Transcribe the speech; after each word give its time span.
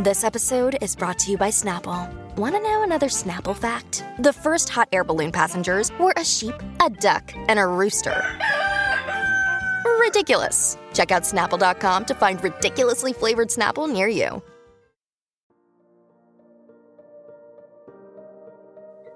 This 0.00 0.24
episode 0.24 0.76
is 0.80 0.96
brought 0.96 1.20
to 1.20 1.30
you 1.30 1.38
by 1.38 1.50
Snapple. 1.50 2.12
Want 2.36 2.56
to 2.56 2.60
know 2.60 2.82
another 2.82 3.06
Snapple 3.06 3.56
fact? 3.56 4.04
The 4.18 4.32
first 4.32 4.68
hot 4.68 4.88
air 4.90 5.04
balloon 5.04 5.30
passengers 5.30 5.92
were 6.00 6.12
a 6.16 6.24
sheep, 6.24 6.56
a 6.84 6.90
duck, 6.90 7.32
and 7.46 7.60
a 7.60 7.66
rooster. 7.68 8.20
Ridiculous. 10.00 10.76
Check 10.94 11.12
out 11.12 11.22
snapple.com 11.22 12.06
to 12.06 12.14
find 12.16 12.42
ridiculously 12.42 13.12
flavored 13.12 13.50
Snapple 13.50 13.88
near 13.88 14.08
you. 14.08 14.42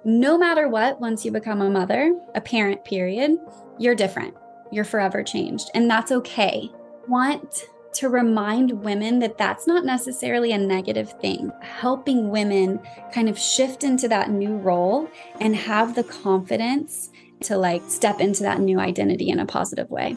No 0.05 0.39
matter 0.39 0.69
what, 0.69 1.01
once 1.01 1.25
you 1.25 1.33
become 1.33 1.61
a 1.61 1.69
mother, 1.69 2.17
a 2.37 2.41
parent, 2.41 2.85
period, 2.85 3.37
you're 3.81 3.97
different. 3.97 4.33
You're 4.71 4.85
forever 4.85 5.25
changed. 5.25 5.73
And 5.75 5.91
that's 5.91 6.13
okay. 6.13 6.71
Want 7.09 7.65
to 7.99 8.09
remind 8.09 8.85
women 8.85 9.19
that 9.19 9.37
that's 9.37 9.67
not 9.67 9.85
necessarily 9.85 10.53
a 10.53 10.59
negative 10.59 11.11
thing. 11.21 11.51
Helping 11.61 12.31
women 12.31 12.79
kind 13.13 13.29
of 13.29 13.37
shift 13.37 13.83
into 13.83 14.07
that 14.07 14.31
new 14.31 14.57
role 14.57 15.11
and 15.41 15.57
have 15.57 15.97
the 15.97 16.05
confidence 16.05 17.11
to 17.41 17.59
like 17.59 17.83
step 17.89 18.21
into 18.21 18.45
that 18.45 18.61
new 18.61 18.79
identity 18.79 19.31
in 19.31 19.41
a 19.41 19.47
positive 19.47 19.91
way. 19.91 20.17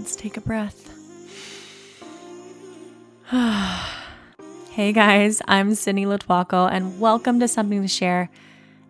Let's 0.00 0.16
take 0.16 0.36
a 0.36 0.40
breath. 0.40 0.90
hey 4.72 4.92
guys, 4.92 5.40
I'm 5.46 5.76
Sydney 5.76 6.06
Lotuaco, 6.06 6.68
and 6.68 6.98
welcome 6.98 7.38
to 7.38 7.46
Something 7.46 7.82
to 7.82 7.88
Share. 7.88 8.30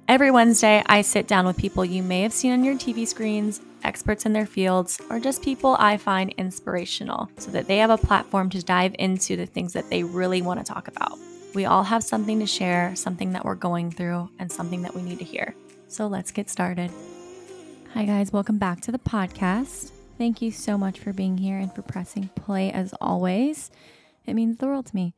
Every 0.08 0.30
Wednesday, 0.30 0.82
I 0.86 1.02
sit 1.02 1.28
down 1.28 1.44
with 1.44 1.58
people 1.58 1.84
you 1.84 2.02
may 2.02 2.22
have 2.22 2.32
seen 2.32 2.52
on 2.52 2.64
your 2.64 2.76
TV 2.76 3.06
screens 3.06 3.60
experts 3.84 4.26
in 4.26 4.32
their 4.32 4.46
fields, 4.46 5.00
or 5.10 5.20
just 5.20 5.42
people 5.42 5.76
I 5.78 5.96
find 5.96 6.34
inspirational 6.38 7.30
so 7.38 7.50
that 7.50 7.66
they 7.66 7.78
have 7.78 7.90
a 7.90 7.98
platform 7.98 8.50
to 8.50 8.62
dive 8.62 8.94
into 8.98 9.36
the 9.36 9.46
things 9.46 9.72
that 9.74 9.90
they 9.90 10.02
really 10.02 10.42
want 10.42 10.64
to 10.64 10.72
talk 10.72 10.88
about. 10.88 11.18
We 11.54 11.66
all 11.66 11.84
have 11.84 12.02
something 12.02 12.40
to 12.40 12.46
share, 12.46 12.96
something 12.96 13.32
that 13.32 13.44
we're 13.44 13.54
going 13.54 13.90
through, 13.90 14.30
and 14.38 14.50
something 14.50 14.82
that 14.82 14.94
we 14.94 15.02
need 15.02 15.18
to 15.18 15.24
hear. 15.24 15.54
So 15.86 16.06
let's 16.06 16.32
get 16.32 16.50
started. 16.50 16.90
Hi, 17.92 18.04
guys. 18.04 18.32
Welcome 18.32 18.58
back 18.58 18.80
to 18.80 18.92
the 18.92 18.98
podcast. 18.98 19.92
Thank 20.18 20.42
you 20.42 20.50
so 20.50 20.76
much 20.76 20.98
for 20.98 21.12
being 21.12 21.38
here 21.38 21.58
and 21.58 21.72
for 21.72 21.82
pressing 21.82 22.28
play 22.34 22.72
as 22.72 22.92
always. 23.00 23.70
It 24.26 24.34
means 24.34 24.58
the 24.58 24.66
world 24.66 24.86
to 24.86 24.96
me. 24.96 25.14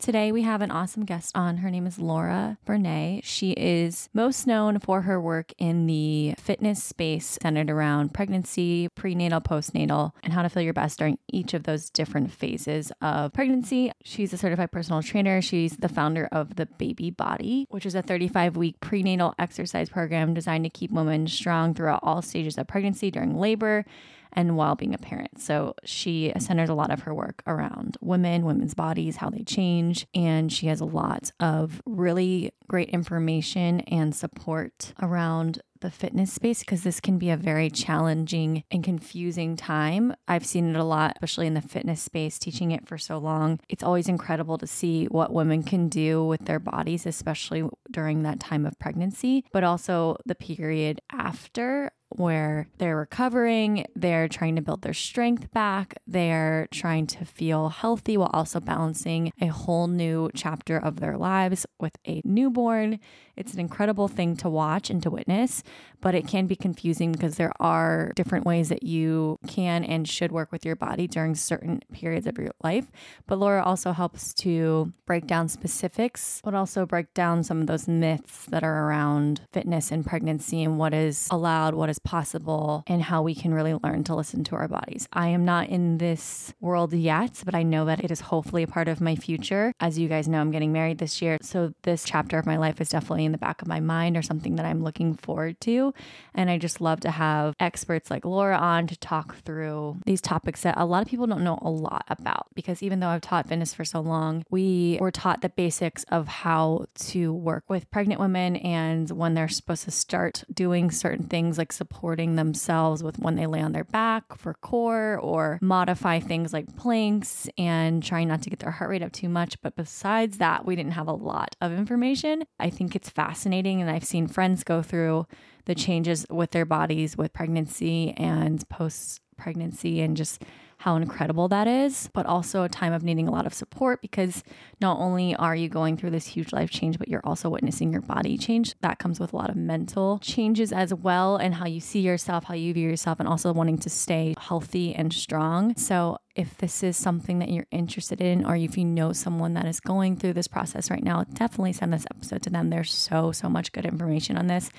Today, 0.00 0.32
we 0.32 0.40
have 0.40 0.62
an 0.62 0.70
awesome 0.70 1.04
guest 1.04 1.36
on. 1.36 1.58
Her 1.58 1.70
name 1.70 1.86
is 1.86 1.98
Laura 1.98 2.56
Varney. 2.66 3.20
She 3.22 3.50
is 3.50 4.08
most 4.14 4.46
known 4.46 4.78
for 4.78 5.02
her 5.02 5.20
work 5.20 5.52
in 5.58 5.86
the 5.86 6.34
fitness 6.38 6.82
space 6.82 7.38
centered 7.42 7.68
around 7.68 8.14
pregnancy, 8.14 8.88
prenatal, 8.94 9.42
postnatal, 9.42 10.12
and 10.22 10.32
how 10.32 10.40
to 10.40 10.48
feel 10.48 10.62
your 10.62 10.72
best 10.72 10.98
during 10.98 11.18
each 11.30 11.52
of 11.52 11.64
those 11.64 11.90
different 11.90 12.32
phases 12.32 12.90
of 13.02 13.34
pregnancy. 13.34 13.92
She's 14.02 14.32
a 14.32 14.38
certified 14.38 14.72
personal 14.72 15.02
trainer. 15.02 15.42
She's 15.42 15.76
the 15.76 15.88
founder 15.90 16.30
of 16.32 16.56
the 16.56 16.64
Baby 16.64 17.10
Body, 17.10 17.66
which 17.68 17.84
is 17.84 17.94
a 17.94 18.00
35 18.00 18.56
week 18.56 18.80
prenatal 18.80 19.34
exercise 19.38 19.90
program 19.90 20.32
designed 20.32 20.64
to 20.64 20.70
keep 20.70 20.90
women 20.90 21.26
strong 21.26 21.74
throughout 21.74 22.00
all 22.02 22.22
stages 22.22 22.56
of 22.56 22.66
pregnancy, 22.66 23.10
during 23.10 23.38
labor, 23.38 23.84
and 24.32 24.56
while 24.56 24.74
being 24.74 24.94
a 24.94 24.98
parent. 24.98 25.40
So 25.40 25.74
she 25.84 26.32
centers 26.38 26.68
a 26.68 26.74
lot 26.74 26.90
of 26.90 27.00
her 27.02 27.14
work 27.14 27.42
around 27.46 27.96
women, 28.00 28.44
women's 28.44 28.74
bodies, 28.74 29.16
how 29.16 29.30
they 29.30 29.42
change. 29.42 30.06
And 30.14 30.52
she 30.52 30.66
has 30.66 30.80
a 30.80 30.84
lot 30.84 31.32
of 31.40 31.82
really 31.86 32.52
great 32.68 32.90
information 32.90 33.80
and 33.80 34.14
support 34.14 34.92
around 35.02 35.60
the 35.80 35.90
fitness 35.90 36.32
space 36.32 36.60
because 36.60 36.82
this 36.82 37.00
can 37.00 37.18
be 37.18 37.30
a 37.30 37.36
very 37.36 37.70
challenging 37.70 38.64
and 38.70 38.84
confusing 38.84 39.56
time. 39.56 40.14
I've 40.28 40.46
seen 40.46 40.70
it 40.70 40.76
a 40.76 40.84
lot, 40.84 41.12
especially 41.16 41.46
in 41.46 41.54
the 41.54 41.62
fitness 41.62 42.02
space, 42.02 42.38
teaching 42.38 42.70
it 42.70 42.86
for 42.86 42.98
so 42.98 43.18
long. 43.18 43.60
It's 43.68 43.82
always 43.82 44.08
incredible 44.08 44.58
to 44.58 44.66
see 44.66 45.06
what 45.06 45.32
women 45.32 45.62
can 45.62 45.88
do 45.88 46.24
with 46.24 46.44
their 46.44 46.60
bodies, 46.60 47.06
especially 47.06 47.64
during 47.90 48.22
that 48.22 48.40
time 48.40 48.66
of 48.66 48.78
pregnancy, 48.78 49.44
but 49.52 49.64
also 49.64 50.16
the 50.26 50.34
period 50.34 51.00
after 51.10 51.92
where 52.10 52.68
they're 52.78 52.96
recovering, 52.96 53.86
they're 53.94 54.28
trying 54.28 54.56
to 54.56 54.62
build 54.62 54.82
their 54.82 54.94
strength 54.94 55.50
back, 55.52 55.94
they're 56.06 56.68
trying 56.70 57.06
to 57.06 57.24
feel 57.24 57.68
healthy 57.68 58.16
while 58.16 58.30
also 58.32 58.60
balancing 58.60 59.32
a 59.40 59.46
whole 59.46 59.86
new 59.86 60.30
chapter 60.34 60.76
of 60.76 61.00
their 61.00 61.16
lives 61.16 61.66
with 61.78 61.96
a 62.06 62.20
newborn. 62.24 62.98
It's 63.36 63.54
an 63.54 63.60
incredible 63.60 64.08
thing 64.08 64.36
to 64.36 64.50
watch 64.50 64.90
and 64.90 65.02
to 65.02 65.10
witness, 65.10 65.62
but 66.00 66.14
it 66.14 66.26
can 66.26 66.46
be 66.46 66.56
confusing 66.56 67.12
because 67.12 67.36
there 67.36 67.52
are 67.60 68.12
different 68.16 68.44
ways 68.46 68.68
that 68.68 68.82
you 68.82 69.38
can 69.46 69.84
and 69.84 70.08
should 70.08 70.32
work 70.32 70.52
with 70.52 70.64
your 70.64 70.76
body 70.76 71.06
during 71.06 71.34
certain 71.34 71.80
periods 71.92 72.26
of 72.26 72.38
your 72.38 72.52
life. 72.62 72.86
But 73.26 73.38
Laura 73.38 73.62
also 73.62 73.92
helps 73.92 74.34
to 74.34 74.92
break 75.06 75.26
down 75.26 75.48
specifics, 75.48 76.40
but 76.44 76.54
also 76.54 76.86
break 76.86 77.12
down 77.14 77.44
some 77.44 77.60
of 77.60 77.66
those 77.66 77.88
myths 77.88 78.46
that 78.46 78.62
are 78.62 78.86
around 78.86 79.42
fitness 79.52 79.90
and 79.90 80.04
pregnancy 80.04 80.62
and 80.62 80.78
what 80.78 80.94
is 80.94 81.28
allowed, 81.30 81.74
what 81.74 81.90
is 81.90 81.98
possible, 81.98 82.82
and 82.86 83.02
how 83.02 83.22
we 83.22 83.34
can 83.34 83.52
really 83.52 83.74
learn 83.74 84.04
to 84.04 84.14
listen 84.14 84.44
to 84.44 84.56
our 84.56 84.68
bodies. 84.68 85.08
I 85.12 85.28
am 85.28 85.44
not 85.44 85.68
in 85.68 85.98
this 85.98 86.52
world 86.60 86.92
yet, 86.92 87.42
but 87.44 87.54
I 87.54 87.62
know 87.62 87.84
that 87.84 88.02
it 88.04 88.10
is 88.10 88.20
hopefully 88.20 88.62
a 88.62 88.66
part 88.66 88.88
of 88.88 89.00
my 89.00 89.16
future. 89.16 89.72
As 89.80 89.98
you 89.98 90.08
guys 90.08 90.28
know, 90.28 90.40
I'm 90.40 90.50
getting 90.50 90.72
married 90.72 90.98
this 90.98 91.20
year. 91.20 91.38
So 91.42 91.74
this 91.82 92.04
chapter 92.04 92.38
of 92.38 92.46
my 92.46 92.56
life 92.56 92.80
is 92.80 92.88
definitely 92.88 93.24
in 93.24 93.32
the 93.32 93.38
back 93.38 93.62
of 93.62 93.68
my 93.68 93.80
mind 93.80 94.16
or 94.16 94.22
something 94.22 94.56
that 94.56 94.66
I'm 94.66 94.82
looking 94.82 95.14
forward 95.14 95.60
to. 95.62 95.89
And 96.34 96.50
I 96.50 96.58
just 96.58 96.80
love 96.80 97.00
to 97.00 97.10
have 97.10 97.54
experts 97.58 98.10
like 98.10 98.24
Laura 98.24 98.56
on 98.56 98.86
to 98.86 98.96
talk 98.96 99.36
through 99.36 99.98
these 100.06 100.20
topics 100.20 100.62
that 100.62 100.74
a 100.76 100.84
lot 100.84 101.02
of 101.02 101.08
people 101.08 101.26
don't 101.26 101.44
know 101.44 101.58
a 101.62 101.70
lot 101.70 102.04
about. 102.08 102.46
Because 102.54 102.82
even 102.82 103.00
though 103.00 103.08
I've 103.08 103.20
taught 103.20 103.48
fitness 103.48 103.74
for 103.74 103.84
so 103.84 104.00
long, 104.00 104.44
we 104.50 104.98
were 105.00 105.10
taught 105.10 105.40
the 105.42 105.48
basics 105.48 106.04
of 106.04 106.28
how 106.28 106.86
to 106.94 107.32
work 107.32 107.64
with 107.68 107.90
pregnant 107.90 108.20
women 108.20 108.56
and 108.56 109.10
when 109.10 109.34
they're 109.34 109.48
supposed 109.48 109.84
to 109.84 109.90
start 109.90 110.44
doing 110.52 110.90
certain 110.90 111.26
things 111.26 111.58
like 111.58 111.72
supporting 111.72 112.36
themselves 112.36 113.02
with 113.02 113.18
when 113.18 113.36
they 113.36 113.46
lay 113.46 113.60
on 113.60 113.72
their 113.72 113.84
back 113.84 114.36
for 114.36 114.54
core 114.54 115.18
or 115.18 115.58
modify 115.60 116.20
things 116.20 116.52
like 116.52 116.76
planks 116.76 117.48
and 117.58 118.02
trying 118.02 118.28
not 118.28 118.42
to 118.42 118.50
get 118.50 118.58
their 118.60 118.70
heart 118.70 118.90
rate 118.90 119.02
up 119.02 119.12
too 119.12 119.28
much. 119.28 119.60
But 119.62 119.76
besides 119.76 120.38
that, 120.38 120.64
we 120.64 120.76
didn't 120.76 120.92
have 120.92 121.08
a 121.08 121.12
lot 121.12 121.56
of 121.60 121.72
information. 121.72 122.44
I 122.58 122.70
think 122.70 122.94
it's 122.94 123.10
fascinating. 123.10 123.80
And 123.80 123.90
I've 123.90 124.04
seen 124.04 124.26
friends 124.26 124.64
go 124.64 124.82
through 124.82 125.26
the 125.70 125.74
changes 125.76 126.26
with 126.28 126.50
their 126.50 126.64
bodies 126.64 127.16
with 127.16 127.32
pregnancy 127.32 128.12
and 128.16 128.68
post 128.68 129.20
pregnancy 129.36 130.00
and 130.00 130.16
just 130.16 130.42
how 130.78 130.96
incredible 130.96 131.46
that 131.46 131.68
is, 131.68 132.08
but 132.14 132.24
also 132.24 132.62
a 132.62 132.68
time 132.68 132.92
of 132.94 133.02
needing 133.02 133.28
a 133.28 133.30
lot 133.30 133.44
of 133.44 133.52
support 133.52 134.00
because 134.00 134.42
not 134.80 134.98
only 134.98 135.36
are 135.36 135.54
you 135.54 135.68
going 135.68 135.94
through 135.96 136.08
this 136.08 136.26
huge 136.26 136.54
life 136.54 136.70
change, 136.70 136.98
but 136.98 137.06
you're 137.06 137.20
also 137.22 137.50
witnessing 137.50 137.92
your 137.92 138.00
body 138.00 138.38
change. 138.38 138.74
That 138.80 138.98
comes 138.98 139.20
with 139.20 139.34
a 139.34 139.36
lot 139.36 139.50
of 139.50 139.56
mental 139.56 140.18
changes 140.20 140.72
as 140.72 140.94
well, 140.94 141.36
and 141.36 141.54
how 141.54 141.66
you 141.66 141.80
see 141.80 142.00
yourself, 142.00 142.44
how 142.44 142.54
you 142.54 142.72
view 142.72 142.88
yourself, 142.88 143.20
and 143.20 143.28
also 143.28 143.52
wanting 143.52 143.76
to 143.78 143.90
stay 143.90 144.34
healthy 144.40 144.94
and 144.94 145.12
strong. 145.12 145.76
So, 145.76 146.18
if 146.34 146.56
this 146.56 146.82
is 146.82 146.96
something 146.96 147.40
that 147.40 147.50
you're 147.50 147.66
interested 147.70 148.22
in, 148.22 148.46
or 148.46 148.56
if 148.56 148.78
you 148.78 148.84
know 148.84 149.12
someone 149.12 149.52
that 149.54 149.66
is 149.66 149.80
going 149.80 150.16
through 150.16 150.32
this 150.32 150.48
process 150.48 150.90
right 150.90 151.04
now, 151.04 151.24
definitely 151.34 151.74
send 151.74 151.92
this 151.92 152.06
episode 152.10 152.40
to 152.42 152.50
them. 152.50 152.70
There's 152.70 152.92
so, 152.92 153.32
so 153.32 153.50
much 153.50 153.72
good 153.72 153.84
information 153.84 154.38
on 154.38 154.46
this 154.46 154.70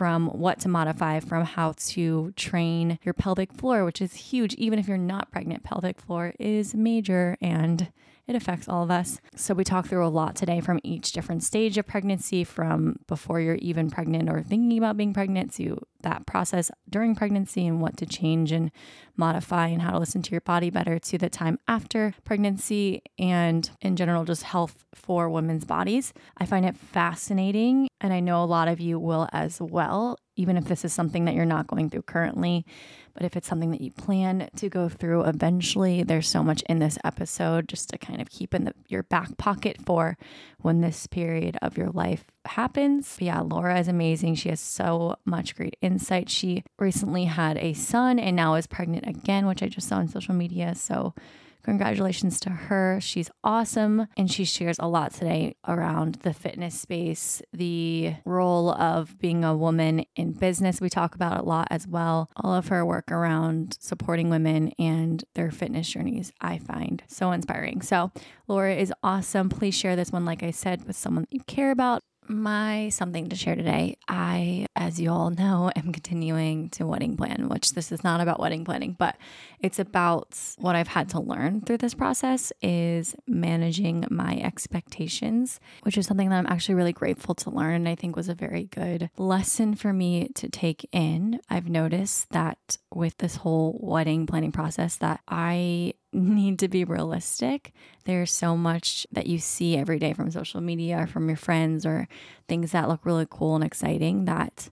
from 0.00 0.28
what 0.28 0.58
to 0.58 0.66
modify, 0.66 1.20
from 1.20 1.44
how 1.44 1.74
to 1.76 2.32
train 2.34 2.98
your 3.02 3.12
pelvic 3.12 3.52
floor, 3.52 3.84
which 3.84 4.00
is 4.00 4.14
huge. 4.14 4.54
Even 4.54 4.78
if 4.78 4.88
you're 4.88 4.96
not 4.96 5.30
pregnant, 5.30 5.62
pelvic 5.62 6.00
floor 6.00 6.32
is 6.38 6.74
major 6.74 7.36
and 7.42 7.92
it 8.26 8.34
affects 8.34 8.68
all 8.68 8.82
of 8.82 8.90
us. 8.90 9.20
So, 9.36 9.54
we 9.54 9.64
talk 9.64 9.86
through 9.86 10.06
a 10.06 10.08
lot 10.08 10.36
today 10.36 10.60
from 10.60 10.80
each 10.82 11.12
different 11.12 11.42
stage 11.42 11.78
of 11.78 11.86
pregnancy, 11.86 12.44
from 12.44 12.96
before 13.06 13.40
you're 13.40 13.56
even 13.56 13.90
pregnant 13.90 14.28
or 14.28 14.42
thinking 14.42 14.78
about 14.78 14.96
being 14.96 15.12
pregnant 15.12 15.52
to 15.54 15.78
that 16.02 16.26
process 16.26 16.70
during 16.88 17.14
pregnancy 17.14 17.66
and 17.66 17.80
what 17.80 17.96
to 17.98 18.06
change 18.06 18.52
and 18.52 18.70
modify 19.16 19.66
and 19.68 19.82
how 19.82 19.90
to 19.90 19.98
listen 19.98 20.22
to 20.22 20.30
your 20.30 20.40
body 20.40 20.70
better 20.70 20.98
to 20.98 21.18
the 21.18 21.28
time 21.28 21.58
after 21.68 22.14
pregnancy 22.24 23.02
and 23.18 23.70
in 23.80 23.96
general 23.96 24.24
just 24.24 24.42
health 24.44 24.84
for 24.94 25.28
women's 25.28 25.64
bodies. 25.64 26.12
I 26.38 26.46
find 26.46 26.64
it 26.64 26.76
fascinating 26.76 27.88
and 28.00 28.12
I 28.12 28.20
know 28.20 28.42
a 28.42 28.46
lot 28.46 28.68
of 28.68 28.80
you 28.80 28.98
will 28.98 29.28
as 29.32 29.60
well 29.60 30.18
even 30.40 30.56
if 30.56 30.64
this 30.64 30.86
is 30.86 30.92
something 30.92 31.26
that 31.26 31.34
you're 31.34 31.44
not 31.44 31.66
going 31.66 31.90
through 31.90 32.02
currently. 32.02 32.64
But 33.12 33.24
if 33.24 33.36
it's 33.36 33.46
something 33.46 33.72
that 33.72 33.82
you 33.82 33.90
plan 33.90 34.48
to 34.56 34.68
go 34.70 34.88
through 34.88 35.24
eventually, 35.24 36.02
there's 36.02 36.28
so 36.28 36.42
much 36.42 36.62
in 36.68 36.78
this 36.78 36.96
episode 37.04 37.68
just 37.68 37.90
to 37.90 37.98
kind 37.98 38.22
of 38.22 38.30
keep 38.30 38.54
in 38.54 38.64
the, 38.64 38.72
your 38.88 39.02
back 39.02 39.36
pocket 39.36 39.76
for 39.84 40.16
when 40.60 40.80
this 40.80 41.06
period 41.06 41.58
of 41.60 41.76
your 41.76 41.90
life 41.90 42.24
happens. 42.46 43.16
But 43.18 43.26
yeah, 43.26 43.40
Laura 43.40 43.78
is 43.78 43.88
amazing. 43.88 44.36
She 44.36 44.48
has 44.48 44.60
so 44.60 45.16
much 45.26 45.54
great 45.56 45.76
insight. 45.82 46.30
She 46.30 46.64
recently 46.78 47.24
had 47.24 47.58
a 47.58 47.74
son 47.74 48.18
and 48.18 48.34
now 48.34 48.54
is 48.54 48.66
pregnant 48.66 49.06
again, 49.06 49.46
which 49.46 49.62
I 49.62 49.68
just 49.68 49.88
saw 49.88 49.96
on 49.96 50.08
social 50.08 50.34
media. 50.34 50.74
So 50.74 51.14
Congratulations 51.62 52.40
to 52.40 52.50
her. 52.50 52.98
She's 53.00 53.30
awesome. 53.44 54.06
And 54.16 54.30
she 54.30 54.44
shares 54.44 54.76
a 54.78 54.88
lot 54.88 55.12
today 55.14 55.56
around 55.66 56.16
the 56.16 56.32
fitness 56.32 56.78
space, 56.80 57.42
the 57.52 58.14
role 58.24 58.70
of 58.70 59.18
being 59.18 59.44
a 59.44 59.56
woman 59.56 60.04
in 60.16 60.32
business. 60.32 60.80
We 60.80 60.90
talk 60.90 61.14
about 61.14 61.40
a 61.40 61.44
lot 61.44 61.68
as 61.70 61.86
well. 61.86 62.30
All 62.36 62.54
of 62.54 62.68
her 62.68 62.84
work 62.84 63.10
around 63.10 63.76
supporting 63.80 64.30
women 64.30 64.72
and 64.78 65.22
their 65.34 65.50
fitness 65.50 65.88
journeys, 65.88 66.32
I 66.40 66.58
find 66.58 67.02
so 67.06 67.32
inspiring. 67.32 67.82
So, 67.82 68.10
Laura 68.48 68.74
is 68.74 68.92
awesome. 69.02 69.48
Please 69.48 69.74
share 69.74 69.96
this 69.96 70.12
one, 70.12 70.24
like 70.24 70.42
I 70.42 70.50
said, 70.50 70.86
with 70.86 70.96
someone 70.96 71.24
that 71.24 71.36
you 71.36 71.42
care 71.44 71.70
about 71.70 72.02
my 72.28 72.88
something 72.90 73.28
to 73.28 73.36
share 73.36 73.56
today. 73.56 73.96
I, 74.08 74.66
as 74.76 75.00
you 75.00 75.10
all 75.10 75.30
know, 75.30 75.70
am 75.76 75.92
continuing 75.92 76.70
to 76.70 76.86
wedding 76.86 77.16
plan, 77.16 77.48
which 77.48 77.72
this 77.72 77.92
is 77.92 78.04
not 78.04 78.20
about 78.20 78.40
wedding 78.40 78.64
planning, 78.64 78.96
but 78.98 79.16
it's 79.60 79.78
about 79.78 80.38
what 80.58 80.76
I've 80.76 80.88
had 80.88 81.08
to 81.10 81.20
learn 81.20 81.62
through 81.62 81.78
this 81.78 81.94
process 81.94 82.52
is 82.62 83.14
managing 83.26 84.06
my 84.10 84.38
expectations, 84.38 85.60
which 85.82 85.98
is 85.98 86.06
something 86.06 86.28
that 86.30 86.38
I'm 86.38 86.46
actually 86.46 86.76
really 86.76 86.92
grateful 86.92 87.34
to 87.36 87.50
learn 87.50 87.74
and 87.74 87.88
I 87.88 87.94
think 87.94 88.16
was 88.16 88.28
a 88.28 88.34
very 88.34 88.64
good 88.64 89.10
lesson 89.16 89.74
for 89.74 89.92
me 89.92 90.28
to 90.36 90.48
take 90.48 90.88
in. 90.92 91.40
I've 91.48 91.68
noticed 91.68 92.30
that 92.30 92.78
with 92.94 93.18
this 93.18 93.36
whole 93.36 93.78
wedding 93.80 94.26
planning 94.26 94.52
process 94.52 94.96
that 94.96 95.20
I 95.28 95.94
need 96.12 96.58
to 96.58 96.68
be 96.68 96.84
realistic. 96.84 97.72
There's 98.04 98.32
so 98.32 98.56
much 98.56 99.06
that 99.12 99.26
you 99.26 99.38
see 99.38 99.76
every 99.76 99.98
day 99.98 100.12
from 100.12 100.30
social 100.30 100.60
media 100.60 101.02
or 101.02 101.06
from 101.06 101.28
your 101.28 101.36
friends 101.36 101.86
or 101.86 102.08
things 102.48 102.72
that 102.72 102.88
look 102.88 103.04
really 103.04 103.26
cool 103.28 103.54
and 103.54 103.64
exciting 103.64 104.24
that 104.24 104.70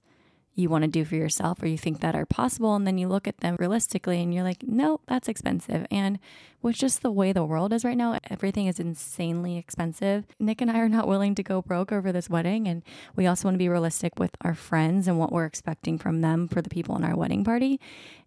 you 0.58 0.68
want 0.68 0.82
to 0.82 0.88
do 0.88 1.04
for 1.04 1.14
yourself 1.14 1.62
or 1.62 1.68
you 1.68 1.78
think 1.78 2.00
that 2.00 2.16
are 2.16 2.26
possible. 2.26 2.74
And 2.74 2.84
then 2.84 2.98
you 2.98 3.06
look 3.06 3.28
at 3.28 3.38
them 3.38 3.56
realistically 3.60 4.20
and 4.20 4.34
you're 4.34 4.42
like, 4.42 4.64
no, 4.64 5.00
that's 5.06 5.28
expensive. 5.28 5.86
And 5.88 6.18
with 6.60 6.74
just 6.74 7.02
the 7.02 7.12
way 7.12 7.32
the 7.32 7.44
world 7.44 7.72
is 7.72 7.84
right 7.84 7.96
now, 7.96 8.18
everything 8.28 8.66
is 8.66 8.80
insanely 8.80 9.56
expensive. 9.56 10.24
Nick 10.40 10.60
and 10.60 10.68
I 10.68 10.80
are 10.80 10.88
not 10.88 11.06
willing 11.06 11.36
to 11.36 11.44
go 11.44 11.62
broke 11.62 11.92
over 11.92 12.10
this 12.10 12.28
wedding. 12.28 12.66
And 12.66 12.82
we 13.14 13.26
also 13.26 13.46
want 13.46 13.54
to 13.54 13.58
be 13.58 13.68
realistic 13.68 14.18
with 14.18 14.32
our 14.40 14.54
friends 14.54 15.06
and 15.06 15.16
what 15.16 15.30
we're 15.30 15.44
expecting 15.44 15.96
from 15.96 16.22
them 16.22 16.48
for 16.48 16.60
the 16.60 16.70
people 16.70 16.96
in 16.96 17.04
our 17.04 17.16
wedding 17.16 17.44
party. 17.44 17.80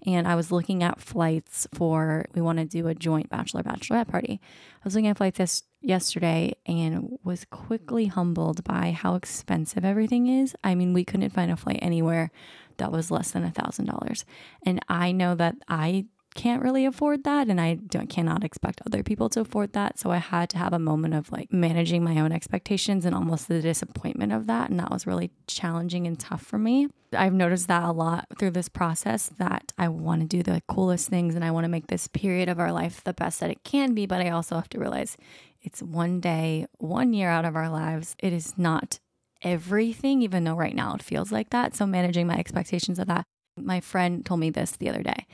And 0.06 0.26
I 0.26 0.36
was 0.36 0.54
looking 0.54 0.84
at 0.84 1.02
flights 1.02 1.68
for, 1.74 2.26
we 2.34 2.42
want 2.42 2.60
to 2.60 2.66
do 2.66 2.88
a 2.88 2.96
joint 2.96 3.30
bachelor 3.30 3.62
bachelorette 3.62 4.08
party. 4.08 4.40
I 4.42 4.82
was 4.86 4.96
looking 4.96 5.10
at 5.10 5.18
flights 5.18 5.64
yesterday 5.82 6.54
and 6.66 7.18
was 7.24 7.46
quickly 7.46 8.06
humbled 8.06 8.64
by 8.64 8.92
how 8.92 9.16
expensive 9.16 9.84
everything 9.84 10.28
is. 10.28 10.56
I 10.64 10.76
mean, 10.76 10.94
we 10.94 11.04
couldn't 11.04 11.32
find 11.32 11.52
a 11.52 11.58
flight 11.58 11.80
anywhere 11.82 12.32
that 12.78 12.92
was 12.92 13.12
less 13.12 13.32
than 13.32 13.44
a 13.44 13.52
thousand 13.52 13.86
dollars. 13.86 14.26
And 14.66 14.80
I 14.88 15.12
know 15.12 15.36
that 15.36 15.56
I 15.68 16.06
can't 16.34 16.64
really 16.64 16.86
afford 16.86 17.24
that 17.26 17.50
and 17.50 17.60
I 17.60 17.78
cannot 18.08 18.44
expect 18.44 18.82
other 18.86 19.04
people 19.04 19.28
to 19.30 19.42
afford 19.42 19.74
that. 19.74 20.00
So 20.00 20.12
I 20.12 20.18
had 20.18 20.50
to 20.52 20.58
have 20.58 20.74
a 20.74 20.80
moment 20.80 21.14
of 21.14 21.32
like 21.32 21.52
managing 21.52 22.04
my 22.04 22.20
own 22.20 22.32
expectations 22.32 23.06
and 23.06 23.14
almost 23.14 23.48
the 23.48 23.62
disappointment 23.62 24.32
of 24.32 24.48
that. 24.48 24.70
And 24.70 24.80
that 24.80 24.92
was 24.92 25.06
really 25.06 25.32
challenging 25.48 26.08
and 26.08 26.18
tough 26.18 26.42
for 26.42 26.58
me. 26.58 26.88
I've 27.14 27.34
noticed 27.34 27.68
that 27.68 27.84
a 27.84 27.92
lot 27.92 28.28
through 28.40 28.52
this 28.52 28.70
process 28.70 29.30
that 29.38 29.74
I 29.78 29.90
want 29.90 30.22
to 30.22 30.28
do 30.28 30.42
the 30.42 30.62
coolest 30.68 31.10
things 31.10 31.36
and 31.36 31.44
I 31.44 31.52
want 31.52 31.66
to 31.66 31.70
make 31.70 31.88
this 31.88 32.08
period 32.08 32.48
of 32.48 32.60
our 32.60 32.72
life 32.72 33.04
the 33.04 33.14
best 33.14 33.42
that 33.42 33.52
it 33.52 33.64
can 33.66 33.94
be. 33.94 34.06
But 34.06 34.22
I 34.22 34.30
also 34.30 34.56
have 34.56 34.70
to 34.70 34.80
realize 34.80 35.18
it's 35.62 35.82
one 35.82 36.20
day, 36.20 36.66
one 36.78 37.14
year 37.14 37.30
out 37.30 37.46
of 37.46 37.56
our 37.56 37.70
lives. 37.70 38.16
It 38.20 38.34
is 38.34 38.58
not 38.58 39.00
everything, 39.42 40.22
even 40.22 40.44
though 40.44 40.56
right 40.56 40.76
now 40.76 40.96
it 40.96 41.04
feels 41.04 41.32
like 41.32 41.50
that. 41.52 41.76
So 41.76 41.86
managing 41.86 42.28
my 42.28 42.38
expectations 42.38 43.00
of 43.00 43.08
that. 43.08 43.26
My 43.58 43.80
friend 43.80 44.26
told 44.26 44.40
me 44.40 44.50
this 44.50 44.72
the 44.72 44.90
other 44.90 45.04
day. 45.04 45.28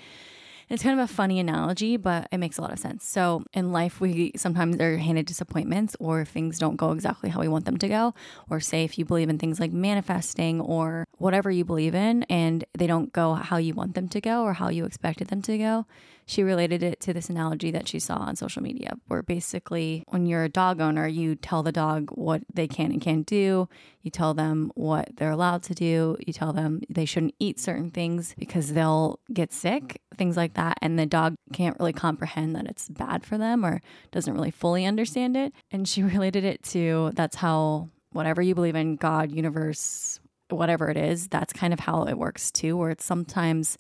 It's 0.69 0.83
kind 0.83 0.99
of 0.99 1.09
a 1.09 1.13
funny 1.13 1.39
analogy, 1.39 1.95
but 1.95 2.27
it 2.29 2.39
makes 2.39 2.57
a 2.57 2.61
lot 2.61 2.73
of 2.73 2.79
sense. 2.79 3.05
So 3.05 3.45
in 3.53 3.71
life, 3.71 4.01
we 4.01 4.33
sometimes 4.35 4.77
are 4.81 4.97
handed 4.97 5.25
disappointments 5.25 5.95
or 5.97 6.25
things 6.25 6.59
don't 6.59 6.75
go 6.75 6.91
exactly 6.91 7.29
how 7.29 7.39
we 7.39 7.47
want 7.47 7.63
them 7.63 7.77
to 7.77 7.87
go. 7.87 8.13
Or 8.49 8.59
say 8.59 8.83
if 8.83 8.99
you 8.99 9.05
believe 9.05 9.29
in 9.29 9.37
things 9.37 9.61
like 9.61 9.71
manifesting 9.71 10.59
or 10.59 11.05
whatever 11.19 11.49
you 11.49 11.63
believe 11.63 11.95
in 11.95 12.23
and 12.23 12.65
they 12.77 12.85
don't 12.85 13.13
go 13.13 13.35
how 13.35 13.55
you 13.55 13.75
want 13.75 13.95
them 13.95 14.09
to 14.09 14.19
go 14.19 14.43
or 14.43 14.53
how 14.53 14.67
you 14.67 14.83
expected 14.83 15.29
them 15.29 15.41
to 15.43 15.57
go, 15.57 15.85
she 16.27 16.43
related 16.43 16.83
it 16.83 16.99
to 16.99 17.13
this 17.13 17.29
analogy 17.29 17.71
that 17.71 17.87
she 17.87 17.99
saw 17.99 18.17
on 18.17 18.35
social 18.35 18.61
media, 18.61 18.97
where 19.07 19.23
basically, 19.23 20.03
when 20.09 20.25
you're 20.25 20.43
a 20.43 20.49
dog 20.49 20.81
owner, 20.81 21.07
you 21.07 21.35
tell 21.35 21.63
the 21.63 21.71
dog 21.71 22.09
what 22.11 22.41
they 22.53 22.67
can 22.67 22.91
and 22.91 23.01
can't 23.01 23.25
do, 23.25 23.69
you 24.01 24.11
tell 24.11 24.33
them 24.33 24.69
what 24.75 25.09
they're 25.15 25.31
allowed 25.31 25.63
to 25.63 25.73
do, 25.73 26.17
you 26.27 26.33
tell 26.33 26.51
them 26.51 26.81
they 26.89 27.05
shouldn't 27.05 27.33
eat 27.39 27.61
certain 27.61 27.91
things 27.91 28.35
because 28.37 28.73
they'll 28.73 29.21
get 29.31 29.53
sick, 29.53 30.01
things 30.17 30.35
like 30.35 30.55
that. 30.55 30.77
And 30.81 30.99
the 30.99 31.05
dog 31.05 31.35
can't 31.53 31.79
really 31.79 31.93
comprehend 31.93 32.57
that 32.57 32.65
it's 32.65 32.89
bad 32.89 33.25
for 33.25 33.37
them 33.37 33.65
or 33.65 33.81
doesn't 34.11 34.33
really 34.33 34.51
fully 34.51 34.85
understand 34.85 35.37
it. 35.37 35.53
And 35.71 35.87
she 35.87 36.03
related 36.17 36.43
it 36.43 36.61
to 36.63 37.11
that's 37.15 37.37
how 37.37 37.87
whatever 38.11 38.41
you 38.41 38.53
believe 38.53 38.75
in, 38.75 38.97
God, 38.97 39.31
universe, 39.31 40.19
whatever 40.49 40.89
it 40.89 40.97
is, 40.97 41.29
that's 41.29 41.53
kind 41.53 41.71
of 41.71 41.79
how 41.79 42.03
it 42.03 42.17
works 42.17 42.51
too, 42.51 42.75
where 42.75 42.89
it's 42.89 43.05
sometimes 43.05 43.77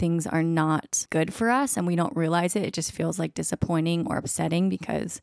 things 0.00 0.26
are 0.26 0.42
not 0.42 1.06
good 1.10 1.32
for 1.34 1.50
us 1.50 1.76
and 1.76 1.86
we 1.86 1.94
don't 1.94 2.16
realize 2.16 2.56
it. 2.56 2.64
It 2.64 2.72
just 2.72 2.90
feels 2.90 3.18
like 3.18 3.34
disappointing 3.34 4.06
or 4.06 4.16
upsetting 4.16 4.70
because 4.70 5.20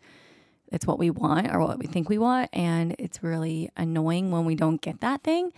it's 0.72 0.86
what 0.86 1.00
we 1.00 1.10
want 1.10 1.52
or 1.52 1.60
what 1.60 1.80
we 1.80 1.88
think 1.88 2.10
we 2.10 2.20
want. 2.20 2.52
And 2.54 2.96
it's 3.00 3.24
really 3.24 3.70
annoying 3.76 4.30
when 4.30 4.46
we 4.46 4.54
don't 4.54 4.80
get 4.80 5.02
that 5.02 5.24
thing. 5.24 5.52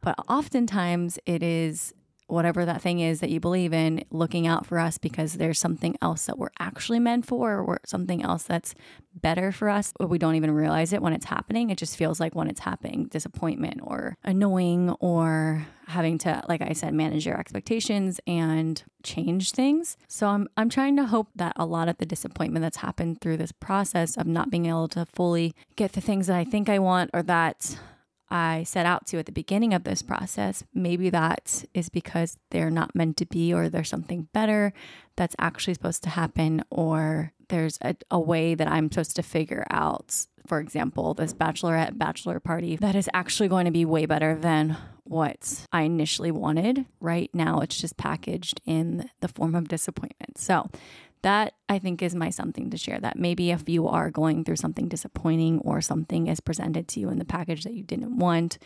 But 0.00 0.16
oftentimes 0.28 1.20
it 1.24 1.42
is 1.42 1.94
whatever 2.26 2.64
that 2.64 2.80
thing 2.80 3.00
is 3.00 3.20
that 3.20 3.30
you 3.30 3.40
believe 3.40 3.72
in 3.72 4.04
looking 4.10 4.46
out 4.46 4.66
for 4.66 4.78
us 4.78 4.98
because 4.98 5.34
there's 5.34 5.58
something 5.58 5.96
else 6.00 6.26
that 6.26 6.38
we're 6.38 6.48
actually 6.58 6.98
meant 6.98 7.26
for 7.26 7.58
or 7.58 7.80
something 7.84 8.22
else 8.22 8.44
that's 8.44 8.74
better 9.14 9.52
for 9.52 9.68
us. 9.68 9.92
But 9.98 10.08
we 10.08 10.18
don't 10.18 10.34
even 10.34 10.50
realize 10.50 10.92
it 10.92 11.02
when 11.02 11.12
it's 11.12 11.26
happening. 11.26 11.70
It 11.70 11.78
just 11.78 11.96
feels 11.96 12.20
like 12.20 12.34
when 12.34 12.48
it's 12.48 12.60
happening 12.60 13.06
disappointment 13.06 13.80
or 13.82 14.16
annoying 14.24 14.90
or 15.00 15.66
having 15.86 16.16
to 16.16 16.42
like 16.48 16.62
i 16.62 16.72
said 16.72 16.94
manage 16.94 17.26
your 17.26 17.38
expectations 17.38 18.18
and 18.26 18.82
change 19.02 19.52
things. 19.52 19.98
So 20.08 20.28
i'm 20.28 20.48
i'm 20.56 20.70
trying 20.70 20.96
to 20.96 21.04
hope 21.04 21.28
that 21.36 21.52
a 21.56 21.66
lot 21.66 21.88
of 21.88 21.98
the 21.98 22.06
disappointment 22.06 22.62
that's 22.62 22.78
happened 22.78 23.20
through 23.20 23.36
this 23.36 23.52
process 23.52 24.16
of 24.16 24.26
not 24.26 24.50
being 24.50 24.66
able 24.66 24.88
to 24.88 25.04
fully 25.04 25.54
get 25.76 25.92
the 25.92 26.00
things 26.00 26.26
that 26.28 26.36
i 26.36 26.44
think 26.44 26.68
i 26.70 26.78
want 26.78 27.10
or 27.12 27.22
that 27.22 27.78
I 28.34 28.64
set 28.64 28.84
out 28.84 29.06
to 29.06 29.18
at 29.20 29.26
the 29.26 29.32
beginning 29.32 29.72
of 29.74 29.84
this 29.84 30.02
process, 30.02 30.64
maybe 30.74 31.08
that 31.10 31.64
is 31.72 31.88
because 31.88 32.36
they're 32.50 32.68
not 32.68 32.92
meant 32.92 33.16
to 33.18 33.26
be, 33.26 33.54
or 33.54 33.68
there's 33.68 33.88
something 33.88 34.26
better 34.32 34.72
that's 35.14 35.36
actually 35.38 35.74
supposed 35.74 36.02
to 36.02 36.10
happen, 36.10 36.64
or 36.68 37.32
there's 37.48 37.78
a, 37.80 37.94
a, 38.10 38.18
way 38.18 38.56
that 38.56 38.66
I'm 38.66 38.90
supposed 38.90 39.14
to 39.16 39.22
figure 39.22 39.64
out, 39.70 40.26
for 40.48 40.58
example, 40.58 41.14
this 41.14 41.32
bachelorette 41.32 41.96
bachelor 41.96 42.40
party 42.40 42.74
that 42.74 42.96
is 42.96 43.08
actually 43.14 43.48
going 43.48 43.66
to 43.66 43.70
be 43.70 43.84
way 43.84 44.04
better 44.04 44.34
than 44.34 44.76
what 45.04 45.64
I 45.70 45.82
initially 45.82 46.32
wanted. 46.32 46.86
Right 46.98 47.30
now, 47.32 47.60
it's 47.60 47.80
just 47.80 47.96
packaged 47.96 48.60
in 48.66 49.10
the 49.20 49.28
form 49.28 49.54
of 49.54 49.68
disappointment. 49.68 50.38
So 50.38 50.70
that 51.24 51.54
I 51.70 51.78
think 51.78 52.02
is 52.02 52.14
my 52.14 52.28
something 52.28 52.70
to 52.70 52.76
share. 52.76 53.00
That 53.00 53.18
maybe 53.18 53.50
if 53.50 53.66
you 53.68 53.88
are 53.88 54.10
going 54.10 54.44
through 54.44 54.56
something 54.56 54.88
disappointing 54.88 55.58
or 55.60 55.80
something 55.80 56.26
is 56.26 56.40
presented 56.40 56.86
to 56.88 57.00
you 57.00 57.08
in 57.08 57.18
the 57.18 57.24
package 57.24 57.64
that 57.64 57.72
you 57.72 57.82
didn't 57.82 58.18
want, 58.18 58.58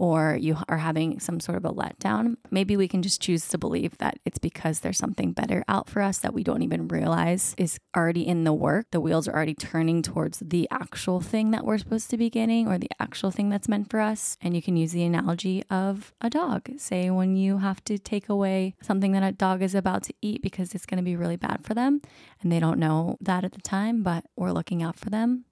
or 0.00 0.34
you 0.34 0.56
are 0.66 0.78
having 0.78 1.20
some 1.20 1.38
sort 1.38 1.58
of 1.58 1.64
a 1.66 1.70
letdown, 1.70 2.34
maybe 2.50 2.74
we 2.74 2.88
can 2.88 3.02
just 3.02 3.20
choose 3.20 3.46
to 3.46 3.58
believe 3.58 3.98
that 3.98 4.18
it's 4.24 4.38
because 4.38 4.80
there's 4.80 4.96
something 4.96 5.30
better 5.30 5.62
out 5.68 5.90
for 5.90 6.00
us 6.00 6.16
that 6.16 6.32
we 6.32 6.42
don't 6.42 6.62
even 6.62 6.88
realize 6.88 7.54
is 7.58 7.78
already 7.94 8.26
in 8.26 8.44
the 8.44 8.52
work. 8.52 8.86
The 8.92 9.00
wheels 9.00 9.28
are 9.28 9.34
already 9.34 9.54
turning 9.54 10.00
towards 10.00 10.38
the 10.38 10.66
actual 10.70 11.20
thing 11.20 11.50
that 11.50 11.66
we're 11.66 11.76
supposed 11.76 12.08
to 12.10 12.16
be 12.16 12.30
getting 12.30 12.66
or 12.66 12.78
the 12.78 12.88
actual 12.98 13.30
thing 13.30 13.50
that's 13.50 13.68
meant 13.68 13.90
for 13.90 14.00
us. 14.00 14.38
And 14.40 14.56
you 14.56 14.62
can 14.62 14.74
use 14.74 14.92
the 14.92 15.04
analogy 15.04 15.64
of 15.68 16.14
a 16.22 16.30
dog. 16.30 16.70
Say 16.78 17.10
when 17.10 17.36
you 17.36 17.58
have 17.58 17.84
to 17.84 17.98
take 17.98 18.30
away 18.30 18.76
something 18.80 19.12
that 19.12 19.22
a 19.22 19.32
dog 19.32 19.60
is 19.60 19.74
about 19.74 20.04
to 20.04 20.14
eat 20.22 20.40
because 20.40 20.74
it's 20.74 20.86
going 20.86 20.96
to 20.96 21.04
be 21.04 21.14
really 21.14 21.36
bad 21.36 21.62
for 21.62 21.74
them 21.74 22.00
and 22.40 22.50
they 22.50 22.58
don't 22.58 22.78
know 22.78 23.18
that 23.20 23.44
at 23.44 23.52
the 23.52 23.60
time, 23.60 24.02
but 24.02 24.24
we're 24.34 24.52
looking 24.52 24.82
out 24.82 24.98
for 24.98 25.10
them 25.10 25.44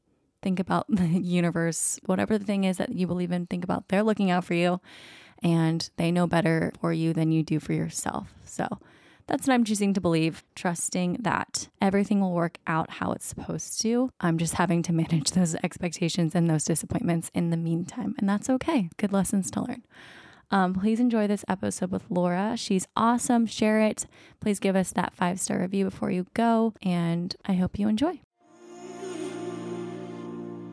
think 0.43 0.61
about 0.61 0.87
the 0.89 1.07
universe, 1.07 1.99
whatever 2.07 2.39
the 2.39 2.45
thing 2.45 2.65
is 2.65 2.77
that 2.79 2.95
you 2.95 3.07
believe 3.07 3.33
in, 3.33 3.47
think 3.47 3.65
about 3.65 3.89
they're 3.89 4.03
looking 4.03 4.31
out 4.31 4.45
for 4.45 4.55
you 4.55 4.81
and 5.43 5.91
they 5.97 6.11
know 6.11 6.27
better 6.27 6.73
for 6.81 6.93
you 6.93 7.13
than 7.13 7.31
you 7.31 7.43
do 7.43 7.61
for 7.61 7.73
yourself. 7.73 8.35
So 8.45 8.67
that's 9.29 9.47
what 9.47 9.55
I'm 9.55 9.65
choosing 9.65 9.93
to 9.95 10.01
believe, 10.01 10.43
trusting 10.57 11.19
that 11.21 11.69
everything 11.81 12.21
will 12.21 12.33
work 12.33 12.59
out 12.67 12.91
how 12.91 13.13
it's 13.13 13.27
supposed 13.27 13.81
to. 13.83 14.11
I'm 14.21 14.39
just 14.39 14.55
having 14.55 14.83
to 14.85 14.93
manage 14.95 15.33
those 15.33 15.55
expectations 15.57 16.35
and 16.35 16.49
those 16.49 16.65
disappointments 16.65 17.31
in 17.35 17.51
the 17.51 17.57
meantime, 17.57 18.15
and 18.19 18.29
that's 18.29 18.51
okay. 18.51 18.89
Good 18.97 19.13
lessons 19.13 19.51
to 19.53 19.63
learn. 19.63 19.83
Um, 20.51 20.73
please 20.73 20.99
enjoy 20.99 21.27
this 21.27 21.45
episode 21.47 21.91
with 21.91 22.05
Laura. 22.09 22.57
She's 22.57 22.89
awesome. 22.97 23.45
Share 23.45 23.81
it. 23.81 24.07
Please 24.41 24.59
give 24.59 24.77
us 24.77 24.93
that 24.93 25.15
five 25.15 25.39
star 25.39 25.59
review 25.59 25.85
before 25.85 26.11
you 26.11 26.27
go. 26.33 26.73
And 26.81 27.37
I 27.45 27.53
hope 27.53 27.79
you 27.79 27.87
enjoy. 27.87 28.23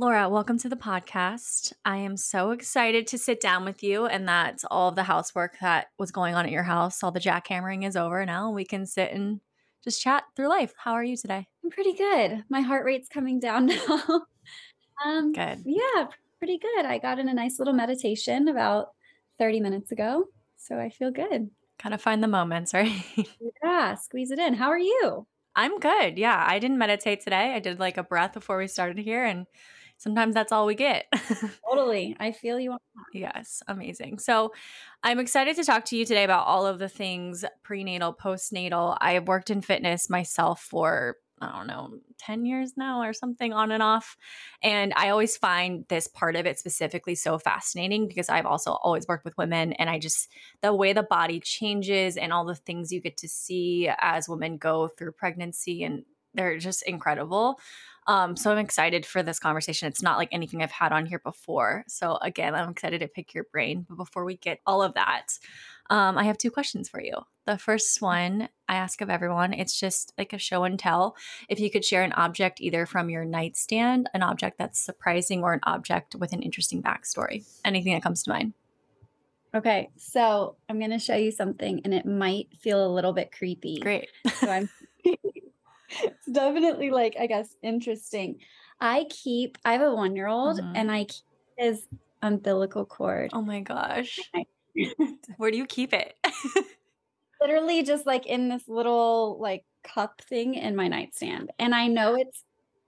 Laura, 0.00 0.30
welcome 0.30 0.56
to 0.56 0.68
the 0.70 0.76
podcast. 0.76 1.74
I 1.84 1.98
am 1.98 2.16
so 2.16 2.52
excited 2.52 3.06
to 3.08 3.18
sit 3.18 3.38
down 3.38 3.66
with 3.66 3.82
you, 3.82 4.06
and 4.06 4.26
that 4.28 4.62
all 4.70 4.88
of 4.88 4.94
the 4.96 5.02
housework 5.02 5.58
that 5.60 5.88
was 5.98 6.10
going 6.10 6.34
on 6.34 6.46
at 6.46 6.50
your 6.50 6.62
house, 6.62 7.02
all 7.02 7.10
the 7.10 7.20
jackhammering 7.20 7.86
is 7.86 7.96
over 7.96 8.24
now. 8.24 8.50
We 8.50 8.64
can 8.64 8.86
sit 8.86 9.12
and 9.12 9.40
just 9.84 10.00
chat 10.00 10.24
through 10.34 10.48
life. 10.48 10.72
How 10.78 10.94
are 10.94 11.04
you 11.04 11.18
today? 11.18 11.46
I'm 11.62 11.68
pretty 11.70 11.92
good. 11.92 12.44
My 12.48 12.62
heart 12.62 12.86
rate's 12.86 13.10
coming 13.10 13.40
down 13.40 13.66
now. 13.88 14.22
um, 15.04 15.32
Good. 15.34 15.64
Yeah, 15.66 16.06
pretty 16.38 16.56
good. 16.56 16.86
I 16.86 16.96
got 16.96 17.18
in 17.18 17.28
a 17.28 17.34
nice 17.34 17.58
little 17.58 17.74
meditation 17.74 18.48
about 18.48 18.92
30 19.38 19.60
minutes 19.60 19.92
ago. 19.92 20.28
So 20.56 20.78
I 20.78 20.88
feel 20.88 21.10
good. 21.10 21.50
Kind 21.78 21.94
of 21.94 22.00
find 22.00 22.22
the 22.22 22.26
moments, 22.26 22.72
right? 22.74 22.90
Yeah, 23.62 23.96
squeeze 23.96 24.30
it 24.30 24.38
in. 24.38 24.54
How 24.54 24.70
are 24.70 24.78
you? 24.78 25.26
I'm 25.54 25.78
good. 25.78 26.16
Yeah, 26.16 26.42
I 26.48 26.58
didn't 26.58 26.78
meditate 26.78 27.20
today. 27.20 27.52
I 27.52 27.58
did 27.58 27.78
like 27.78 27.98
a 27.98 28.02
breath 28.02 28.32
before 28.32 28.56
we 28.56 28.66
started 28.66 28.96
here, 28.96 29.26
and 29.26 29.46
sometimes 30.00 30.34
that's 30.34 30.50
all 30.50 30.66
we 30.66 30.74
get. 30.74 31.06
Totally. 31.70 32.16
I 32.18 32.32
feel 32.32 32.58
you 32.58 32.72
on 32.72 32.78
that. 32.96 33.18
yes, 33.18 33.62
amazing. 33.68 34.18
So, 34.18 34.52
I'm 35.04 35.20
excited 35.20 35.54
to 35.56 35.64
talk 35.64 35.84
to 35.86 35.96
you 35.96 36.04
today 36.04 36.24
about 36.24 36.46
all 36.46 36.66
of 36.66 36.78
the 36.78 36.88
things 36.88 37.44
prenatal, 37.62 38.12
postnatal. 38.12 38.96
I 39.00 39.12
have 39.12 39.28
worked 39.28 39.50
in 39.50 39.62
fitness 39.62 40.10
myself 40.10 40.60
for 40.60 41.16
I 41.40 41.56
don't 41.56 41.66
know, 41.66 41.94
10 42.18 42.44
years 42.44 42.74
now 42.76 43.00
or 43.02 43.14
something 43.14 43.52
on 43.52 43.72
and 43.72 43.82
off. 43.82 44.16
And 44.62 44.92
I 44.94 45.08
always 45.08 45.36
find 45.38 45.86
this 45.88 46.06
part 46.06 46.36
of 46.36 46.44
it 46.44 46.58
specifically 46.58 47.14
so 47.14 47.38
fascinating 47.38 48.08
because 48.08 48.28
I've 48.28 48.44
also 48.44 48.72
always 48.72 49.06
worked 49.08 49.24
with 49.24 49.38
women 49.38 49.72
and 49.74 49.88
I 49.88 49.98
just, 49.98 50.28
the 50.60 50.74
way 50.74 50.92
the 50.92 51.02
body 51.02 51.40
changes 51.40 52.18
and 52.18 52.32
all 52.32 52.44
the 52.44 52.54
things 52.54 52.92
you 52.92 53.00
get 53.00 53.16
to 53.18 53.28
see 53.28 53.90
as 54.00 54.28
women 54.28 54.58
go 54.58 54.88
through 54.88 55.12
pregnancy 55.12 55.82
and 55.82 56.04
they're 56.34 56.58
just 56.58 56.82
incredible. 56.82 57.58
Um, 58.10 58.36
so 58.36 58.50
I'm 58.50 58.58
excited 58.58 59.06
for 59.06 59.22
this 59.22 59.38
conversation. 59.38 59.86
It's 59.86 60.02
not 60.02 60.18
like 60.18 60.30
anything 60.32 60.64
I've 60.64 60.72
had 60.72 60.90
on 60.90 61.06
here 61.06 61.20
before. 61.20 61.84
So 61.86 62.18
again, 62.20 62.56
I'm 62.56 62.70
excited 62.70 63.02
to 63.02 63.06
pick 63.06 63.34
your 63.34 63.44
brain. 63.52 63.86
But 63.88 63.98
before 63.98 64.24
we 64.24 64.36
get 64.36 64.58
all 64.66 64.82
of 64.82 64.94
that, 64.94 65.38
um, 65.90 66.18
I 66.18 66.24
have 66.24 66.36
two 66.36 66.50
questions 66.50 66.88
for 66.88 67.00
you. 67.00 67.14
The 67.46 67.56
first 67.56 68.02
one 68.02 68.48
I 68.68 68.74
ask 68.74 69.00
of 69.00 69.10
everyone, 69.10 69.52
it's 69.52 69.78
just 69.78 70.12
like 70.18 70.32
a 70.32 70.38
show 70.38 70.64
and 70.64 70.76
tell. 70.76 71.14
If 71.48 71.60
you 71.60 71.70
could 71.70 71.84
share 71.84 72.02
an 72.02 72.12
object 72.14 72.60
either 72.60 72.84
from 72.84 73.10
your 73.10 73.24
nightstand, 73.24 74.10
an 74.12 74.24
object 74.24 74.58
that's 74.58 74.80
surprising, 74.80 75.44
or 75.44 75.52
an 75.52 75.60
object 75.62 76.16
with 76.16 76.32
an 76.32 76.42
interesting 76.42 76.82
backstory. 76.82 77.44
Anything 77.64 77.94
that 77.94 78.02
comes 78.02 78.24
to 78.24 78.30
mind. 78.30 78.54
Okay. 79.54 79.88
So 79.96 80.56
I'm 80.68 80.80
going 80.80 80.90
to 80.90 80.98
show 80.98 81.14
you 81.14 81.30
something 81.30 81.82
and 81.84 81.94
it 81.94 82.06
might 82.06 82.48
feel 82.58 82.84
a 82.84 82.90
little 82.92 83.12
bit 83.12 83.30
creepy. 83.30 83.78
Great. 83.78 84.08
So 84.40 84.48
I'm, 84.48 84.68
it's 85.90 86.26
definitely 86.30 86.90
like, 86.90 87.16
I 87.18 87.26
guess, 87.26 87.56
interesting. 87.62 88.40
I 88.80 89.06
keep, 89.10 89.58
I 89.64 89.72
have 89.74 89.82
a 89.82 89.94
one 89.94 90.16
year 90.16 90.26
old 90.28 90.60
Mhm. 90.60 90.74
and 90.74 90.90
I 90.90 91.04
keep 91.04 91.24
his 91.56 91.88
umbilical 92.22 92.86
cord. 92.86 93.32
Oh 93.32 93.42
my 93.42 93.60
gosh. 93.60 94.32
Where 95.36 95.50
do 95.50 95.56
you 95.56 95.66
keep 95.66 95.92
it? 95.92 96.16
literally 97.40 97.82
just 97.82 98.06
like 98.06 98.26
in 98.26 98.48
this 98.48 98.68
little 98.68 99.38
like 99.40 99.64
cup 99.84 100.20
thing 100.22 100.54
in 100.54 100.76
my 100.76 100.88
nightstand. 100.88 101.52
And 101.58 101.74
I 101.74 101.86
know 101.86 102.14
it's 102.16 102.44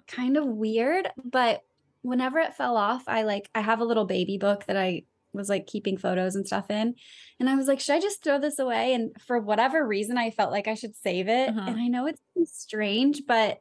kind 0.06 0.37
of 0.37 0.47
weird, 0.47 1.09
but 1.25 1.62
whenever 2.02 2.38
it 2.38 2.54
fell 2.54 2.76
off, 2.76 3.04
I 3.09 3.23
like 3.23 3.50
I 3.54 3.61
have 3.61 3.80
a 3.80 3.85
little 3.85 4.04
baby 4.06 4.38
book 4.38 4.66
that 4.66 4.76
I 4.76 5.04
was 5.32 5.48
like 5.48 5.66
keeping 5.66 5.96
photos 5.96 6.34
and 6.34 6.46
stuff 6.46 6.70
in. 6.70 6.94
And 7.40 7.48
I 7.50 7.54
was 7.56 7.66
like, 7.66 7.80
should 7.80 7.94
I 7.94 8.00
just 8.00 8.22
throw 8.22 8.38
this 8.38 8.58
away? 8.58 8.94
And 8.94 9.10
for 9.26 9.38
whatever 9.40 9.86
reason, 9.86 10.18
I 10.18 10.30
felt 10.30 10.52
like 10.52 10.68
I 10.68 10.74
should 10.74 10.94
save 10.96 11.28
it. 11.28 11.50
Mhm. 11.50 11.68
And 11.68 11.80
I 11.80 11.88
know 11.88 12.06
it's 12.06 12.20
strange, 12.44 13.22
but 13.26 13.60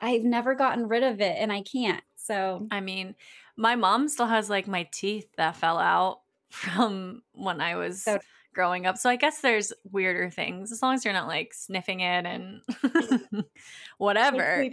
I've 0.00 0.22
never 0.24 0.54
gotten 0.54 0.88
rid 0.88 1.02
of 1.02 1.20
it 1.20 1.36
and 1.38 1.52
I 1.52 1.62
can't. 1.62 2.02
So 2.16 2.66
I 2.70 2.80
mean, 2.80 3.14
my 3.56 3.76
mom 3.76 4.08
still 4.08 4.26
has 4.26 4.48
like 4.50 4.66
my 4.68 4.88
teeth 4.92 5.28
that 5.36 5.56
fell 5.56 5.78
out 5.78 6.20
from 6.50 7.22
when 7.32 7.60
I 7.60 7.76
was 7.76 8.02
So- 8.04 8.18
growing 8.52 8.84
up. 8.84 8.98
So 8.98 9.08
I 9.08 9.16
guess 9.16 9.40
there's 9.40 9.72
weirder 9.90 10.28
things 10.30 10.72
as 10.72 10.82
long 10.82 10.94
as 10.94 11.04
you're 11.04 11.14
not 11.14 11.28
like 11.28 11.54
sniffing 11.54 12.00
it 12.00 12.26
and 12.26 12.60
whatever. 13.98 14.64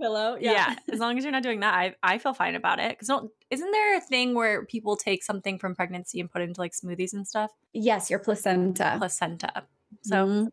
Pillow. 0.00 0.36
Yeah. 0.40 0.74
as 0.92 0.98
long 0.98 1.16
as 1.18 1.24
you're 1.24 1.32
not 1.32 1.42
doing 1.42 1.60
that, 1.60 1.74
I, 1.74 1.94
I 2.02 2.18
feel 2.18 2.34
fine 2.34 2.54
about 2.54 2.78
it. 2.80 2.90
Because 2.90 3.08
don't 3.08 3.30
isn't 3.50 3.70
there 3.70 3.96
a 3.96 4.00
thing 4.00 4.34
where 4.34 4.64
people 4.66 4.96
take 4.96 5.22
something 5.22 5.58
from 5.58 5.74
pregnancy 5.74 6.20
and 6.20 6.30
put 6.30 6.42
it 6.42 6.48
into 6.48 6.60
like 6.60 6.72
smoothies 6.72 7.12
and 7.12 7.26
stuff? 7.26 7.50
Yes, 7.72 8.10
your 8.10 8.18
placenta. 8.18 8.94
Placenta. 8.98 9.64
So 10.02 10.26
Mhm. 10.26 10.48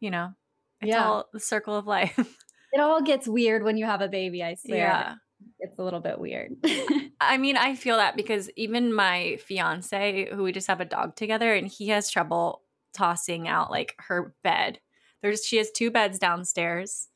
you 0.00 0.10
know, 0.10 0.32
it's 0.80 0.90
Yeah. 0.90 1.04
all 1.04 1.26
the 1.32 1.40
circle 1.40 1.76
of 1.76 1.86
life. 1.86 2.16
it 2.72 2.80
all 2.80 3.02
gets 3.02 3.26
weird 3.28 3.62
when 3.62 3.76
you 3.76 3.84
have 3.86 4.00
a 4.00 4.08
baby, 4.08 4.42
I 4.42 4.54
swear. 4.54 4.78
yeah. 4.78 5.14
It's 5.60 5.78
a 5.78 5.82
little 5.84 6.00
bit 6.00 6.18
weird. 6.18 6.56
I 7.20 7.36
mean, 7.36 7.56
I 7.56 7.74
feel 7.74 7.96
that 7.96 8.16
because 8.16 8.50
even 8.56 8.92
my 8.92 9.38
fiance, 9.44 10.28
who 10.32 10.42
we 10.44 10.52
just 10.52 10.66
have 10.68 10.80
a 10.80 10.84
dog 10.84 11.14
together, 11.16 11.52
and 11.54 11.66
he 11.68 11.88
has 11.88 12.10
trouble 12.10 12.62
tossing 12.92 13.46
out 13.48 13.70
like 13.70 13.94
her 13.98 14.34
bed. 14.42 14.80
There's 15.22 15.44
she 15.44 15.56
has 15.58 15.70
two 15.70 15.90
beds 15.90 16.18
downstairs, 16.18 17.08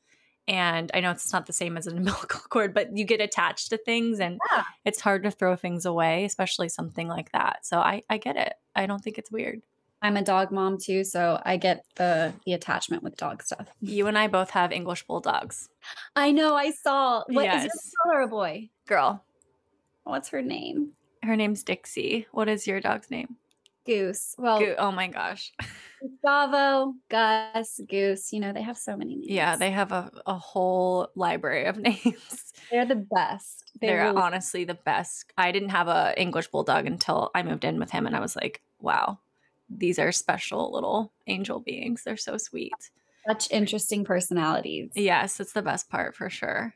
and 0.47 0.91
I 0.93 0.99
know 0.99 1.11
it's 1.11 1.31
not 1.33 1.45
the 1.45 1.53
same 1.53 1.77
as 1.77 1.87
an 1.87 1.97
umbilical 1.99 2.41
cord, 2.49 2.73
but 2.73 2.95
you 2.97 3.05
get 3.05 3.21
attached 3.21 3.69
to 3.69 3.77
things, 3.77 4.19
and 4.19 4.39
Yeah. 4.51 4.63
it's 4.85 5.01
hard 5.01 5.23
to 5.23 5.31
throw 5.31 5.55
things 5.55 5.85
away, 5.85 6.25
especially 6.25 6.69
something 6.69 7.07
like 7.07 7.31
that. 7.31 7.65
So 7.65 7.79
I 7.79 8.03
I 8.09 8.17
get 8.17 8.35
it. 8.37 8.53
I 8.75 8.85
don't 8.85 9.03
think 9.03 9.17
it's 9.17 9.31
weird. 9.31 9.61
I'm 10.01 10.17
a 10.17 10.21
dog 10.21 10.51
mom 10.51 10.77
too, 10.79 11.05
so 11.05 11.41
I 11.45 11.55
get 11.55 11.85
the 11.95 12.33
the 12.45 12.51
attachment 12.53 13.03
with 13.03 13.15
dog 13.15 13.41
stuff. 13.41 13.67
You 13.79 14.07
and 14.07 14.17
I 14.17 14.27
both 14.27 14.49
have 14.49 14.71
English 14.73 15.03
bulldogs. 15.07 15.69
I 16.15 16.31
know. 16.31 16.55
I 16.55 16.71
saw. 16.71 17.23
What 17.27 17.45
is 17.45 17.63
Yes. 17.63 17.91
your 18.05 18.13
girl 18.13 18.19
or 18.19 18.21
a 18.23 18.27
boy? 18.27 18.69
Girl, 18.85 19.23
What's 20.03 20.29
her 20.29 20.41
name? 20.41 20.91
her 21.23 21.37
name's 21.37 21.63
Dixie. 21.63 22.27
What 22.33 22.49
is 22.49 22.67
your 22.67 22.81
dog's 22.81 23.09
name? 23.09 23.37
Goose. 23.85 24.35
Well, 24.37 24.59
Goo- 24.59 24.75
oh 24.77 24.91
my 24.91 25.07
gosh. 25.07 25.51
Gustavo, 26.01 26.93
Gus, 27.09 27.79
Goose. 27.89 28.33
You 28.33 28.39
know 28.41 28.53
they 28.53 28.61
have 28.61 28.77
so 28.77 28.95
many 28.97 29.15
names. 29.15 29.27
Yeah, 29.29 29.55
they 29.55 29.71
have 29.71 29.91
a, 29.91 30.11
a 30.25 30.33
whole 30.35 31.09
library 31.15 31.65
of 31.65 31.77
names. 31.89 32.53
they're 32.71 32.85
the 32.85 32.95
best. 32.95 33.71
They 33.79 33.87
They're 33.87 34.03
really- 34.05 34.17
honestly 34.21 34.63
the 34.65 34.73
best. 34.73 35.31
I 35.37 35.51
didn't 35.51 35.69
have 35.69 35.87
a 35.87 36.13
English 36.17 36.47
bulldog 36.47 36.85
until 36.85 37.31
I 37.33 37.43
moved 37.43 37.63
in 37.63 37.79
with 37.79 37.91
him, 37.91 38.05
and 38.05 38.15
I 38.15 38.19
was 38.19 38.35
like, 38.35 38.61
wow, 38.79 39.19
these 39.69 39.97
are 39.99 40.11
special 40.11 40.71
little 40.73 41.11
angel 41.27 41.59
beings. 41.59 42.03
They're 42.03 42.17
so 42.17 42.37
sweet. 42.37 42.73
such 43.27 43.49
interesting 43.51 44.03
personalities. 44.03 44.91
Yes, 44.95 45.39
it's 45.39 45.53
the 45.53 45.61
best 45.61 45.89
part 45.89 46.15
for 46.15 46.29
sure. 46.29 46.73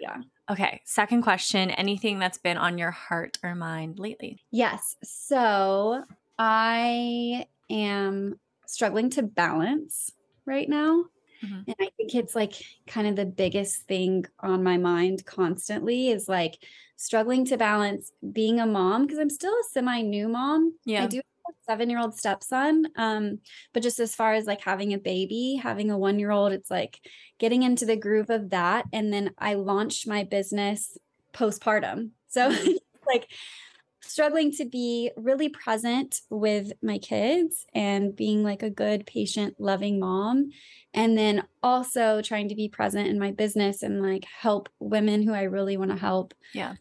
Yeah. 0.00 0.16
Okay, 0.50 0.80
second 0.84 1.22
question. 1.22 1.70
Anything 1.70 2.18
that's 2.18 2.38
been 2.38 2.56
on 2.56 2.78
your 2.78 2.90
heart 2.90 3.38
or 3.42 3.54
mind 3.54 3.98
lately? 3.98 4.40
Yes. 4.50 4.96
So 5.04 6.04
I 6.42 7.44
am 7.68 8.40
struggling 8.66 9.10
to 9.10 9.22
balance 9.22 10.10
right 10.46 10.66
now. 10.66 11.04
Mm-hmm. 11.44 11.62
And 11.66 11.76
I 11.78 11.90
think 11.98 12.14
it's 12.14 12.34
like 12.34 12.54
kind 12.86 13.06
of 13.06 13.14
the 13.14 13.26
biggest 13.26 13.82
thing 13.82 14.24
on 14.40 14.62
my 14.62 14.78
mind 14.78 15.26
constantly 15.26 16.08
is 16.08 16.30
like 16.30 16.56
struggling 16.96 17.44
to 17.46 17.58
balance 17.58 18.10
being 18.32 18.58
a 18.58 18.64
mom 18.64 19.02
because 19.02 19.18
I'm 19.18 19.28
still 19.28 19.52
a 19.52 19.64
semi 19.70 20.00
new 20.00 20.28
mom. 20.28 20.74
Yeah. 20.86 21.04
I 21.04 21.08
do 21.08 21.18
have 21.18 21.24
a 21.54 21.64
seven 21.70 21.90
year 21.90 22.00
old 22.00 22.16
stepson. 22.16 22.86
Um, 22.96 23.40
but 23.74 23.82
just 23.82 24.00
as 24.00 24.14
far 24.14 24.32
as 24.32 24.46
like 24.46 24.62
having 24.62 24.94
a 24.94 24.98
baby, 24.98 25.60
having 25.62 25.90
a 25.90 25.98
one 25.98 26.18
year 26.18 26.30
old, 26.30 26.52
it's 26.52 26.70
like 26.70 27.00
getting 27.38 27.64
into 27.64 27.84
the 27.84 27.96
groove 27.96 28.30
of 28.30 28.48
that. 28.48 28.86
And 28.94 29.12
then 29.12 29.32
I 29.36 29.54
launched 29.54 30.06
my 30.06 30.24
business 30.24 30.96
postpartum. 31.34 32.12
So 32.28 32.50
mm-hmm. 32.52 32.72
like 33.06 33.28
struggling 34.10 34.50
to 34.52 34.64
be 34.64 35.10
really 35.16 35.48
present 35.48 36.22
with 36.30 36.72
my 36.82 36.98
kids 36.98 37.66
and 37.74 38.14
being 38.14 38.42
like 38.42 38.62
a 38.62 38.70
good, 38.70 39.06
patient, 39.06 39.54
loving 39.58 40.00
mom. 40.00 40.50
And 40.92 41.16
then 41.16 41.44
also 41.62 42.20
trying 42.20 42.48
to 42.48 42.56
be 42.56 42.68
present 42.68 43.06
in 43.06 43.18
my 43.18 43.30
business 43.30 43.82
and 43.82 44.02
like 44.02 44.24
help 44.24 44.68
women 44.80 45.22
who 45.22 45.32
I 45.32 45.42
really 45.42 45.76
want 45.76 45.92
to 45.92 45.96
help. 45.96 46.34
Yeah. 46.52 46.74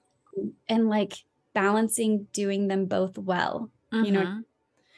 And 0.68 0.90
like 0.90 1.24
balancing 1.54 2.28
doing 2.34 2.68
them 2.68 2.86
both 2.86 3.18
well. 3.18 3.70
Mm-hmm. 3.94 4.06
You 4.06 4.12
know, 4.12 4.22
mm-hmm. 4.22 4.40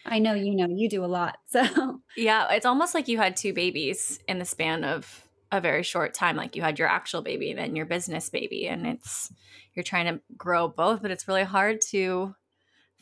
I 0.05 0.19
know 0.19 0.33
you 0.33 0.55
know 0.55 0.67
you 0.69 0.89
do 0.89 1.03
a 1.03 1.07
lot. 1.07 1.37
So, 1.47 2.01
yeah, 2.15 2.49
it's 2.51 2.65
almost 2.65 2.93
like 2.95 3.09
you 3.09 3.17
had 3.17 3.35
two 3.35 3.53
babies 3.53 4.19
in 4.27 4.39
the 4.39 4.45
span 4.45 4.85
of 4.85 5.27
a 5.51 5.61
very 5.61 5.83
short 5.83 6.13
time. 6.13 6.35
Like 6.35 6.55
you 6.55 6.61
had 6.61 6.79
your 6.79 6.87
actual 6.87 7.21
baby, 7.21 7.53
then 7.53 7.75
your 7.75 7.85
business 7.85 8.29
baby, 8.29 8.67
and 8.67 8.87
it's 8.87 9.31
you're 9.73 9.83
trying 9.83 10.05
to 10.05 10.21
grow 10.37 10.67
both, 10.67 11.01
but 11.01 11.11
it's 11.11 11.27
really 11.27 11.43
hard 11.43 11.81
to 11.89 12.35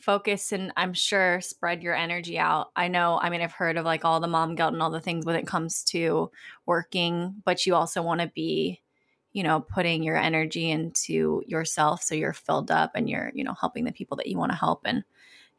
focus 0.00 0.52
and 0.52 0.72
I'm 0.76 0.94
sure 0.94 1.40
spread 1.40 1.82
your 1.82 1.94
energy 1.94 2.38
out. 2.38 2.68
I 2.74 2.88
know, 2.88 3.18
I 3.20 3.30
mean, 3.30 3.42
I've 3.42 3.52
heard 3.52 3.76
of 3.76 3.84
like 3.84 4.04
all 4.04 4.20
the 4.20 4.28
mom 4.28 4.54
guilt 4.54 4.72
and 4.72 4.82
all 4.82 4.90
the 4.90 5.00
things 5.00 5.26
when 5.26 5.36
it 5.36 5.46
comes 5.46 5.84
to 5.84 6.30
working, 6.66 7.42
but 7.44 7.66
you 7.66 7.74
also 7.74 8.02
want 8.02 8.20
to 8.20 8.28
be, 8.34 8.80
you 9.32 9.42
know, 9.42 9.60
putting 9.60 10.02
your 10.02 10.16
energy 10.16 10.70
into 10.70 11.42
yourself 11.46 12.02
so 12.02 12.14
you're 12.14 12.32
filled 12.32 12.70
up 12.70 12.92
and 12.94 13.08
you're, 13.08 13.30
you 13.34 13.44
know, 13.44 13.54
helping 13.58 13.84
the 13.84 13.92
people 13.92 14.16
that 14.16 14.26
you 14.26 14.38
want 14.38 14.52
to 14.52 14.58
help. 14.58 14.82
And 14.84 15.04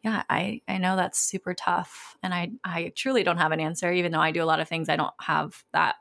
yeah, 0.03 0.23
I 0.29 0.61
I 0.67 0.77
know 0.79 0.95
that's 0.95 1.19
super 1.19 1.53
tough 1.53 2.17
and 2.23 2.33
I 2.33 2.51
I 2.63 2.91
truly 2.95 3.23
don't 3.23 3.37
have 3.37 3.51
an 3.51 3.59
answer 3.59 3.91
even 3.91 4.11
though 4.11 4.19
I 4.19 4.31
do 4.31 4.43
a 4.43 4.45
lot 4.45 4.59
of 4.59 4.67
things 4.67 4.89
I 4.89 4.95
don't 4.95 5.13
have 5.21 5.63
that 5.73 5.95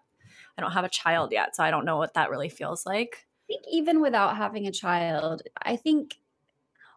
I 0.60 0.62
don't 0.62 0.72
have 0.72 0.84
a 0.84 0.90
child 0.90 1.32
yet, 1.32 1.56
so 1.56 1.64
I 1.64 1.70
don't 1.70 1.86
know 1.86 1.96
what 1.96 2.12
that 2.14 2.28
really 2.28 2.50
feels 2.50 2.84
like. 2.84 3.26
I 3.48 3.54
think 3.54 3.64
even 3.72 4.02
without 4.02 4.36
having 4.36 4.66
a 4.66 4.72
child, 4.72 5.40
I 5.62 5.76
think 5.76 6.16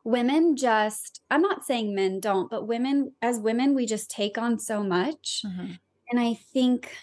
women 0.04 0.58
just, 0.58 1.22
I'm 1.32 1.42
not 1.42 1.66
saying 1.66 1.96
men 1.96 2.20
don't, 2.20 2.50
but 2.50 2.68
women, 2.68 3.14
as 3.22 3.40
women, 3.40 3.74
we 3.74 3.86
just 3.86 4.12
take 4.12 4.38
on 4.38 4.60
so 4.60 4.84
much. 4.84 5.44
Mm-hmm. 5.46 5.72
And 6.12 6.20
I 6.20 6.34
think 6.52 6.94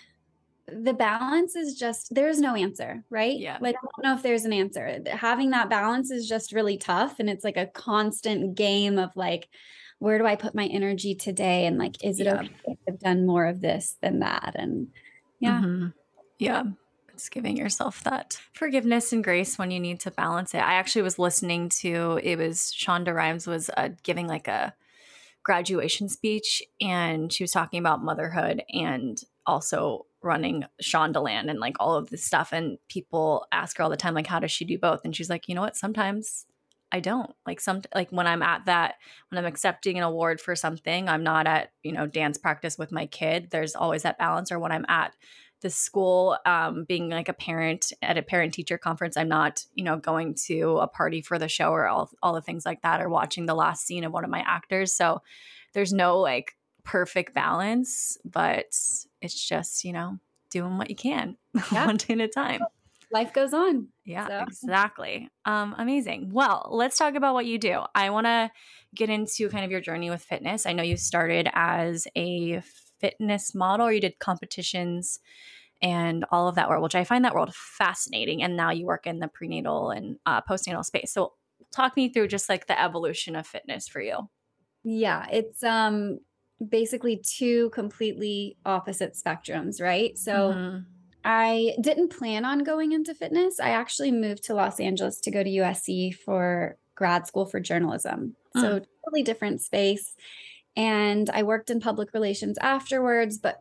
the 0.68 0.92
balance 0.92 1.56
is 1.56 1.78
just, 1.78 2.14
there's 2.14 2.38
no 2.38 2.54
answer, 2.54 3.02
right? 3.08 3.38
Yeah. 3.38 3.56
Like, 3.58 3.76
I 3.76 3.80
don't 3.80 4.04
know 4.04 4.14
if 4.14 4.22
there's 4.22 4.44
an 4.44 4.52
answer. 4.52 5.00
Having 5.06 5.50
that 5.52 5.70
balance 5.70 6.10
is 6.10 6.28
just 6.28 6.52
really 6.52 6.76
tough. 6.76 7.18
And 7.18 7.30
it's 7.30 7.42
like 7.42 7.56
a 7.56 7.66
constant 7.66 8.54
game 8.54 8.98
of 8.98 9.16
like, 9.16 9.48
where 9.98 10.18
do 10.18 10.26
I 10.26 10.36
put 10.36 10.54
my 10.54 10.66
energy 10.66 11.14
today? 11.14 11.64
And 11.64 11.78
like, 11.78 12.04
is 12.04 12.20
it 12.20 12.26
yeah. 12.26 12.34
okay 12.34 12.50
if 12.66 12.78
I've 12.86 13.00
done 13.00 13.26
more 13.26 13.46
of 13.46 13.62
this 13.62 13.96
than 14.02 14.18
that? 14.18 14.54
And 14.56 14.88
yeah. 15.40 15.62
Mm-hmm. 15.62 15.86
Yeah. 16.40 16.62
It's 17.12 17.28
giving 17.28 17.58
yourself 17.58 18.02
that 18.04 18.40
forgiveness 18.54 19.12
and 19.12 19.22
grace 19.22 19.58
when 19.58 19.70
you 19.70 19.78
need 19.78 20.00
to 20.00 20.10
balance 20.10 20.54
it. 20.54 20.62
I 20.62 20.74
actually 20.74 21.02
was 21.02 21.18
listening 21.18 21.68
to 21.80 22.18
it 22.22 22.38
was 22.38 22.74
Shonda 22.74 23.14
Rhimes 23.14 23.46
was 23.46 23.68
uh, 23.76 23.90
giving 24.02 24.26
like 24.26 24.48
a 24.48 24.74
graduation 25.42 26.08
speech 26.08 26.62
and 26.80 27.30
she 27.30 27.44
was 27.44 27.50
talking 27.50 27.78
about 27.78 28.02
motherhood 28.02 28.62
and 28.72 29.20
also 29.44 30.06
running 30.22 30.64
Shondaland 30.82 31.50
and 31.50 31.60
like 31.60 31.76
all 31.78 31.94
of 31.94 32.08
this 32.08 32.24
stuff. 32.24 32.52
And 32.52 32.78
people 32.88 33.46
ask 33.52 33.76
her 33.76 33.84
all 33.84 33.90
the 33.90 33.96
time, 33.98 34.14
like, 34.14 34.26
how 34.26 34.38
does 34.38 34.50
she 34.50 34.64
do 34.64 34.78
both? 34.78 35.02
And 35.04 35.14
she's 35.14 35.28
like, 35.28 35.46
you 35.46 35.54
know 35.54 35.60
what? 35.60 35.76
Sometimes 35.76 36.46
I 36.90 37.00
don't 37.00 37.30
like 37.46 37.60
some 37.60 37.82
like 37.94 38.10
when 38.10 38.26
I'm 38.26 38.42
at 38.42 38.64
that 38.64 38.94
when 39.28 39.38
I'm 39.38 39.46
accepting 39.46 39.98
an 39.98 40.04
award 40.04 40.40
for 40.40 40.56
something, 40.56 41.08
I'm 41.08 41.22
not 41.22 41.46
at 41.46 41.72
you 41.82 41.92
know 41.92 42.06
dance 42.06 42.38
practice 42.38 42.78
with 42.78 42.90
my 42.92 43.06
kid. 43.06 43.48
There's 43.50 43.76
always 43.76 44.02
that 44.04 44.18
balance. 44.18 44.50
Or 44.50 44.58
when 44.58 44.72
I'm 44.72 44.86
at 44.88 45.14
the 45.62 45.70
school 45.70 46.38
um, 46.46 46.84
being 46.84 47.10
like 47.10 47.28
a 47.28 47.34
parent 47.34 47.92
at 48.02 48.16
a 48.16 48.22
parent 48.22 48.54
teacher 48.54 48.78
conference 48.78 49.16
i'm 49.16 49.28
not 49.28 49.64
you 49.74 49.84
know 49.84 49.96
going 49.96 50.34
to 50.34 50.78
a 50.78 50.88
party 50.88 51.20
for 51.20 51.38
the 51.38 51.48
show 51.48 51.70
or 51.70 51.86
all, 51.86 52.10
all 52.22 52.32
the 52.32 52.40
things 52.40 52.64
like 52.64 52.82
that 52.82 53.00
or 53.00 53.08
watching 53.08 53.46
the 53.46 53.54
last 53.54 53.86
scene 53.86 54.04
of 54.04 54.12
one 54.12 54.24
of 54.24 54.30
my 54.30 54.42
actors. 54.46 54.92
So 54.92 55.22
there's 55.74 55.92
no 55.92 56.18
like 56.18 56.56
perfect 56.82 57.34
balance 57.34 58.16
but 58.24 58.74
it's 59.20 59.48
just 59.48 59.84
you 59.84 59.92
know 59.92 60.18
doing 60.50 60.78
what 60.78 60.88
you 60.88 60.96
can 60.96 61.36
yeah. 61.72 61.86
one 61.86 61.96
day 61.96 62.14
at 62.14 62.20
a 62.20 62.28
time. 62.28 62.62
Life 63.12 63.32
goes 63.32 63.52
on. 63.52 63.88
Yeah 64.04 64.26
so. 64.26 64.42
exactly. 64.42 65.28
Um 65.44 65.74
amazing. 65.78 66.30
Well 66.32 66.68
let's 66.70 66.96
talk 66.96 67.14
about 67.14 67.34
what 67.34 67.46
you 67.46 67.58
do. 67.58 67.82
I 67.94 68.10
want 68.10 68.26
to 68.26 68.50
get 68.94 69.10
into 69.10 69.48
kind 69.50 69.64
of 69.64 69.70
your 69.70 69.80
journey 69.80 70.10
with 70.10 70.22
fitness. 70.22 70.66
I 70.66 70.72
know 70.72 70.82
you 70.82 70.96
started 70.96 71.48
as 71.52 72.08
a 72.16 72.62
fitness 73.00 73.54
model 73.54 73.86
or 73.86 73.92
you 73.92 74.00
did 74.00 74.18
competitions 74.18 75.20
and 75.82 76.24
all 76.30 76.48
of 76.48 76.56
that 76.56 76.68
world, 76.68 76.82
which 76.82 76.94
I 76.94 77.04
find 77.04 77.24
that 77.24 77.34
world 77.34 77.54
fascinating. 77.54 78.42
And 78.42 78.56
now 78.56 78.70
you 78.70 78.84
work 78.84 79.06
in 79.06 79.18
the 79.18 79.28
prenatal 79.28 79.90
and 79.90 80.18
uh, 80.26 80.42
postnatal 80.42 80.84
space. 80.84 81.12
So 81.12 81.32
talk 81.72 81.96
me 81.96 82.12
through 82.12 82.28
just 82.28 82.48
like 82.48 82.66
the 82.66 82.80
evolution 82.80 83.36
of 83.36 83.46
fitness 83.46 83.88
for 83.88 84.00
you. 84.00 84.28
Yeah, 84.82 85.26
it's 85.30 85.62
um 85.62 86.20
basically 86.66 87.16
two 87.16 87.70
completely 87.70 88.56
opposite 88.64 89.14
spectrums, 89.14 89.80
right? 89.80 90.16
So 90.18 90.32
mm-hmm. 90.32 90.78
I 91.24 91.74
didn't 91.80 92.16
plan 92.16 92.44
on 92.44 92.64
going 92.64 92.92
into 92.92 93.14
fitness. 93.14 93.60
I 93.60 93.70
actually 93.70 94.12
moved 94.12 94.44
to 94.44 94.54
Los 94.54 94.80
Angeles 94.80 95.20
to 95.20 95.30
go 95.30 95.42
to 95.42 95.50
USC 95.50 96.14
for 96.14 96.76
grad 96.94 97.26
school 97.26 97.46
for 97.46 97.60
journalism. 97.60 98.36
Mm. 98.56 98.60
So 98.60 98.68
totally 99.04 99.22
different 99.22 99.60
space. 99.60 100.14
And 100.76 101.28
I 101.30 101.42
worked 101.42 101.70
in 101.70 101.80
public 101.80 102.14
relations 102.14 102.56
afterwards, 102.58 103.38
but 103.38 103.60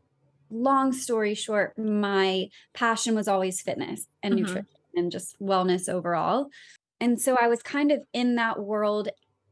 long 0.50 0.94
story 0.94 1.34
short, 1.34 1.78
my 1.78 2.50
passion 2.74 3.16
was 3.16 3.28
always 3.28 3.62
fitness 3.62 4.08
and 4.24 4.34
mm-hmm. 4.34 4.44
nutrition 4.44 4.68
and 4.96 5.12
just 5.12 5.40
wellness 5.40 5.90
overall. 5.90 6.50
And 7.00 7.20
so 7.20 7.38
I 7.40 7.48
was 7.48 7.62
kind 7.62 7.92
of 7.92 8.00
in 8.14 8.36
that 8.36 8.60
world 8.60 9.10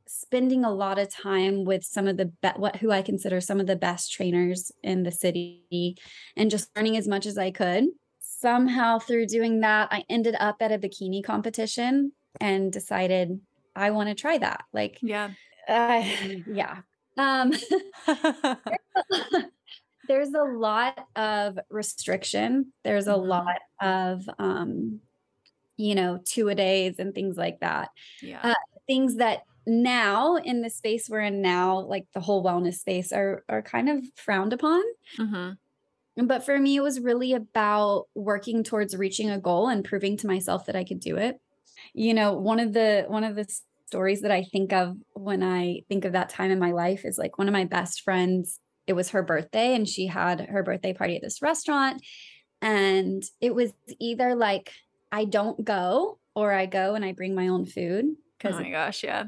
spending 0.08 0.64
a 0.64 0.74
lot 0.74 0.98
of 0.98 1.10
time 1.10 1.66
with 1.66 1.84
some 1.84 2.08
of 2.08 2.18
the 2.18 2.26
be- 2.26 2.50
what 2.56 2.78
who 2.78 2.92
I 2.92 3.02
consider 3.02 3.42
some 3.42 3.60
of 3.60 3.68
the 3.68 3.76
best 3.76 4.12
trainers 4.12 4.72
in 4.84 5.04
the 5.04 5.12
city 5.12 5.98
and 6.36 6.50
just 6.50 6.70
learning 6.76 6.98
as 6.98 7.08
much 7.08 7.26
as 7.26 7.38
I 7.38 7.52
could. 7.52 7.86
Somehow 8.20 9.00
through 9.00 9.28
doing 9.28 9.62
that, 9.62 9.90
I 9.92 10.04
ended 10.10 10.36
up 10.40 10.58
at 10.62 10.72
a 10.72 10.78
bikini 10.78 11.24
competition 11.24 12.12
and 12.40 12.72
decided 12.72 13.40
I 13.76 13.92
want 13.92 14.10
to 14.10 14.16
try 14.16 14.38
that. 14.38 14.64
Like 14.74 15.00
yeah. 15.02 15.32
Uh, 15.68 16.04
yeah. 16.48 16.78
Um, 17.18 17.54
there's 20.08 20.34
a 20.34 20.44
lot 20.44 21.06
of 21.16 21.60
restriction. 21.70 22.74
There's 22.84 23.08
a 23.08 23.12
mm-hmm. 23.12 23.28
lot 23.28 23.60
of, 23.82 24.30
um, 24.40 25.02
you 25.76 25.96
know, 25.96 26.20
two 26.24 26.50
a 26.50 26.56
days 26.56 27.00
and 27.00 27.14
things 27.14 27.38
like 27.38 27.60
that. 27.60 27.90
Yeah. 28.22 28.40
Uh, 28.44 28.56
things 28.88 29.16
that 29.18 29.44
now 29.66 30.38
in 30.38 30.62
the 30.62 30.70
space 30.70 31.10
we're 31.10 31.22
in 31.22 31.42
now, 31.42 31.80
like 31.80 32.08
the 32.14 32.22
whole 32.22 32.44
wellness 32.44 32.76
space, 32.76 33.12
are 33.12 33.44
are 33.50 33.62
kind 33.62 33.90
of 33.90 34.04
frowned 34.16 34.54
upon. 34.54 34.82
Mm-hmm. 35.18 36.26
But 36.26 36.44
for 36.44 36.58
me, 36.58 36.78
it 36.78 36.82
was 36.82 37.00
really 37.00 37.34
about 37.34 38.08
working 38.16 38.64
towards 38.64 38.96
reaching 38.96 39.30
a 39.30 39.40
goal 39.40 39.68
and 39.68 39.86
proving 39.86 40.18
to 40.18 40.28
myself 40.28 40.66
that 40.66 40.76
I 40.76 40.84
could 40.84 41.00
do 41.00 41.18
it. 41.18 41.40
You 41.94 42.14
know, 42.14 42.34
one 42.34 42.60
of 42.60 42.74
the 42.74 43.06
one 43.08 43.24
of 43.24 43.36
the 43.36 43.48
stories 43.88 44.22
that 44.22 44.32
I 44.32 44.44
think 44.44 44.74
of 44.74 44.96
when 45.14 45.42
I 45.42 45.82
think 45.90 46.06
of 46.06 46.14
that 46.14 46.30
time 46.30 46.52
in 46.52 46.60
my 46.60 46.72
life 46.72 47.06
is 47.06 47.18
like 47.18 47.38
one 47.38 47.48
of 47.48 47.54
my 47.54 47.66
best 47.66 48.02
friends. 48.02 48.60
It 48.86 48.94
was 48.94 49.10
her 49.10 49.24
birthday, 49.24 49.76
and 49.76 49.88
she 49.88 50.08
had 50.08 50.42
her 50.42 50.64
birthday 50.64 50.94
party 50.94 51.16
at 51.16 51.22
this 51.22 51.42
restaurant. 51.42 52.02
And 52.62 53.24
it 53.42 53.54
was 53.54 53.72
either 54.00 54.36
like, 54.36 54.72
I 55.12 55.26
don't 55.26 55.64
go, 55.64 56.20
or 56.36 56.54
I 56.54 56.68
go 56.68 56.96
and 56.96 57.04
I 57.04 57.14
bring 57.14 57.34
my 57.34 57.48
own 57.48 57.66
food. 57.66 58.06
Oh 58.46 58.52
my 58.52 58.70
gosh, 58.70 59.04
yeah. 59.04 59.26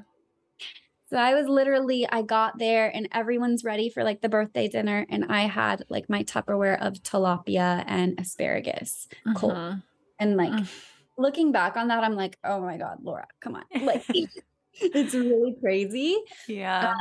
So 1.09 1.17
I 1.17 1.33
was 1.33 1.47
literally, 1.47 2.07
I 2.07 2.21
got 2.21 2.59
there 2.59 2.95
and 2.95 3.09
everyone's 3.11 3.63
ready 3.63 3.89
for 3.89 4.03
like 4.03 4.21
the 4.21 4.29
birthday 4.29 4.67
dinner. 4.67 5.07
And 5.09 5.25
I 5.27 5.41
had 5.41 5.83
like 5.89 6.07
my 6.07 6.23
Tupperware 6.23 6.79
of 6.79 7.01
tilapia 7.01 7.83
and 7.87 8.19
asparagus 8.19 9.07
cold. 9.35 9.53
Uh-huh. 9.53 9.75
And 10.19 10.37
like 10.37 10.53
uh-huh. 10.53 10.65
looking 11.17 11.51
back 11.51 11.77
on 11.77 11.87
that, 11.87 12.03
I'm 12.03 12.15
like, 12.15 12.37
oh 12.43 12.61
my 12.61 12.77
God, 12.77 12.99
Laura, 13.01 13.25
come 13.41 13.55
on. 13.55 13.63
Like 13.83 14.05
it's 14.81 15.13
really 15.13 15.55
crazy. 15.59 16.17
Yeah. 16.47 16.95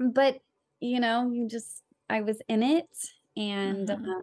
Um, 0.00 0.12
but 0.12 0.38
you 0.80 1.00
know, 1.00 1.30
you 1.30 1.48
just 1.48 1.82
I 2.08 2.20
was 2.22 2.40
in 2.48 2.62
it 2.62 2.88
and 3.36 3.88
mm-hmm. 3.88 4.04
um, 4.04 4.22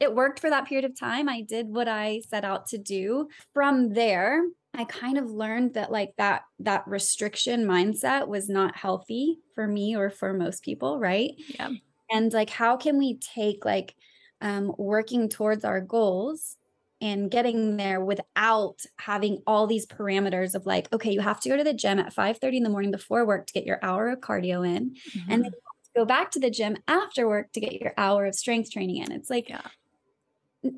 it 0.00 0.14
worked 0.14 0.40
for 0.40 0.50
that 0.50 0.66
period 0.66 0.84
of 0.84 0.98
time. 0.98 1.28
I 1.28 1.42
did 1.42 1.68
what 1.68 1.88
I 1.88 2.22
set 2.28 2.44
out 2.44 2.66
to 2.68 2.78
do. 2.78 3.28
From 3.54 3.92
there, 3.92 4.42
I 4.74 4.84
kind 4.84 5.18
of 5.18 5.30
learned 5.30 5.74
that 5.74 5.92
like 5.92 6.14
that 6.16 6.42
that 6.60 6.86
restriction 6.86 7.64
mindset 7.66 8.26
was 8.26 8.48
not 8.48 8.76
healthy 8.76 9.38
for 9.54 9.66
me 9.66 9.96
or 9.96 10.10
for 10.10 10.32
most 10.32 10.64
people, 10.64 10.98
right? 10.98 11.32
Yeah. 11.48 11.70
And 12.10 12.32
like 12.32 12.50
how 12.50 12.76
can 12.76 12.98
we 12.98 13.18
take 13.18 13.64
like 13.64 13.94
um, 14.40 14.74
working 14.76 15.28
towards 15.28 15.64
our 15.64 15.80
goals 15.80 16.56
and 17.02 17.32
getting 17.32 17.76
there 17.76 18.00
without 18.00 18.76
having 18.96 19.42
all 19.44 19.66
these 19.66 19.84
parameters 19.84 20.54
of 20.54 20.64
like 20.64 20.90
okay 20.92 21.10
you 21.10 21.20
have 21.20 21.40
to 21.40 21.48
go 21.48 21.56
to 21.56 21.64
the 21.64 21.74
gym 21.74 21.98
at 21.98 22.12
5 22.12 22.38
30 22.38 22.58
in 22.58 22.62
the 22.62 22.70
morning 22.70 22.92
before 22.92 23.26
work 23.26 23.46
to 23.46 23.52
get 23.52 23.66
your 23.66 23.80
hour 23.82 24.08
of 24.08 24.20
cardio 24.20 24.66
in 24.66 24.90
mm-hmm. 24.90 25.30
and 25.30 25.44
then 25.44 25.52
go 25.94 26.04
back 26.06 26.30
to 26.30 26.40
the 26.40 26.48
gym 26.48 26.78
after 26.88 27.28
work 27.28 27.52
to 27.52 27.60
get 27.60 27.74
your 27.74 27.92
hour 27.98 28.24
of 28.24 28.34
strength 28.34 28.70
training 28.70 28.98
in 28.98 29.12
it's 29.12 29.28
like 29.28 29.48
yeah. 29.48 29.60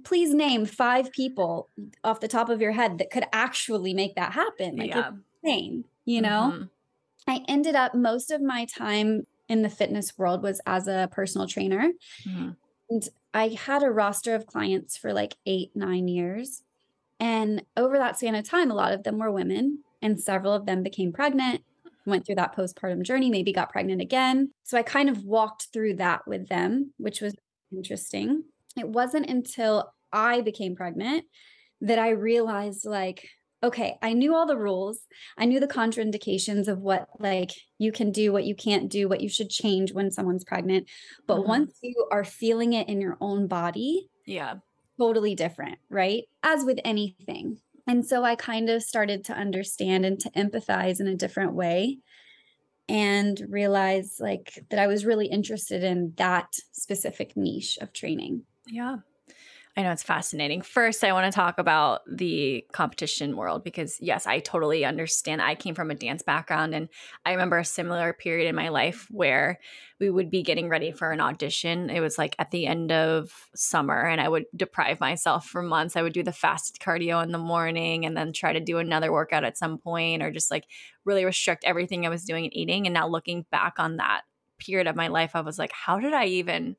please 0.02 0.34
name 0.34 0.64
five 0.64 1.12
people 1.12 1.68
off 2.02 2.20
the 2.20 2.28
top 2.28 2.48
of 2.48 2.60
your 2.60 2.72
head 2.72 2.98
that 2.98 3.10
could 3.10 3.24
actually 3.32 3.94
make 3.94 4.16
that 4.16 4.32
happen 4.32 4.76
like 4.76 4.88
yeah. 4.88 5.10
insane 5.42 5.84
you 6.06 6.22
know 6.22 6.52
mm-hmm. 6.54 6.64
i 7.28 7.44
ended 7.46 7.76
up 7.76 7.94
most 7.94 8.30
of 8.30 8.40
my 8.40 8.64
time 8.64 9.26
in 9.46 9.60
the 9.60 9.68
fitness 9.68 10.16
world 10.16 10.42
was 10.42 10.60
as 10.66 10.88
a 10.88 11.08
personal 11.12 11.46
trainer 11.46 11.90
mm-hmm. 12.26 12.50
and 12.88 13.08
I 13.34 13.48
had 13.48 13.82
a 13.82 13.90
roster 13.90 14.34
of 14.34 14.46
clients 14.46 14.96
for 14.96 15.12
like 15.12 15.36
eight, 15.44 15.72
nine 15.74 16.08
years. 16.08 16.62
And 17.20 17.64
over 17.76 17.98
that 17.98 18.16
span 18.16 18.36
of 18.36 18.48
time, 18.48 18.70
a 18.70 18.74
lot 18.74 18.92
of 18.92 19.02
them 19.02 19.18
were 19.18 19.30
women, 19.30 19.80
and 20.00 20.20
several 20.20 20.52
of 20.52 20.66
them 20.66 20.82
became 20.82 21.12
pregnant, 21.12 21.62
went 22.06 22.24
through 22.24 22.36
that 22.36 22.54
postpartum 22.56 23.02
journey, 23.02 23.30
maybe 23.30 23.52
got 23.52 23.70
pregnant 23.70 24.00
again. 24.00 24.50
So 24.62 24.78
I 24.78 24.82
kind 24.82 25.08
of 25.08 25.24
walked 25.24 25.68
through 25.72 25.94
that 25.96 26.26
with 26.26 26.48
them, 26.48 26.92
which 26.98 27.20
was 27.20 27.34
interesting. 27.72 28.44
It 28.76 28.88
wasn't 28.88 29.28
until 29.28 29.92
I 30.12 30.40
became 30.40 30.76
pregnant 30.76 31.24
that 31.80 31.98
I 31.98 32.10
realized, 32.10 32.84
like, 32.84 33.28
okay, 33.64 33.96
I 34.02 34.12
knew 34.12 34.34
all 34.34 34.46
the 34.46 34.58
rules. 34.58 35.00
I 35.36 35.46
knew 35.46 35.58
the 35.58 35.66
contraindications 35.66 36.68
of 36.68 36.80
what 36.80 37.08
like 37.18 37.52
you 37.78 37.90
can 37.90 38.12
do, 38.12 38.32
what 38.32 38.44
you 38.44 38.54
can't 38.54 38.90
do, 38.90 39.08
what 39.08 39.20
you 39.20 39.28
should 39.28 39.50
change 39.50 39.92
when 39.92 40.10
someone's 40.10 40.44
pregnant. 40.44 40.88
But 41.26 41.38
mm-hmm. 41.38 41.48
once 41.48 41.78
you 41.82 42.06
are 42.12 42.24
feeling 42.24 42.74
it 42.74 42.88
in 42.88 43.00
your 43.00 43.16
own 43.20 43.46
body, 43.46 44.08
yeah, 44.26 44.56
totally 44.98 45.34
different, 45.34 45.78
right? 45.88 46.24
As 46.42 46.64
with 46.64 46.78
anything. 46.84 47.58
And 47.86 48.06
so 48.06 48.22
I 48.22 48.34
kind 48.34 48.70
of 48.70 48.82
started 48.82 49.24
to 49.26 49.34
understand 49.34 50.06
and 50.06 50.18
to 50.20 50.30
empathize 50.30 51.00
in 51.00 51.06
a 51.06 51.16
different 51.16 51.54
way 51.54 51.98
and 52.88 53.40
realize 53.48 54.16
like 54.20 54.64
that 54.70 54.78
I 54.78 54.86
was 54.86 55.06
really 55.06 55.26
interested 55.26 55.82
in 55.82 56.12
that 56.16 56.54
specific 56.72 57.36
niche 57.36 57.78
of 57.80 57.92
training. 57.92 58.42
Yeah. 58.66 58.98
I 59.76 59.82
know 59.82 59.90
it's 59.90 60.04
fascinating. 60.04 60.62
First, 60.62 61.02
I 61.02 61.12
want 61.12 61.32
to 61.32 61.34
talk 61.34 61.58
about 61.58 62.02
the 62.08 62.64
competition 62.72 63.36
world 63.36 63.64
because, 63.64 63.98
yes, 64.00 64.24
I 64.24 64.38
totally 64.38 64.84
understand. 64.84 65.42
I 65.42 65.56
came 65.56 65.74
from 65.74 65.90
a 65.90 65.96
dance 65.96 66.22
background, 66.22 66.76
and 66.76 66.88
I 67.26 67.32
remember 67.32 67.58
a 67.58 67.64
similar 67.64 68.12
period 68.12 68.48
in 68.48 68.54
my 68.54 68.68
life 68.68 69.08
where 69.10 69.58
we 69.98 70.10
would 70.10 70.30
be 70.30 70.44
getting 70.44 70.68
ready 70.68 70.92
for 70.92 71.10
an 71.10 71.20
audition. 71.20 71.90
It 71.90 71.98
was 71.98 72.18
like 72.18 72.36
at 72.38 72.52
the 72.52 72.68
end 72.68 72.92
of 72.92 73.32
summer, 73.56 74.00
and 74.02 74.20
I 74.20 74.28
would 74.28 74.44
deprive 74.54 75.00
myself 75.00 75.46
for 75.46 75.60
months. 75.60 75.96
I 75.96 76.02
would 76.02 76.12
do 76.12 76.22
the 76.22 76.30
fasted 76.30 76.80
cardio 76.80 77.20
in 77.24 77.32
the 77.32 77.38
morning 77.38 78.06
and 78.06 78.16
then 78.16 78.32
try 78.32 78.52
to 78.52 78.60
do 78.60 78.78
another 78.78 79.10
workout 79.10 79.42
at 79.42 79.58
some 79.58 79.78
point, 79.78 80.22
or 80.22 80.30
just 80.30 80.52
like 80.52 80.66
really 81.04 81.24
restrict 81.24 81.64
everything 81.64 82.06
I 82.06 82.10
was 82.10 82.24
doing 82.24 82.44
and 82.44 82.56
eating. 82.56 82.86
And 82.86 82.94
now 82.94 83.08
looking 83.08 83.44
back 83.50 83.80
on 83.80 83.96
that 83.96 84.22
period 84.60 84.86
of 84.86 84.94
my 84.94 85.08
life, 85.08 85.32
I 85.34 85.40
was 85.40 85.58
like, 85.58 85.72
how 85.72 85.98
did 85.98 86.12
I 86.12 86.26
even? 86.26 86.76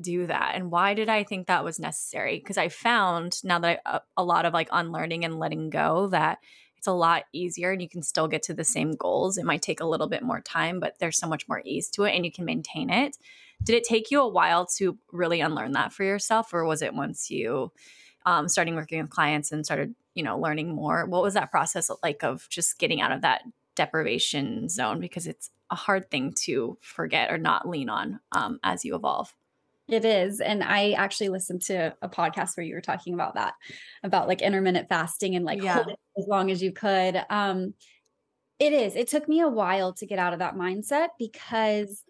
Do 0.00 0.26
that 0.26 0.52
and 0.54 0.70
why 0.70 0.94
did 0.94 1.08
i 1.08 1.22
think 1.22 1.46
that 1.46 1.64
was 1.64 1.78
necessary? 1.78 2.38
Because 2.38 2.58
i 2.58 2.68
found 2.68 3.42
now 3.44 3.58
that 3.58 3.80
uh, 3.86 4.00
a 4.16 4.24
lot 4.24 4.44
of 4.44 4.52
like 4.52 4.68
unlearning 4.72 5.24
and 5.24 5.38
letting 5.38 5.70
go 5.70 6.08
that 6.08 6.38
it's 6.76 6.86
a 6.88 6.92
lot 6.92 7.24
easier 7.32 7.70
and 7.70 7.80
you 7.80 7.88
can 7.88 8.02
still 8.02 8.26
get 8.26 8.42
to 8.42 8.54
the 8.54 8.64
same 8.64 8.96
goals. 8.96 9.38
It 9.38 9.44
might 9.44 9.62
take 9.62 9.80
a 9.80 9.86
little 9.86 10.08
bit 10.08 10.22
more 10.22 10.40
time 10.40 10.80
but 10.80 10.98
there's 10.98 11.18
so 11.18 11.28
much 11.28 11.48
more 11.48 11.62
ease 11.64 11.88
to 11.90 12.04
it 12.04 12.14
and 12.14 12.24
you 12.24 12.32
can 12.32 12.44
maintain 12.44 12.90
it. 12.90 13.16
Did 13.62 13.76
it 13.76 13.84
take 13.84 14.10
you 14.10 14.20
a 14.20 14.28
while 14.28 14.66
to 14.78 14.98
really 15.12 15.40
unlearn 15.40 15.72
that 15.72 15.92
for 15.92 16.02
yourself 16.02 16.52
or 16.52 16.64
was 16.64 16.82
it 16.82 16.94
once 16.94 17.30
you 17.30 17.70
um, 18.26 18.48
starting 18.48 18.74
working 18.74 19.00
with 19.00 19.10
clients 19.10 19.52
and 19.52 19.64
started 19.64 19.94
you 20.14 20.22
know 20.22 20.38
learning 20.38 20.74
more? 20.74 21.06
What 21.06 21.22
was 21.22 21.34
that 21.34 21.50
process 21.50 21.90
like 22.02 22.24
of 22.24 22.48
just 22.48 22.78
getting 22.78 23.00
out 23.00 23.12
of 23.12 23.22
that 23.22 23.42
deprivation 23.74 24.68
zone? 24.68 25.00
Because 25.00 25.26
it's 25.26 25.50
a 25.70 25.74
hard 25.74 26.10
thing 26.10 26.34
to 26.44 26.76
forget 26.80 27.30
or 27.30 27.38
not 27.38 27.68
lean 27.68 27.88
on 27.88 28.20
um, 28.32 28.58
as 28.62 28.84
you 28.84 28.94
evolve 28.94 29.34
it 29.92 30.04
is. 30.04 30.40
And 30.40 30.62
I 30.62 30.92
actually 30.92 31.28
listened 31.28 31.62
to 31.62 31.94
a 32.02 32.08
podcast 32.08 32.56
where 32.56 32.64
you 32.64 32.74
were 32.74 32.80
talking 32.80 33.14
about 33.14 33.34
that, 33.34 33.54
about 34.02 34.28
like 34.28 34.42
intermittent 34.42 34.88
fasting 34.88 35.36
and 35.36 35.44
like 35.44 35.62
yeah. 35.62 35.84
as 36.18 36.26
long 36.26 36.50
as 36.50 36.62
you 36.62 36.72
could. 36.72 37.22
Um, 37.30 37.74
it 38.58 38.72
is. 38.72 38.94
It 38.94 39.08
took 39.08 39.28
me 39.28 39.40
a 39.40 39.48
while 39.48 39.92
to 39.94 40.06
get 40.06 40.18
out 40.18 40.32
of 40.32 40.38
that 40.38 40.54
mindset 40.54 41.08
because 41.18 42.04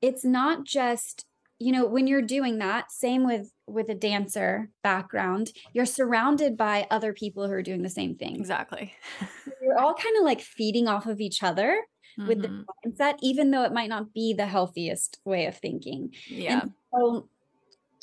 it's 0.00 0.24
not 0.24 0.64
just, 0.64 1.26
you 1.58 1.72
know, 1.72 1.86
when 1.86 2.06
you're 2.06 2.22
doing 2.22 2.58
that, 2.58 2.90
same 2.90 3.26
with 3.26 3.50
with 3.66 3.88
a 3.88 3.94
dancer 3.94 4.70
background, 4.82 5.50
you're 5.72 5.86
surrounded 5.86 6.56
by 6.56 6.86
other 6.90 7.12
people 7.12 7.46
who 7.46 7.52
are 7.52 7.62
doing 7.62 7.82
the 7.82 7.88
same 7.88 8.14
thing. 8.14 8.36
Exactly. 8.36 8.94
you're 9.62 9.78
all 9.78 9.94
kind 9.94 10.16
of 10.18 10.24
like 10.24 10.40
feeding 10.40 10.88
off 10.88 11.06
of 11.06 11.20
each 11.20 11.42
other 11.42 11.82
mm-hmm. 12.18 12.28
with 12.28 12.42
the 12.42 12.48
mm-hmm. 12.48 12.90
mindset, 12.90 13.16
even 13.22 13.50
though 13.50 13.64
it 13.64 13.72
might 13.72 13.88
not 13.88 14.12
be 14.12 14.32
the 14.32 14.46
healthiest 14.46 15.18
way 15.24 15.46
of 15.46 15.56
thinking. 15.56 16.14
Yeah. 16.28 16.60
And 16.60 16.72
so 16.94 17.28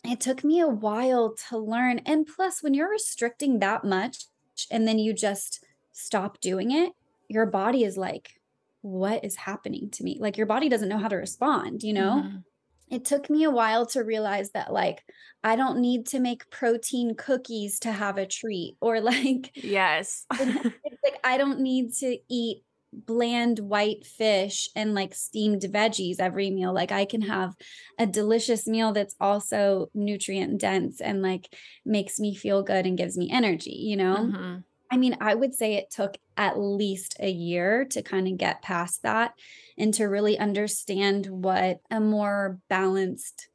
it 0.03 0.19
took 0.19 0.43
me 0.43 0.59
a 0.59 0.67
while 0.67 1.35
to 1.49 1.57
learn. 1.57 1.99
And 1.99 2.27
plus, 2.27 2.63
when 2.63 2.73
you're 2.73 2.89
restricting 2.89 3.59
that 3.59 3.83
much 3.83 4.25
and 4.69 4.87
then 4.87 4.99
you 4.99 5.13
just 5.13 5.63
stop 5.91 6.41
doing 6.41 6.71
it, 6.71 6.93
your 7.27 7.45
body 7.45 7.83
is 7.83 7.97
like, 7.97 8.33
what 8.81 9.23
is 9.23 9.35
happening 9.35 9.89
to 9.91 10.03
me? 10.03 10.17
Like 10.19 10.37
your 10.37 10.47
body 10.47 10.69
doesn't 10.69 10.89
know 10.89 10.97
how 10.97 11.07
to 11.07 11.15
respond, 11.15 11.83
you 11.83 11.93
know? 11.93 12.23
Mm-hmm. 12.25 12.37
It 12.89 13.05
took 13.05 13.29
me 13.29 13.45
a 13.45 13.51
while 13.51 13.85
to 13.87 14.03
realize 14.03 14.51
that, 14.51 14.73
like, 14.73 15.05
I 15.45 15.55
don't 15.55 15.79
need 15.79 16.07
to 16.07 16.19
make 16.19 16.49
protein 16.49 17.15
cookies 17.15 17.79
to 17.79 17.91
have 17.91 18.17
a 18.17 18.25
treat, 18.25 18.75
or 18.81 18.99
like, 19.01 19.51
yes, 19.53 20.25
it's 20.33 21.03
like 21.03 21.19
I 21.23 21.37
don't 21.37 21.61
need 21.61 21.93
to 21.95 22.17
eat 22.27 22.63
bland 22.93 23.59
white 23.59 24.05
fish 24.05 24.69
and 24.75 24.93
like 24.93 25.13
steamed 25.13 25.61
veggies 25.61 26.19
every 26.19 26.49
meal. 26.49 26.73
Like 26.73 26.91
I 26.91 27.05
can 27.05 27.21
have 27.21 27.55
a 27.97 28.05
delicious 28.05 28.67
meal 28.67 28.91
that's 28.91 29.15
also 29.19 29.89
nutrient 29.93 30.59
dense 30.59 31.01
and 31.01 31.21
like 31.21 31.53
makes 31.85 32.19
me 32.19 32.35
feel 32.35 32.63
good 32.63 32.85
and 32.85 32.97
gives 32.97 33.17
me 33.17 33.29
energy, 33.31 33.71
you 33.71 33.97
know? 33.97 34.15
Mm-hmm. 34.15 34.57
I 34.93 34.97
mean, 34.97 35.15
I 35.21 35.35
would 35.35 35.55
say 35.55 35.75
it 35.75 35.89
took 35.89 36.17
at 36.35 36.59
least 36.59 37.15
a 37.19 37.29
year 37.29 37.85
to 37.91 38.01
kind 38.01 38.27
of 38.27 38.37
get 38.37 38.61
past 38.61 39.03
that 39.03 39.33
and 39.77 39.93
to 39.93 40.05
really 40.05 40.37
understand 40.37 41.27
what 41.27 41.79
a 41.89 42.01
more 42.01 42.59
balanced 42.67 43.47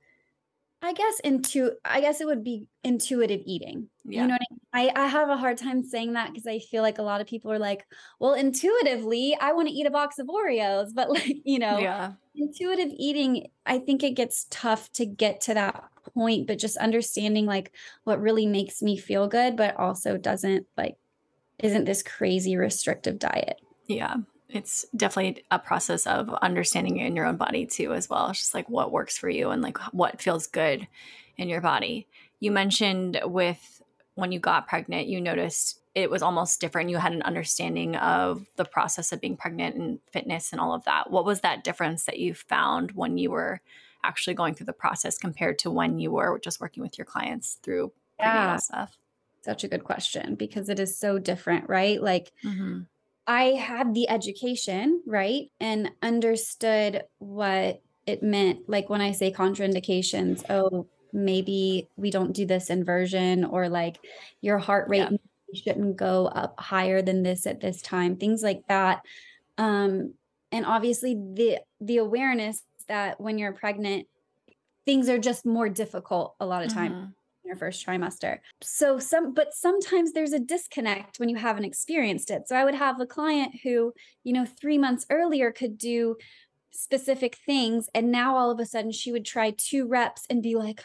I 0.83 0.93
guess 0.93 1.21
into 1.21 1.73
I 1.85 2.01
guess 2.01 2.21
it 2.21 2.27
would 2.27 2.45
be 2.45 2.69
intuitive 2.85 3.41
eating. 3.45 3.89
Yeah. 4.09 4.23
You 4.23 4.29
know 4.29 4.35
what 4.35 4.43
I 4.43 4.83
mean? 4.85 4.95
I, 4.97 5.05
I 5.05 5.07
have 5.07 5.29
a 5.29 5.37
hard 5.37 5.59
time 5.59 5.83
saying 5.83 6.13
that 6.13 6.33
because 6.33 6.47
I 6.47 6.59
feel 6.59 6.83
like 6.83 6.99
a 6.99 7.03
lot 7.03 7.21
of 7.21 7.27
people 7.27 7.51
are 7.51 7.59
like, 7.59 7.87
well, 8.21 8.35
intuitively, 8.35 9.37
I 9.41 9.53
want 9.53 9.69
to 9.69 9.75
eat 9.75 9.87
a 9.87 9.91
box 9.91 10.19
of 10.19 10.29
Oreos. 10.29 10.91
But 10.95 11.11
like, 11.11 11.37
you 11.45 11.59
know, 11.59 11.79
yeah. 11.79 12.13
intuitive 12.35 12.93
eating, 12.97 13.49
I 13.65 13.79
think 13.79 14.03
it 14.03 14.13
gets 14.13 14.47
tough 14.51 14.93
to 14.93 15.07
get 15.07 15.41
to 15.43 15.55
that 15.55 15.85
point, 16.15 16.47
but 16.47 16.59
just 16.59 16.77
understanding 16.77 17.47
like 17.47 17.73
what 18.05 18.21
really 18.21 18.47
makes 18.47 18.81
me 18.81 18.97
feel 18.97 19.29
good, 19.29 19.57
but 19.57 19.77
also 19.77 20.17
doesn't 20.17 20.67
like 20.77 20.97
isn't 21.59 21.87
this 21.87 22.03
crazy 22.03 22.57
restrictive 22.57 23.19
diet. 23.19 23.61
Yeah 23.87 24.17
it's 24.49 24.87
definitely 24.97 25.43
a 25.51 25.59
process 25.59 26.07
of 26.07 26.33
understanding 26.35 26.99
in 26.99 27.17
your 27.17 27.27
own 27.27 27.37
body 27.37 27.67
too 27.67 27.93
as 27.93 28.09
well 28.09 28.29
it's 28.29 28.39
just 28.39 28.55
like 28.55 28.69
what 28.69 28.93
works 28.93 29.19
for 29.19 29.29
you 29.29 29.51
and 29.51 29.63
like 29.63 29.77
what 29.93 30.21
feels 30.21 30.47
good 30.47 30.87
in 31.37 31.49
your 31.49 31.61
body 31.61 32.07
you 32.41 32.51
mentioned 32.51 33.21
with 33.25 33.76
when 34.17 34.33
you 34.33 34.41
got 34.41 34.67
pregnant 34.69 35.07
you 35.07 35.21
noticed 35.21 35.81
it 35.95 36.11
was 36.11 36.23
almost 36.23 36.61
different 36.61 36.91
you 36.91 36.97
had 36.99 37.13
an 37.13 37.23
understanding 37.23 37.97
of 37.97 38.45
the 38.57 38.65
process 38.65 39.13
of 39.13 39.21
being 39.21 39.37
pregnant 39.37 39.77
and 39.77 40.01
fitness 40.11 40.53
and 40.53 40.61
all 40.61 40.75
of 40.75 40.85
that 40.85 41.11
what 41.11 41.25
was 41.25 41.41
that 41.41 41.65
difference 41.65 42.05
that 42.05 42.19
you 42.19 42.35
found 42.35 42.93
when 42.93 43.17
you 43.17 43.31
were 43.31 43.61
actually 44.03 44.35
going 44.35 44.55
through 44.55 44.67
the 44.67 44.73
process 44.73 45.17
compared 45.17 45.59
to 45.59 45.71
when 45.71 45.99
you 45.99 46.11
were 46.11 46.39
just 46.43 46.61
working 46.61 46.83
with 46.83 46.99
your 46.99 47.05
clients 47.05 47.59
through 47.63 47.93
yeah. 48.19 48.57
stuff 48.57 48.99
such 49.43 49.63
a 49.63 49.69
good 49.69 49.85
question 49.85 50.35
because 50.35 50.69
it 50.69 50.81
is 50.81 50.99
so 50.99 51.19
different 51.19 51.69
right 51.69 52.03
like 52.03 52.33
mm-hmm 52.45 52.81
I 53.27 53.43
had 53.55 53.95
the 53.95 54.09
education, 54.09 55.03
right? 55.07 55.51
And 55.61 55.91
understood 56.03 57.05
what 57.19 57.83
it 58.07 58.23
meant. 58.23 58.69
Like 58.69 58.89
when 58.89 59.01
I 59.01 59.13
say 59.13 59.33
contraindications, 59.33 60.45
oh, 60.49 60.87
maybe 61.13 61.89
we 61.97 62.11
don't 62.11 62.33
do 62.33 62.47
this 62.47 62.71
inversion, 62.71 63.45
or 63.45 63.69
like 63.69 63.99
your 64.41 64.59
heart 64.59 64.89
rate 64.89 65.09
yeah. 65.11 65.17
shouldn't 65.55 65.97
go 65.97 66.27
up 66.27 66.59
higher 66.61 67.03
than 67.03 67.23
this 67.23 67.47
at 67.47 67.61
this 67.61 67.83
time, 67.83 68.17
things 68.17 68.43
like 68.43 68.63
that. 68.69 69.03
Um, 69.59 70.15
and 70.53 70.65
obviously 70.65 71.15
the 71.15 71.59
the 71.81 71.99
awareness 71.99 72.63
that 72.89 73.21
when 73.21 73.39
you're 73.39 73.53
pregnant, 73.53 74.07
things 74.85 75.09
are 75.09 75.19
just 75.19 75.45
more 75.45 75.69
difficult 75.69 76.35
a 76.41 76.47
lot 76.47 76.65
of 76.65 76.73
time. 76.73 76.93
Mm-hmm 76.93 77.11
your 77.47 77.57
first 77.57 77.87
trimester. 77.87 78.39
So 78.61 78.99
some 78.99 79.33
but 79.33 79.55
sometimes 79.55 80.13
there's 80.13 80.33
a 80.33 80.39
disconnect 80.39 81.19
when 81.19 81.29
you 81.29 81.37
haven't 81.37 81.65
experienced 81.65 82.31
it. 82.31 82.49
So 82.49 82.57
I 82.57 82.65
would 82.65 82.75
have 82.75 83.01
a 83.01 83.07
client 83.07 83.55
who, 83.63 83.93
you 84.25 84.33
know, 84.33 84.45
3 84.45 84.79
months 84.79 85.07
earlier 85.11 85.53
could 85.53 85.79
do 85.79 86.17
specific 86.73 87.37
things 87.37 87.89
and 87.95 88.11
now 88.13 88.37
all 88.37 88.51
of 88.51 88.61
a 88.61 88.67
sudden 88.67 88.91
she 88.93 89.13
would 89.13 89.25
try 89.25 89.51
two 89.51 89.87
reps 89.87 90.27
and 90.29 90.43
be 90.43 90.55
like 90.57 90.85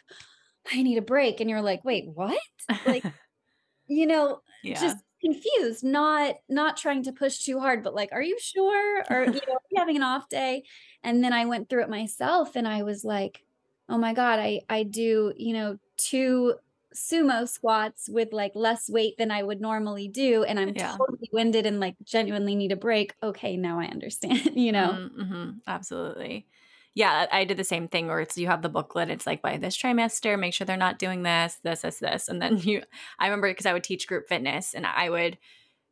I 0.72 0.82
need 0.84 0.98
a 0.98 1.02
break. 1.02 1.40
And 1.40 1.50
you're 1.50 1.62
like, 1.62 1.84
wait, 1.84 2.08
what? 2.08 2.40
Like, 2.86 3.04
you 3.88 4.06
know, 4.08 4.42
Yeah. 4.64 4.80
just 4.80 4.98
confused, 5.24 5.84
not 5.84 6.36
not 6.50 6.78
trying 6.78 7.04
to 7.04 7.12
push 7.14 7.40
too 7.40 7.60
hard, 7.60 7.84
but 7.84 7.96
like, 7.96 8.10
are 8.12 8.22
you 8.22 8.38
sure? 8.40 9.04
Or 9.12 9.26
you 9.26 9.42
know, 9.48 9.54
are 9.54 9.62
you 9.70 9.78
having 9.80 9.96
an 9.98 10.04
off 10.04 10.30
day? 10.30 10.64
And 11.04 11.24
then 11.24 11.34
I 11.34 11.46
went 11.46 11.70
through 11.70 11.84
it 11.84 11.90
myself 11.90 12.56
and 12.56 12.68
I 12.68 12.84
was 12.84 13.04
like, 13.04 13.44
oh 13.90 13.98
my 13.98 14.14
God, 14.14 14.40
I 14.40 14.62
I 14.70 14.84
do, 14.84 15.34
you 15.36 15.54
know, 15.54 15.78
two 15.98 16.56
sumo 16.96 17.48
squats 17.48 18.10
with 18.10 18.34
like 18.34 18.52
less 18.56 18.90
weight 18.90 19.18
than 19.18 19.32
I 19.32 19.44
would 19.44 19.62
normally 19.62 20.08
do. 20.08 20.44
And 20.44 20.60
I'm 20.60 20.74
Yeah. 20.74 20.98
totally 20.98 21.30
winded 21.32 21.66
and 21.66 21.80
like 21.80 21.96
genuinely 22.04 22.56
need 22.56 22.72
a 22.72 22.76
break. 22.76 23.16
Okay, 23.24 23.58
now 23.58 23.80
I 23.80 23.86
understand, 23.86 24.52
you 24.56 24.72
know. 24.72 25.00
Mm-hmm, 25.18 25.60
absolutely. 25.68 26.48
Yeah, 26.94 27.26
I 27.32 27.46
did 27.46 27.56
the 27.58 27.64
same 27.64 27.88
thing 27.88 28.08
where 28.08 28.20
it's 28.20 28.38
you 28.38 28.48
have 28.48 28.62
the 28.62 28.70
booklet. 28.70 29.10
It's 29.10 29.26
like 29.26 29.42
by 29.42 29.58
this 29.58 29.78
trimester, 29.78 30.38
make 30.38 30.54
sure 30.54 30.66
they're 30.66 30.76
not 30.76 31.00
doing 31.00 31.24
this, 31.24 31.58
this, 31.64 31.82
this, 31.82 32.00
this, 32.00 32.28
and 32.28 32.42
then 32.42 32.58
you. 32.64 32.84
I 33.18 33.28
remember 33.28 33.50
because 33.50 33.66
I 33.66 33.74
would 33.74 33.84
teach 33.84 34.08
group 34.08 34.28
fitness, 34.28 34.74
and 34.74 34.86
I 34.86 35.10
would, 35.10 35.38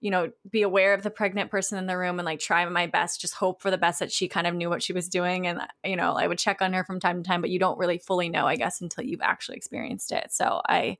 you 0.01 0.11
know, 0.11 0.31
be 0.49 0.61
aware 0.61 0.93
of 0.93 1.03
the 1.03 1.09
pregnant 1.09 1.51
person 1.51 1.77
in 1.77 1.85
the 1.85 1.97
room 1.97 2.19
and 2.19 2.25
like 2.25 2.39
try 2.39 2.65
my 2.65 2.87
best, 2.87 3.19
just 3.19 3.33
hope 3.33 3.61
for 3.61 3.69
the 3.69 3.77
best 3.77 3.99
that 3.99 4.11
she 4.11 4.27
kind 4.27 4.47
of 4.47 4.55
knew 4.55 4.69
what 4.69 4.83
she 4.83 4.93
was 4.93 5.09
doing, 5.09 5.45
and 5.47 5.59
you 5.83 5.95
know, 5.95 6.13
I 6.13 6.27
would 6.27 6.39
check 6.39 6.61
on 6.61 6.73
her 6.73 6.83
from 6.83 6.99
time 6.99 7.21
to 7.21 7.27
time, 7.27 7.41
but 7.41 7.49
you 7.49 7.59
don't 7.59 7.77
really 7.77 7.97
fully 7.97 8.29
know, 8.29 8.47
I 8.47 8.55
guess, 8.55 8.81
until 8.81 9.03
you've 9.03 9.21
actually 9.21 9.57
experienced 9.57 10.11
it. 10.11 10.31
So 10.31 10.61
I, 10.67 10.97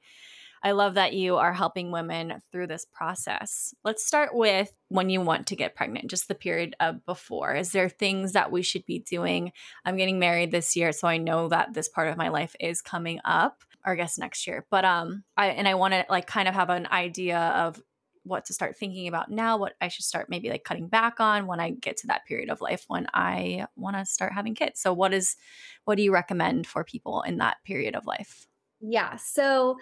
I 0.62 0.72
love 0.72 0.96
that 0.96 1.14
you 1.14 1.38
are 1.38 1.54
helping 1.54 1.92
women 1.92 2.42
through 2.52 2.68
this 2.68 2.86
process. 2.86 3.74
Let's 3.86 4.06
start 4.06 4.36
with 4.36 4.74
when 4.90 5.10
you 5.10 5.22
want 5.22 5.48
to 5.48 5.56
get 5.56 5.76
pregnant, 5.76 6.10
just 6.10 6.28
the 6.28 6.36
period 6.36 6.76
of 6.82 7.06
before. 7.06 7.56
Is 7.56 7.72
there 7.72 7.88
things 7.88 8.34
that 8.34 8.52
we 8.52 8.62
should 8.62 8.86
be 8.86 9.00
doing? 9.00 9.54
I'm 9.86 9.96
getting 9.96 10.20
married 10.20 10.52
this 10.52 10.76
year, 10.76 10.92
so 10.92 11.08
I 11.08 11.16
know 11.16 11.48
that 11.48 11.74
this 11.74 11.88
part 11.88 12.10
of 12.10 12.18
my 12.18 12.28
life 12.28 12.56
is 12.60 12.82
coming 12.82 13.22
up, 13.24 13.64
or 13.86 13.94
I 13.94 13.96
guess 13.96 14.18
next 14.18 14.46
year. 14.46 14.66
But 14.70 14.84
um 14.84 15.24
I 15.38 15.48
and 15.48 15.66
I 15.66 15.76
want 15.76 15.94
to 15.94 16.06
like 16.10 16.28
kind 16.28 16.50
of 16.50 16.54
have 16.54 16.70
an 16.70 16.88
idea 16.92 17.40
of 17.40 17.82
what 18.30 18.46
to 18.46 18.54
start 18.54 18.78
thinking 18.78 19.08
about 19.08 19.30
now, 19.30 19.58
what 19.58 19.74
I 19.82 19.90
should 19.90 20.06
start 20.06 20.30
maybe 20.30 20.50
like 20.50 20.64
cutting 20.64 20.88
back 20.88 21.20
on 21.20 21.48
when 21.48 21.60
I 21.60 21.72
get 21.72 21.98
to 21.98 22.08
that 22.08 22.26
period 22.26 22.50
of 22.50 22.62
life 22.62 22.86
when 22.88 23.08
I 23.14 23.66
want 23.76 23.98
to 23.98 24.06
start 24.06 24.34
having 24.34 24.56
kids. 24.56 24.80
So 24.80 24.94
what 24.94 25.14
is 25.14 25.36
what 25.84 25.96
do 25.96 26.04
you 26.04 26.14
recommend 26.14 26.68
for 26.68 26.84
people 26.84 27.22
in 27.24 27.38
that 27.38 27.58
period 27.66 27.96
of 27.96 28.06
life? 28.06 28.48
Yeah. 28.80 29.18
So 29.18 29.78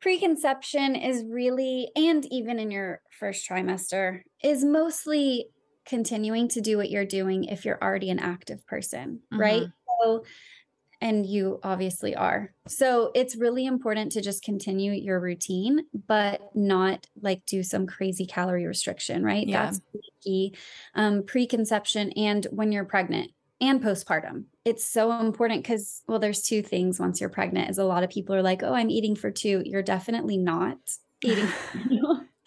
preconception 0.00 0.96
is 0.96 1.24
really, 1.24 1.90
and 1.94 2.26
even 2.32 2.58
in 2.58 2.70
your 2.70 3.00
first 3.10 3.48
trimester, 3.48 4.22
is 4.42 4.64
mostly 4.64 5.46
continuing 5.86 6.48
to 6.48 6.60
do 6.60 6.76
what 6.76 6.90
you're 6.90 7.06
doing 7.06 7.44
if 7.44 7.64
you're 7.64 7.82
already 7.82 8.10
an 8.10 8.18
active 8.18 8.66
person, 8.66 9.20
right? 9.32 9.62
Mm-hmm. 9.62 10.02
So, 10.02 10.24
and 11.02 11.26
you 11.26 11.58
obviously 11.64 12.14
are. 12.14 12.54
So 12.68 13.10
it's 13.14 13.36
really 13.36 13.66
important 13.66 14.12
to 14.12 14.22
just 14.22 14.44
continue 14.44 14.92
your 14.92 15.18
routine, 15.18 15.84
but 16.06 16.40
not 16.54 17.08
like 17.20 17.44
do 17.44 17.64
some 17.64 17.88
crazy 17.88 18.24
calorie 18.24 18.66
restriction, 18.66 19.24
right? 19.24 19.46
Yeah. 19.46 19.64
That's 19.64 19.80
key. 20.22 20.54
Um, 20.94 21.24
preconception 21.24 22.12
and 22.12 22.46
when 22.52 22.70
you're 22.70 22.84
pregnant 22.84 23.32
and 23.60 23.82
postpartum. 23.82 24.44
It's 24.64 24.84
so 24.84 25.12
important 25.20 25.64
because, 25.64 26.02
well, 26.06 26.20
there's 26.20 26.42
two 26.42 26.62
things 26.62 27.00
once 27.00 27.20
you're 27.20 27.30
pregnant, 27.30 27.70
is 27.70 27.78
a 27.78 27.84
lot 27.84 28.04
of 28.04 28.10
people 28.10 28.36
are 28.36 28.42
like, 28.42 28.62
oh, 28.62 28.72
I'm 28.72 28.90
eating 28.90 29.16
for 29.16 29.32
two. 29.32 29.62
You're 29.64 29.82
definitely 29.82 30.38
not 30.38 30.78
eating. 31.24 31.48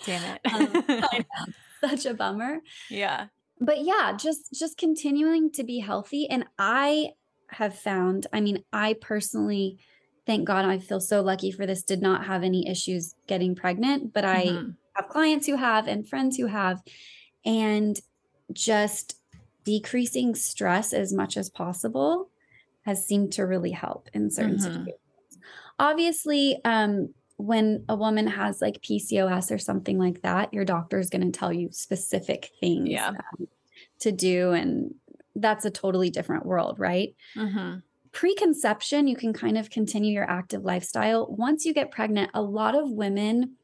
Damn 0.05 0.39
Um, 0.53 0.71
it. 0.89 1.25
Know. 1.37 1.45
Such 1.89 2.05
a 2.05 2.13
bummer 2.13 2.59
yeah. 2.89 3.27
but 3.59 3.83
yeah 3.83 4.13
just 4.17 4.53
just 4.53 4.77
continuing 4.77 5.51
to 5.51 5.63
be 5.63 5.79
healthy 5.79 6.27
and 6.29 6.45
i 6.57 7.11
have 7.49 7.77
found 7.77 8.27
i 8.33 8.41
mean 8.41 8.63
i 8.73 8.93
personally 9.01 9.77
thank 10.25 10.45
god 10.47 10.65
i 10.65 10.77
feel 10.79 10.99
so 10.99 11.21
lucky 11.21 11.51
for 11.51 11.65
this 11.65 11.83
did 11.83 12.01
not 12.01 12.25
have 12.25 12.43
any 12.43 12.67
issues 12.67 13.15
getting 13.27 13.55
pregnant 13.55 14.13
but 14.13 14.25
i 14.25 14.59
Mhm. 14.59 14.77
have 14.95 15.07
clients 15.09 15.45
who 15.47 15.55
have 15.55 15.87
and 15.87 16.07
friends 16.07 16.37
who 16.37 16.47
have 16.47 16.81
and 17.45 17.99
just 18.53 19.15
decreasing 19.63 20.35
stress 20.35 20.93
as 20.93 21.13
much 21.13 21.37
as 21.37 21.49
possible 21.49 22.29
has 22.83 23.05
seemed 23.05 23.31
to 23.33 23.43
really 23.45 23.71
help 23.71 24.09
in 24.13 24.29
certain 24.29 24.57
Mhm. 24.57 24.59
situations 24.59 24.99
obviously 25.79 26.59
um 26.65 27.13
when 27.37 27.83
a 27.89 27.95
woman 27.97 28.27
has 28.27 28.61
like 28.61 28.81
PCOS 28.81 29.51
or 29.51 29.57
something 29.57 29.97
like 29.99 30.21
that, 30.21 30.53
your 30.53 30.63
doctor 30.63 30.99
is 30.99 31.09
going 31.09 31.29
to 31.29 31.37
tell 31.37 31.51
you 31.51 31.69
specific 31.73 32.51
things 32.61 32.91
Yeah. 32.91 33.09
um, 33.09 33.47
to 33.99 34.13
do. 34.13 34.53
And 34.53 34.95
that's 35.35 35.65
a 35.65 35.71
totally 35.71 36.09
different 36.09 36.45
world, 36.45 36.79
right? 36.79 37.15
Mhm. 37.35 37.83
Preconception, 38.11 39.07
you 39.07 39.15
can 39.17 39.33
kind 39.33 39.57
of 39.57 39.69
continue 39.69 40.13
your 40.13 40.29
active 40.29 40.63
lifestyle. 40.63 41.27
Once 41.29 41.65
you 41.65 41.73
get 41.73 41.91
pregnant, 41.91 42.31
a 42.33 42.41
lot 42.41 42.73
of 42.75 42.89
women 42.91 43.57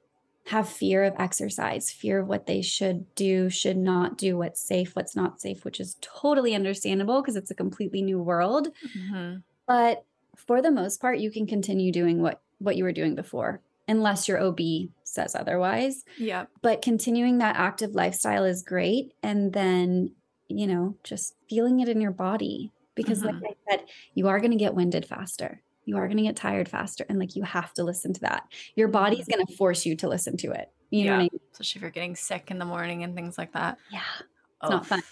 have 0.47 0.67
fear 0.67 1.03
of 1.03 1.13
exercise, 1.19 1.91
fear 1.91 2.19
of 2.19 2.27
what 2.27 2.47
they 2.47 2.61
should 2.61 3.05
do, 3.15 3.49
should 3.49 3.77
not 3.77 4.17
do, 4.17 4.37
what's 4.37 4.59
safe, 4.67 4.95
what's 4.95 5.15
not 5.15 5.39
safe, 5.39 5.63
which 5.63 5.79
is 5.79 5.97
totally 6.01 6.55
understandable 6.55 7.21
because 7.21 7.35
it's 7.37 7.51
a 7.51 7.55
completely 7.55 8.01
new 8.01 8.21
world 8.21 8.69
Mhm. 8.95 9.43
but 9.67 10.05
for 10.35 10.61
the 10.61 10.71
most 10.71 11.01
part 11.01 11.19
you 11.19 11.31
can 11.31 11.45
continue 11.47 11.91
doing 11.91 12.21
what 12.21 12.41
what 12.59 12.75
you 12.77 12.83
were 12.83 12.91
doing 12.93 13.15
before 13.15 13.61
unless 13.87 14.27
your 14.27 14.39
ob 14.41 14.59
says 15.03 15.35
otherwise 15.35 16.03
Yeah. 16.17 16.45
but 16.61 16.81
continuing 16.81 17.39
that 17.39 17.55
active 17.57 17.91
lifestyle 17.95 18.43
is 18.45 18.63
great 18.63 19.13
and 19.23 19.53
then 19.53 20.15
you 20.57 20.67
know 20.67 20.95
just 21.03 21.35
feeling 21.49 21.79
it 21.79 21.89
in 21.89 22.01
your 22.01 22.11
body 22.11 22.71
because 22.95 23.23
like 23.23 23.35
uh-huh. 23.35 23.53
i 23.69 23.71
said 23.71 23.85
you 24.13 24.27
are 24.27 24.39
going 24.39 24.51
to 24.51 24.57
get 24.57 24.75
winded 24.75 25.05
faster 25.05 25.61
you 25.85 25.97
are 25.97 26.07
going 26.07 26.17
to 26.17 26.23
get 26.23 26.35
tired 26.35 26.69
faster 26.69 27.05
and 27.09 27.19
like 27.19 27.35
you 27.35 27.43
have 27.43 27.73
to 27.73 27.83
listen 27.83 28.13
to 28.13 28.21
that 28.21 28.43
your 28.75 28.87
body's 28.87 29.21
mm-hmm. 29.21 29.37
going 29.37 29.45
to 29.45 29.55
force 29.55 29.85
you 29.85 29.95
to 29.95 30.07
listen 30.07 30.37
to 30.37 30.51
it 30.51 30.71
you 30.89 31.05
know 31.05 31.11
yeah. 31.11 31.17
what 31.17 31.17
i 31.17 31.23
mean 31.23 31.41
Especially 31.61 31.79
if 31.79 31.81
you're 31.83 31.91
getting 31.91 32.15
sick 32.15 32.49
in 32.49 32.57
the 32.57 32.65
morning 32.65 33.03
and 33.03 33.15
things 33.15 33.37
like 33.37 33.53
that. 33.53 33.77
yeah 33.91 34.01
It's 34.63 34.71
not 34.71 34.85
fun. 34.85 35.03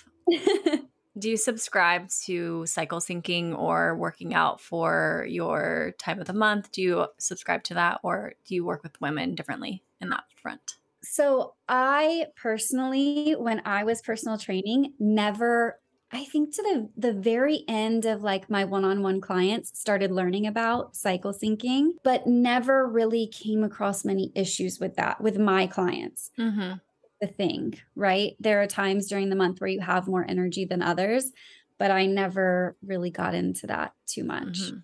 Do 1.18 1.30
you 1.30 1.38
subscribe 1.38 2.10
to 2.26 2.66
cycle 2.66 3.00
syncing 3.00 3.58
or 3.58 3.96
working 3.96 4.34
out 4.34 4.62
for 4.62 5.26
your 5.28 5.94
time 6.00 6.20
of 6.20 6.28
the 6.28 6.34
month? 6.34 6.72
Do 6.72 6.82
you 6.82 7.08
subscribe 7.18 7.64
to 7.66 7.74
that 7.74 8.00
or 8.04 8.34
do 8.46 8.56
you 8.56 8.64
work 8.64 8.84
with 8.84 9.00
women 9.02 9.36
differently 9.36 9.84
in 10.00 10.10
that 10.10 10.24
front? 10.42 10.78
So 11.04 11.56
I 11.68 12.28
personally, 12.36 13.36
when 13.38 13.62
I 13.66 13.84
was 13.84 14.02
personal 14.02 14.38
training, 14.38 14.94
never 15.00 15.80
I 16.12 16.26
think 16.26 16.56
to 16.56 16.64
the 16.64 16.90
the 16.98 17.14
very 17.14 17.64
end 17.68 18.06
of 18.06 18.24
like 18.24 18.50
my 18.50 18.64
one-on-one 18.66 19.22
clients 19.22 19.80
started 19.80 20.12
learning 20.12 20.48
about 20.48 20.96
cycle 20.96 21.34
syncing, 21.34 21.92
but 22.04 22.26
never 22.26 22.88
really 22.88 23.28
came 23.28 23.64
across 23.64 24.04
many 24.04 24.32
issues 24.34 24.80
with 24.80 24.96
that 24.96 25.22
with 25.22 25.38
my 25.38 25.68
clients. 25.68 26.32
Mm-hmm. 26.40 26.74
The 27.22 27.28
thing, 27.28 27.80
right? 27.96 28.36
There 28.40 28.62
are 28.62 28.68
times 28.68 29.08
during 29.08 29.30
the 29.30 29.36
month 29.36 29.62
where 29.62 29.70
you 29.70 29.82
have 29.82 30.08
more 30.08 30.26
energy 30.28 30.66
than 30.66 30.82
others, 30.82 31.32
but 31.78 31.92
I 31.92 32.06
never 32.06 32.76
really 32.82 33.12
got 33.12 33.36
into 33.36 33.68
that 33.68 33.94
too 34.08 34.24
much. 34.24 34.60
Mhm. 34.60 34.84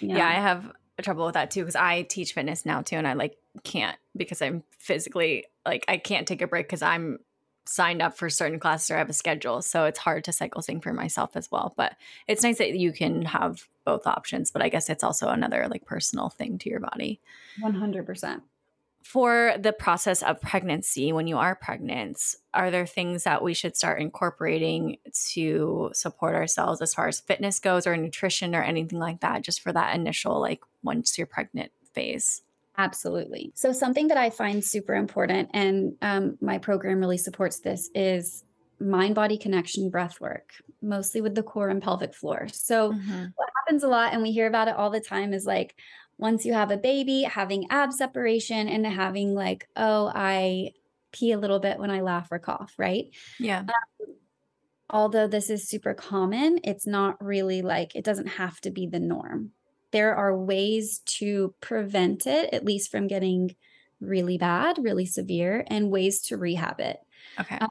Yeah. 0.00 0.28
I 0.28 0.32
have 0.32 0.72
trouble 1.02 1.26
with 1.26 1.34
that 1.34 1.50
too 1.50 1.60
because 1.60 1.76
I 1.76 2.02
teach 2.02 2.32
fitness 2.32 2.64
now 2.64 2.82
too, 2.82 2.96
and 2.96 3.06
I 3.06 3.14
like 3.14 3.36
can't 3.64 3.96
because 4.16 4.40
I'm 4.42 4.62
physically 4.78 5.46
like 5.64 5.84
I 5.88 5.98
can't 5.98 6.26
take 6.26 6.42
a 6.42 6.46
break 6.46 6.66
because 6.66 6.82
I'm 6.82 7.18
signed 7.68 8.00
up 8.00 8.16
for 8.16 8.30
certain 8.30 8.60
classes 8.60 8.90
or 8.90 8.94
I 8.94 8.98
have 8.98 9.10
a 9.10 9.14
schedule, 9.14 9.60
so 9.62 9.84
it's 9.84 9.98
hard 9.98 10.24
to 10.24 10.32
cycle 10.32 10.62
sync 10.62 10.82
for 10.82 10.92
myself 10.92 11.36
as 11.36 11.50
well. 11.50 11.74
But 11.76 11.96
it's 12.28 12.42
nice 12.42 12.58
that 12.58 12.76
you 12.78 12.92
can 12.92 13.22
have 13.22 13.64
both 13.84 14.06
options, 14.06 14.50
but 14.50 14.62
I 14.62 14.68
guess 14.68 14.88
it's 14.88 15.04
also 15.04 15.28
another 15.28 15.66
like 15.68 15.84
personal 15.84 16.28
thing 16.28 16.58
to 16.58 16.70
your 16.70 16.80
body. 16.80 17.20
100%. 17.60 18.40
For 19.12 19.54
the 19.58 19.72
process 19.72 20.22
of 20.22 20.40
pregnancy, 20.40 21.12
when 21.12 21.28
you 21.28 21.38
are 21.38 21.54
pregnant, 21.54 22.20
are 22.52 22.70
there 22.72 22.86
things 22.86 23.22
that 23.24 23.42
we 23.42 23.54
should 23.54 23.76
start 23.76 24.00
incorporating 24.00 24.96
to 25.32 25.90
support 25.92 26.34
ourselves 26.34 26.82
as 26.82 26.92
far 26.92 27.06
as 27.06 27.20
fitness 27.20 27.60
goes 27.60 27.86
or 27.86 27.96
nutrition 27.96 28.54
or 28.54 28.62
anything 28.62 28.98
like 28.98 29.20
that, 29.20 29.42
just 29.42 29.60
for 29.60 29.72
that 29.72 29.94
initial, 29.94 30.40
like 30.40 30.60
once 30.82 31.16
you're 31.16 31.26
pregnant 31.26 31.70
phase? 31.94 32.42
Absolutely. 32.78 33.52
So, 33.54 33.72
something 33.72 34.08
that 34.08 34.18
I 34.18 34.28
find 34.28 34.62
super 34.62 34.94
important, 34.94 35.50
and 35.54 35.96
um, 36.02 36.36
my 36.40 36.58
program 36.58 37.00
really 37.00 37.16
supports 37.16 37.60
this, 37.60 37.88
is 37.94 38.44
mind 38.80 39.14
body 39.14 39.38
connection 39.38 39.88
breath 39.88 40.20
work, 40.20 40.50
mostly 40.82 41.22
with 41.22 41.34
the 41.34 41.42
core 41.42 41.70
and 41.70 41.82
pelvic 41.82 42.14
floor. 42.14 42.48
So, 42.48 42.88
Mhm. 42.90 43.34
what 43.36 43.48
happens 43.56 43.82
a 43.82 43.88
lot, 43.88 44.12
and 44.12 44.22
we 44.22 44.32
hear 44.32 44.46
about 44.46 44.68
it 44.68 44.74
all 44.76 44.90
the 44.90 45.00
time, 45.00 45.32
is 45.32 45.46
like 45.46 45.74
once 46.18 46.44
you 46.44 46.54
have 46.54 46.70
a 46.70 46.76
baby, 46.76 47.22
having 47.22 47.66
ab 47.70 47.92
separation 47.92 48.68
and 48.68 48.86
having 48.86 49.34
like, 49.34 49.68
oh, 49.76 50.10
I 50.14 50.72
pee 51.12 51.32
a 51.32 51.38
little 51.38 51.58
bit 51.58 51.78
when 51.78 51.90
I 51.90 52.00
laugh 52.00 52.28
or 52.30 52.38
cough, 52.38 52.74
right? 52.78 53.06
Yeah. 53.38 53.64
although 54.88 55.26
this 55.26 55.50
is 55.50 55.68
super 55.68 55.94
common, 55.94 56.60
it's 56.64 56.86
not 56.86 57.22
really 57.22 57.62
like 57.62 57.94
it 57.94 58.04
doesn't 58.04 58.28
have 58.28 58.60
to 58.62 58.70
be 58.70 58.86
the 58.86 59.00
norm. 59.00 59.50
There 59.92 60.14
are 60.14 60.36
ways 60.36 61.00
to 61.18 61.54
prevent 61.60 62.26
it, 62.26 62.52
at 62.52 62.64
least 62.64 62.90
from 62.90 63.06
getting 63.06 63.56
really 64.00 64.38
bad, 64.38 64.78
really 64.78 65.06
severe, 65.06 65.64
and 65.68 65.90
ways 65.90 66.20
to 66.22 66.36
rehab 66.36 66.80
it. 66.80 66.98
Okay. 67.40 67.56
Um, 67.56 67.68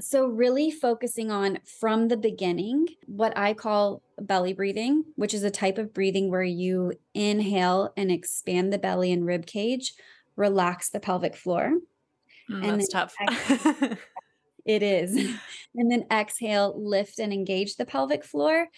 So, 0.00 0.26
really 0.26 0.70
focusing 0.70 1.30
on 1.30 1.60
from 1.78 2.08
the 2.08 2.16
beginning 2.16 2.88
what 3.06 3.36
I 3.38 3.54
call 3.54 4.02
belly 4.20 4.52
breathing, 4.52 5.04
which 5.14 5.32
is 5.32 5.44
a 5.44 5.50
type 5.50 5.78
of 5.78 5.94
breathing 5.94 6.30
where 6.30 6.42
you 6.42 6.94
inhale 7.14 7.92
and 7.96 8.10
expand 8.10 8.72
the 8.72 8.78
belly 8.78 9.12
and 9.12 9.24
rib 9.24 9.46
cage, 9.46 9.94
relax 10.36 10.90
the 10.90 11.00
pelvic 11.00 11.36
floor. 11.36 11.74
Mm, 12.50 12.64
and 12.64 12.80
that's 12.80 12.88
tough. 12.88 13.14
it 14.66 14.82
is. 14.82 15.36
And 15.76 15.90
then 15.90 16.04
exhale, 16.08 16.72
lift 16.80 17.18
and 17.18 17.32
engage 17.32 17.74
the 17.74 17.84
pelvic 17.84 18.24
floor 18.24 18.68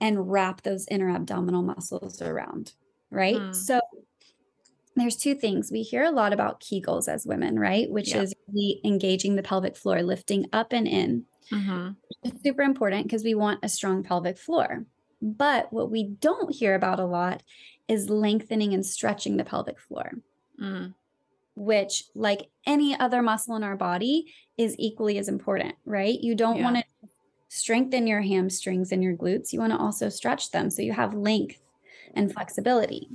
and 0.00 0.30
wrap 0.30 0.62
those 0.62 0.86
inner 0.88 1.10
abdominal 1.10 1.64
muscles 1.64 2.22
around, 2.22 2.74
right? 3.10 3.34
Mm. 3.34 3.52
So, 3.52 3.80
there's 4.96 5.16
two 5.16 5.34
things. 5.34 5.70
We 5.72 5.82
hear 5.82 6.04
a 6.04 6.10
lot 6.10 6.32
about 6.32 6.60
Kegels 6.60 7.08
as 7.08 7.26
women, 7.26 7.58
right? 7.58 7.90
Which 7.90 8.14
yep. 8.14 8.24
is 8.24 8.34
really 8.48 8.80
engaging 8.84 9.34
the 9.34 9.42
pelvic 9.42 9.76
floor, 9.76 10.02
lifting 10.02 10.46
up 10.52 10.72
and 10.72 10.86
in. 10.86 11.24
Mm-hmm. 11.50 11.90
It's 12.22 12.42
super 12.42 12.62
important 12.62 13.04
because 13.04 13.24
we 13.24 13.34
want 13.34 13.60
a 13.62 13.68
strong 13.68 14.02
pelvic 14.02 14.38
floor. 14.38 14.84
But 15.20 15.72
what 15.72 15.90
we 15.90 16.04
don't 16.04 16.54
hear 16.54 16.74
about 16.74 17.00
a 17.00 17.06
lot 17.06 17.42
is 17.88 18.08
lengthening 18.08 18.72
and 18.72 18.86
stretching 18.86 19.36
the 19.36 19.44
pelvic 19.44 19.80
floor, 19.80 20.12
mm. 20.60 20.94
which, 21.56 22.04
like 22.14 22.50
any 22.66 22.98
other 22.98 23.22
muscle 23.22 23.56
in 23.56 23.64
our 23.64 23.76
body, 23.76 24.32
is 24.56 24.76
equally 24.78 25.18
as 25.18 25.28
important, 25.28 25.74
right? 25.84 26.18
You 26.20 26.34
don't 26.34 26.58
yeah. 26.58 26.64
want 26.64 26.76
to 26.76 26.84
strengthen 27.48 28.06
your 28.06 28.20
hamstrings 28.20 28.92
and 28.92 29.02
your 29.02 29.16
glutes. 29.16 29.52
You 29.52 29.60
want 29.60 29.72
to 29.72 29.78
also 29.78 30.08
stretch 30.08 30.50
them 30.50 30.70
so 30.70 30.82
you 30.82 30.92
have 30.92 31.14
length 31.14 31.60
and 32.14 32.32
flexibility. 32.32 33.08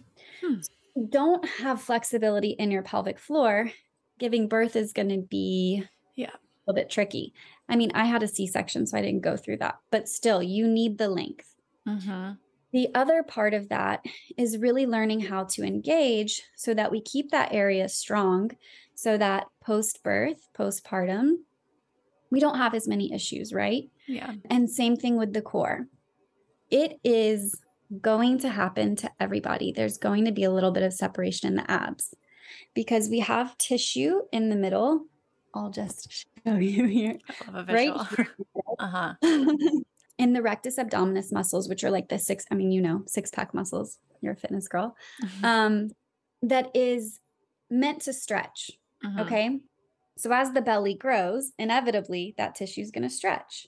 Hmm 0.44 0.60
don't 1.08 1.46
have 1.46 1.82
flexibility 1.82 2.52
in 2.52 2.72
your 2.72 2.82
pelvic 2.82 3.20
floor, 3.20 3.72
giving 4.20 4.48
birth 4.48 4.76
is 4.76 4.94
going 4.94 5.10
to 5.10 5.20
be 5.20 5.84
yeah. 6.16 6.30
a 6.30 6.40
little 6.68 6.82
bit 6.82 6.90
tricky. 6.90 7.34
I 7.68 7.76
mean, 7.76 7.92
I 7.94 8.06
had 8.06 8.24
a 8.24 8.28
C 8.28 8.48
section, 8.48 8.86
so 8.86 8.98
I 8.98 9.02
didn't 9.02 9.22
go 9.22 9.38
through 9.38 9.58
that, 9.58 9.78
but 9.92 10.10
still, 10.10 10.42
you 10.42 10.68
need 10.68 10.98
the 10.98 11.10
length. 11.10 11.56
Mm-hmm. 11.88 12.34
The 12.72 12.90
other 12.94 13.24
part 13.24 13.54
of 13.54 13.70
that 13.70 14.06
is 14.38 14.58
really 14.58 14.86
learning 14.86 15.22
how 15.22 15.46
to 15.46 15.64
engage 15.64 16.44
so 16.56 16.74
that 16.74 16.92
we 16.92 17.02
keep 17.02 17.32
that 17.32 17.54
area 17.54 17.90
strong 17.90 18.52
so 18.94 19.18
that 19.18 19.48
post 19.64 20.04
birth, 20.04 20.48
postpartum, 20.58 21.38
we 22.30 22.40
don't 22.40 22.58
have 22.58 22.76
as 22.76 22.88
many 22.88 23.14
issues, 23.14 23.54
right? 23.54 23.90
Yeah. 24.08 24.34
And 24.50 24.70
same 24.70 24.98
thing 24.98 25.18
with 25.18 25.34
the 25.34 25.42
core. 25.42 25.88
It 26.70 27.00
is 27.04 27.60
going 28.02 28.40
to 28.40 28.50
happen 28.50 28.96
to 28.98 29.12
everybody. 29.20 29.72
There's 29.72 29.98
going 29.98 30.26
to 30.26 30.32
be 30.32 30.44
a 30.44 30.52
little 30.52 30.72
bit 30.72 30.84
of 30.84 30.94
separation 30.94 31.48
in 31.48 31.56
the 31.56 31.70
abs 31.70 32.14
because 32.74 33.10
we 33.10 33.20
have 33.20 33.58
tissue 33.58 34.22
in 34.32 34.50
the 34.50 34.56
middle. 34.56 35.06
I'll 35.54 35.72
just 35.72 36.26
show 36.46 36.56
you 36.56 36.86
here. 36.88 37.18
Right. 37.52 37.90
uh-huh. 38.80 39.14
in 40.20 40.34
the 40.34 40.42
rectus 40.42 40.78
abdominis 40.78 41.32
muscles, 41.32 41.68
which 41.68 41.84
are 41.84 41.92
like 41.92 42.10
the 42.10 42.20
six, 42.20 42.46
I 42.52 42.56
mean, 42.56 42.72
you 42.72 42.82
know, 42.82 43.04
six 43.08 43.32
pack 43.32 43.54
muscles, 43.54 43.98
you're 44.22 44.34
a 44.34 44.38
fitness 44.38 44.68
girl, 44.68 44.96
mm-hmm. 45.24 45.46
um, 45.46 45.90
that 46.42 46.70
is 46.76 47.20
meant 47.70 48.02
to 48.04 48.14
stretch. 48.14 48.72
Mm-hmm. 49.04 49.20
Okay. 49.22 49.60
So 50.18 50.32
as 50.34 50.52
the 50.52 50.62
belly 50.62 50.94
grows, 50.94 51.54
inevitably 51.58 52.36
that 52.38 52.56
tissue 52.56 52.82
is 52.82 52.92
going 52.92 53.08
to 53.08 53.10
stretch. 53.10 53.68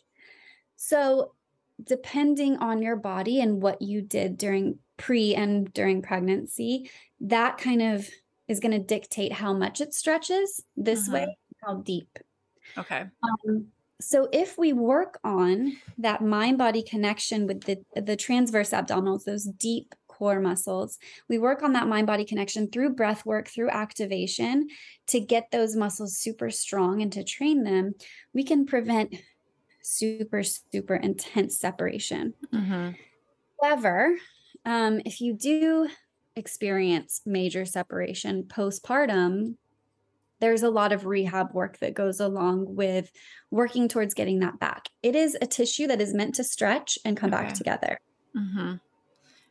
So 0.76 1.34
depending 1.84 2.58
on 2.58 2.82
your 2.82 2.96
body 2.96 3.42
and 3.42 3.62
what 3.62 3.82
you 3.82 4.02
did 4.02 4.38
during 4.38 4.80
pre 4.98 5.36
and 5.36 5.72
during 5.74 6.02
pregnancy, 6.02 6.90
that 7.22 7.58
kind 7.58 7.82
of 7.82 8.08
is 8.48 8.60
going 8.60 8.72
to 8.72 8.80
dictate 8.80 9.32
how 9.32 9.54
much 9.54 9.82
it 9.82 9.94
stretches 9.94 10.64
this 10.76 11.08
way, 11.08 11.22
mm-hmm. 11.22 11.66
how 11.66 11.82
deep. 11.82 12.20
Okay. 12.78 13.06
Um, 13.24 13.68
so 14.02 14.28
if 14.32 14.58
we 14.58 14.74
work 14.74 15.20
on 15.24 15.78
that 16.00 16.22
mind 16.22 16.58
body 16.58 16.84
connection 16.84 17.48
with 17.48 17.64
the 17.64 17.78
the 17.96 18.16
transverse 18.16 18.72
abdominals, 18.72 19.24
those 19.24 19.46
deep 19.46 19.94
core 20.08 20.40
muscles, 20.40 20.98
we 21.30 21.38
work 21.38 21.64
on 21.64 21.74
that 21.74 21.88
mind 21.88 22.08
body 22.08 22.26
connection 22.26 22.70
through 22.70 22.96
breath 22.96 23.26
work, 23.26 23.48
through 23.48 23.70
activation 23.70 24.68
to 25.08 25.20
get 25.20 25.50
those 25.52 25.76
muscles 25.76 26.18
super 26.18 26.50
strong 26.50 27.02
and 27.02 27.12
to 27.14 27.24
train 27.24 27.64
them, 27.64 27.94
we 28.34 28.44
can 28.44 28.66
prevent 28.66 29.16
super, 29.82 30.44
super 30.44 30.96
intense 30.96 31.58
separation. 31.60 32.34
Mm-hmm. 32.54 32.92
However, 33.62 34.16
um, 34.66 35.02
if 35.06 35.22
you 35.22 35.34
do 35.34 35.90
experience 36.36 37.22
major 37.26 37.66
separation 37.66 38.44
postpartum, 38.44 39.56
there's 40.40 40.64
a 40.64 40.70
lot 40.70 40.92
of 40.92 41.06
rehab 41.06 41.54
work 41.54 41.78
that 41.80 41.94
goes 41.94 42.20
along 42.20 42.76
with 42.76 43.12
working 43.52 43.88
towards 43.88 44.14
getting 44.14 44.40
that 44.40 44.60
back. 44.60 44.90
It 45.04 45.16
is 45.16 45.38
a 45.40 45.46
tissue 45.46 45.88
that 45.88 46.02
is 46.02 46.14
meant 46.14 46.36
to 46.36 46.44
stretch 46.44 46.98
and 47.06 47.16
come 47.16 47.34
okay. 47.34 47.44
back 47.44 47.54
together. 47.54 48.00
Mm-hmm. 48.36 48.76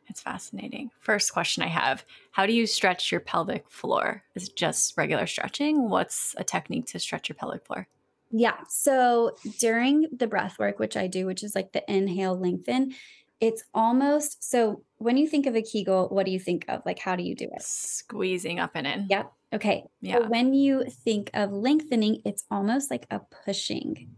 It's 0.07 0.21
fascinating. 0.21 0.91
First 0.99 1.31
question 1.31 1.63
I 1.63 1.67
have 1.67 2.03
How 2.31 2.45
do 2.45 2.51
you 2.51 2.67
stretch 2.67 3.11
your 3.11 3.21
pelvic 3.21 3.69
floor? 3.69 4.23
Is 4.35 4.49
it 4.49 4.55
just 4.57 4.97
regular 4.97 5.25
stretching? 5.25 5.89
What's 5.89 6.35
a 6.37 6.43
technique 6.43 6.87
to 6.87 6.99
stretch 6.99 7.29
your 7.29 7.37
pelvic 7.37 7.65
floor? 7.65 7.87
Yeah. 8.31 8.57
So 8.69 9.35
during 9.59 10.07
the 10.15 10.27
breath 10.27 10.57
work, 10.57 10.79
which 10.79 10.97
I 10.97 11.07
do, 11.07 11.25
which 11.25 11.43
is 11.43 11.55
like 11.55 11.71
the 11.73 11.83
inhale, 11.91 12.37
lengthen, 12.37 12.93
it's 13.39 13.63
almost 13.73 14.47
so 14.47 14.83
when 14.97 15.17
you 15.17 15.27
think 15.27 15.47
of 15.47 15.55
a 15.55 15.61
Kegel, 15.61 16.07
what 16.09 16.25
do 16.25 16.31
you 16.31 16.39
think 16.39 16.65
of? 16.67 16.81
Like, 16.85 16.99
how 16.99 17.15
do 17.15 17.23
you 17.23 17.35
do 17.35 17.45
it? 17.45 17.61
Squeezing 17.61 18.59
up 18.59 18.71
and 18.75 18.85
in. 18.85 19.07
Yep. 19.09 19.31
Okay. 19.53 19.83
Yeah. 19.99 20.19
So 20.19 20.27
when 20.27 20.53
you 20.53 20.85
think 20.85 21.31
of 21.33 21.51
lengthening, 21.51 22.21
it's 22.23 22.45
almost 22.51 22.91
like 22.91 23.07
a 23.09 23.19
pushing, 23.45 24.11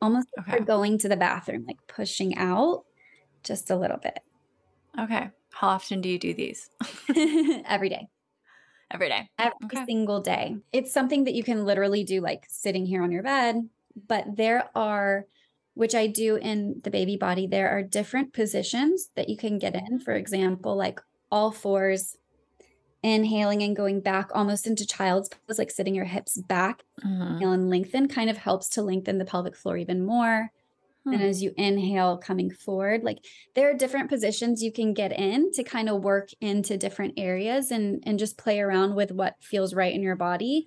almost 0.00 0.28
okay. 0.40 0.52
like 0.52 0.66
going 0.66 0.98
to 0.98 1.08
the 1.08 1.16
bathroom, 1.16 1.64
like 1.66 1.78
pushing 1.86 2.36
out 2.36 2.84
just 3.44 3.70
a 3.70 3.76
little 3.76 3.98
bit. 3.98 4.18
Okay. 4.98 5.30
How 5.52 5.68
often 5.68 6.00
do 6.00 6.08
you 6.08 6.18
do 6.18 6.32
these? 6.32 6.70
Every 7.66 7.90
day 7.90 8.08
every 8.92 9.08
day. 9.08 9.28
Every 9.38 9.54
okay. 9.64 9.84
single 9.86 10.20
day. 10.20 10.56
It's 10.72 10.92
something 10.92 11.24
that 11.24 11.34
you 11.34 11.42
can 11.42 11.64
literally 11.64 12.04
do 12.04 12.20
like 12.20 12.44
sitting 12.48 12.86
here 12.86 13.02
on 13.02 13.12
your 13.12 13.22
bed, 13.22 13.68
but 14.08 14.36
there 14.36 14.68
are 14.74 15.26
which 15.74 15.94
I 15.94 16.06
do 16.06 16.36
in 16.36 16.80
the 16.84 16.90
baby 16.90 17.16
body, 17.16 17.46
there 17.46 17.70
are 17.70 17.82
different 17.82 18.32
positions 18.32 19.08
that 19.14 19.28
you 19.28 19.36
can 19.36 19.58
get 19.58 19.74
in. 19.74 20.00
For 20.00 20.12
example, 20.12 20.76
like 20.76 21.00
all 21.30 21.50
fours, 21.50 22.16
inhaling 23.02 23.62
and 23.62 23.74
going 23.74 24.00
back 24.00 24.30
almost 24.34 24.66
into 24.66 24.86
child's 24.86 25.30
pose, 25.30 25.58
like 25.58 25.70
sitting 25.70 25.94
your 25.94 26.04
hips 26.04 26.36
back, 26.36 26.84
mm-hmm. 27.04 27.42
and 27.42 27.70
lengthen 27.70 28.06
kind 28.06 28.28
of 28.28 28.36
helps 28.36 28.68
to 28.70 28.82
lengthen 28.82 29.18
the 29.18 29.24
pelvic 29.24 29.56
floor 29.56 29.76
even 29.76 30.04
more. 30.04 30.50
Hmm. 31.04 31.14
And 31.14 31.22
as 31.22 31.42
you 31.42 31.52
inhale, 31.56 32.16
coming 32.16 32.50
forward, 32.50 33.02
like 33.02 33.18
there 33.54 33.70
are 33.70 33.74
different 33.74 34.08
positions 34.08 34.62
you 34.62 34.72
can 34.72 34.94
get 34.94 35.12
in 35.12 35.50
to 35.52 35.64
kind 35.64 35.88
of 35.88 36.02
work 36.02 36.30
into 36.40 36.76
different 36.76 37.14
areas 37.16 37.70
and 37.70 38.02
and 38.06 38.18
just 38.18 38.38
play 38.38 38.60
around 38.60 38.94
with 38.94 39.10
what 39.10 39.36
feels 39.40 39.74
right 39.74 39.92
in 39.92 40.02
your 40.02 40.16
body. 40.16 40.66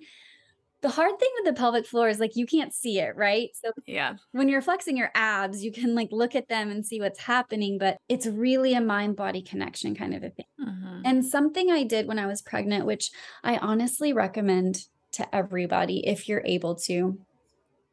The 0.82 0.90
hard 0.90 1.18
thing 1.18 1.30
with 1.36 1.46
the 1.46 1.58
pelvic 1.58 1.86
floor 1.86 2.08
is 2.08 2.20
like 2.20 2.36
you 2.36 2.46
can't 2.46 2.72
see 2.72 3.00
it, 3.00 3.16
right? 3.16 3.48
So 3.54 3.72
yeah, 3.86 4.16
when 4.32 4.48
you're 4.48 4.60
flexing 4.60 4.96
your 4.96 5.10
abs, 5.14 5.64
you 5.64 5.72
can 5.72 5.94
like 5.94 6.08
look 6.12 6.34
at 6.34 6.48
them 6.48 6.70
and 6.70 6.84
see 6.84 7.00
what's 7.00 7.20
happening, 7.20 7.78
but 7.78 7.96
it's 8.08 8.26
really 8.26 8.74
a 8.74 8.80
mind 8.80 9.16
body 9.16 9.40
connection 9.40 9.94
kind 9.94 10.14
of 10.14 10.22
a 10.22 10.30
thing. 10.30 10.46
Mm-hmm. 10.60 11.00
And 11.06 11.24
something 11.24 11.70
I 11.70 11.82
did 11.82 12.06
when 12.06 12.18
I 12.18 12.26
was 12.26 12.42
pregnant, 12.42 12.84
which 12.84 13.10
I 13.42 13.56
honestly 13.56 14.12
recommend 14.12 14.84
to 15.12 15.34
everybody 15.34 16.06
if 16.06 16.28
you're 16.28 16.44
able 16.44 16.74
to, 16.74 17.18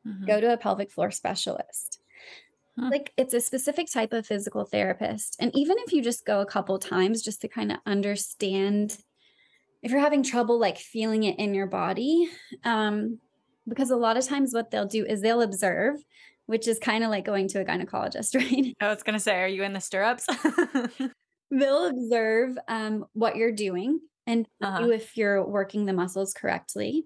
mm-hmm. 0.05 0.25
go 0.25 0.41
to 0.41 0.51
a 0.51 0.57
pelvic 0.57 0.91
floor 0.91 1.09
specialist 1.09 2.01
Huh. 2.79 2.89
Like 2.91 3.13
it's 3.17 3.33
a 3.33 3.41
specific 3.41 3.91
type 3.91 4.13
of 4.13 4.25
physical 4.25 4.65
therapist. 4.65 5.35
And 5.39 5.51
even 5.55 5.77
if 5.79 5.93
you 5.93 6.01
just 6.01 6.25
go 6.25 6.41
a 6.41 6.45
couple 6.45 6.79
times 6.79 7.21
just 7.21 7.41
to 7.41 7.47
kind 7.47 7.71
of 7.71 7.77
understand 7.85 8.97
if 9.83 9.91
you're 9.91 9.99
having 9.99 10.23
trouble 10.23 10.57
like 10.57 10.77
feeling 10.77 11.23
it 11.23 11.37
in 11.37 11.53
your 11.53 11.67
body, 11.67 12.29
um, 12.63 13.19
because 13.67 13.91
a 13.91 13.97
lot 13.97 14.17
of 14.17 14.25
times 14.25 14.53
what 14.53 14.71
they'll 14.71 14.85
do 14.85 15.05
is 15.05 15.21
they'll 15.21 15.41
observe, 15.41 15.95
which 16.45 16.67
is 16.67 16.79
kind 16.79 17.03
of 17.03 17.09
like 17.09 17.25
going 17.25 17.47
to 17.49 17.59
a 17.59 17.65
gynecologist, 17.65 18.35
right? 18.35 18.75
I 18.79 18.87
was 18.87 19.03
going 19.03 19.13
to 19.13 19.19
say, 19.19 19.41
are 19.41 19.47
you 19.47 19.63
in 19.63 19.73
the 19.73 19.81
stirrups? 19.81 20.25
they'll 21.51 21.87
observe 21.87 22.57
um, 22.67 23.05
what 23.13 23.35
you're 23.35 23.51
doing 23.51 23.99
and 24.25 24.47
uh-huh. 24.61 24.87
if 24.89 25.17
you're 25.17 25.45
working 25.45 25.85
the 25.85 25.93
muscles 25.93 26.33
correctly. 26.33 27.03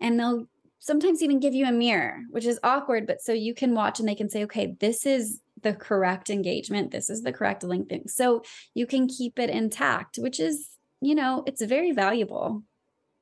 And 0.00 0.18
they'll 0.18 0.48
sometimes 0.84 1.22
even 1.22 1.40
give 1.40 1.54
you 1.54 1.64
a 1.64 1.72
mirror, 1.72 2.20
which 2.28 2.44
is 2.44 2.60
awkward, 2.62 3.06
but 3.06 3.22
so 3.22 3.32
you 3.32 3.54
can 3.54 3.74
watch 3.74 3.98
and 3.98 4.06
they 4.06 4.14
can 4.14 4.28
say, 4.28 4.44
okay, 4.44 4.76
this 4.80 5.06
is 5.06 5.40
the 5.62 5.72
correct 5.72 6.28
engagement. 6.28 6.90
This 6.90 7.08
is 7.08 7.22
the 7.22 7.32
correct 7.32 7.64
lengthening. 7.64 8.06
So 8.06 8.42
you 8.74 8.86
can 8.86 9.08
keep 9.08 9.38
it 9.38 9.48
intact, 9.48 10.18
which 10.18 10.38
is, 10.38 10.76
you 11.00 11.14
know, 11.14 11.42
it's 11.46 11.62
very 11.64 11.92
valuable. 11.92 12.64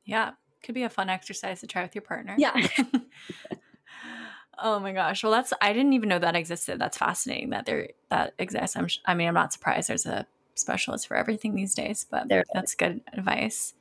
Yeah. 0.04 0.32
Could 0.64 0.74
be 0.74 0.82
a 0.82 0.90
fun 0.90 1.08
exercise 1.08 1.60
to 1.60 1.68
try 1.68 1.82
with 1.82 1.94
your 1.94 2.02
partner. 2.02 2.34
Yeah. 2.36 2.66
oh 4.58 4.80
my 4.80 4.90
gosh. 4.92 5.22
Well, 5.22 5.30
that's, 5.30 5.52
I 5.60 5.72
didn't 5.72 5.92
even 5.92 6.08
know 6.08 6.18
that 6.18 6.34
existed. 6.34 6.80
That's 6.80 6.98
fascinating 6.98 7.50
that 7.50 7.66
there, 7.66 7.90
that 8.10 8.34
exists. 8.40 8.76
I'm, 8.76 8.88
I 9.06 9.14
mean, 9.14 9.28
I'm 9.28 9.34
not 9.34 9.52
surprised 9.52 9.88
there's 9.88 10.04
a 10.04 10.26
specialist 10.56 11.06
for 11.06 11.16
everything 11.16 11.54
these 11.54 11.76
days, 11.76 12.06
but 12.10 12.28
there 12.28 12.42
that's 12.52 12.74
good 12.74 13.02
advice 13.12 13.74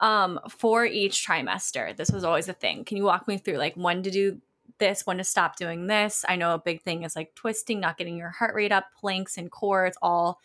um, 0.00 0.40
for 0.48 0.84
each 0.84 1.26
trimester. 1.26 1.96
This 1.96 2.10
was 2.10 2.24
always 2.24 2.48
a 2.48 2.52
thing. 2.52 2.84
Can 2.84 2.96
you 2.96 3.04
walk 3.04 3.26
me 3.26 3.38
through 3.38 3.56
like 3.56 3.74
when 3.74 4.02
to 4.02 4.10
do 4.10 4.40
this, 4.78 5.06
when 5.06 5.18
to 5.18 5.24
stop 5.24 5.56
doing 5.56 5.86
this. 5.86 6.24
I 6.28 6.36
know 6.36 6.54
a 6.54 6.58
big 6.58 6.82
thing 6.82 7.02
is 7.02 7.16
like 7.16 7.34
twisting, 7.34 7.80
not 7.80 7.98
getting 7.98 8.16
your 8.16 8.30
heart 8.30 8.54
rate 8.54 8.72
up, 8.72 8.86
planks 8.98 9.36
and 9.36 9.50
core. 9.50 9.86
It's 9.86 9.98
all 10.02 10.38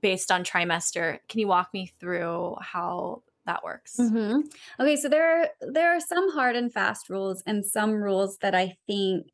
based 0.00 0.30
on 0.30 0.44
trimester. 0.44 1.18
Can 1.28 1.40
you 1.40 1.48
walk 1.48 1.72
me 1.72 1.92
through 2.00 2.56
how 2.60 3.22
that 3.44 3.64
works? 3.64 3.96
Mm-hmm. 3.98 4.40
Okay, 4.80 4.96
so 4.96 5.08
there 5.08 5.42
are 5.42 5.48
there 5.60 5.94
are 5.94 6.00
some 6.00 6.32
hard 6.32 6.56
and 6.56 6.72
fast 6.72 7.08
rules 7.08 7.42
and 7.46 7.64
some 7.64 7.92
rules 7.92 8.38
that 8.38 8.54
I 8.54 8.76
think 8.86 9.28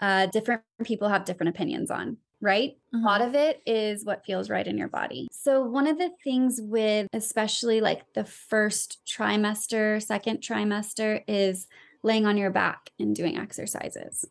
uh, 0.00 0.26
different 0.26 0.62
people 0.84 1.08
have 1.08 1.24
different 1.24 1.50
opinions 1.50 1.90
on. 1.90 2.18
Right? 2.46 2.76
Mm-hmm. 2.94 3.04
A 3.04 3.08
lot 3.08 3.22
of 3.22 3.34
it 3.34 3.60
is 3.66 4.04
what 4.04 4.24
feels 4.24 4.48
right 4.48 4.66
in 4.66 4.78
your 4.78 4.86
body. 4.86 5.26
So, 5.32 5.62
one 5.62 5.88
of 5.88 5.98
the 5.98 6.10
things 6.22 6.60
with 6.62 7.08
especially 7.12 7.80
like 7.80 8.02
the 8.14 8.24
first 8.24 9.00
trimester, 9.04 10.00
second 10.00 10.42
trimester 10.42 11.24
is 11.26 11.66
laying 12.04 12.24
on 12.24 12.36
your 12.36 12.50
back 12.50 12.90
and 13.00 13.16
doing 13.16 13.36
exercises. 13.36 14.24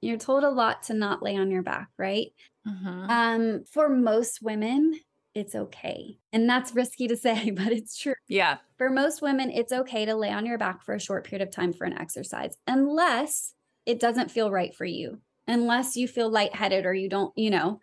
You're 0.00 0.16
told 0.16 0.44
a 0.44 0.50
lot 0.50 0.84
to 0.84 0.94
not 0.94 1.22
lay 1.22 1.36
on 1.36 1.50
your 1.50 1.62
back, 1.62 1.88
right? 1.98 2.32
Mm-hmm. 2.66 3.10
Um, 3.10 3.64
for 3.70 3.90
most 3.90 4.40
women, 4.40 4.98
it's 5.34 5.54
okay. 5.54 6.18
And 6.32 6.48
that's 6.48 6.74
risky 6.74 7.06
to 7.08 7.16
say, 7.26 7.50
but 7.50 7.70
it's 7.70 7.98
true. 7.98 8.14
Yeah. 8.28 8.58
For 8.78 8.88
most 8.88 9.20
women, 9.20 9.50
it's 9.50 9.72
okay 9.72 10.06
to 10.06 10.14
lay 10.14 10.30
on 10.30 10.46
your 10.46 10.58
back 10.58 10.82
for 10.82 10.94
a 10.94 11.00
short 11.00 11.24
period 11.24 11.46
of 11.46 11.54
time 11.54 11.74
for 11.74 11.84
an 11.84 11.98
exercise, 11.98 12.56
unless 12.66 13.54
it 13.84 14.00
doesn't 14.00 14.30
feel 14.30 14.50
right 14.50 14.74
for 14.74 14.84
you, 14.84 15.20
unless 15.46 15.96
you 15.96 16.08
feel 16.08 16.30
lightheaded 16.30 16.86
or 16.86 16.94
you 16.94 17.08
don't, 17.08 17.36
you 17.36 17.50
know. 17.50 17.80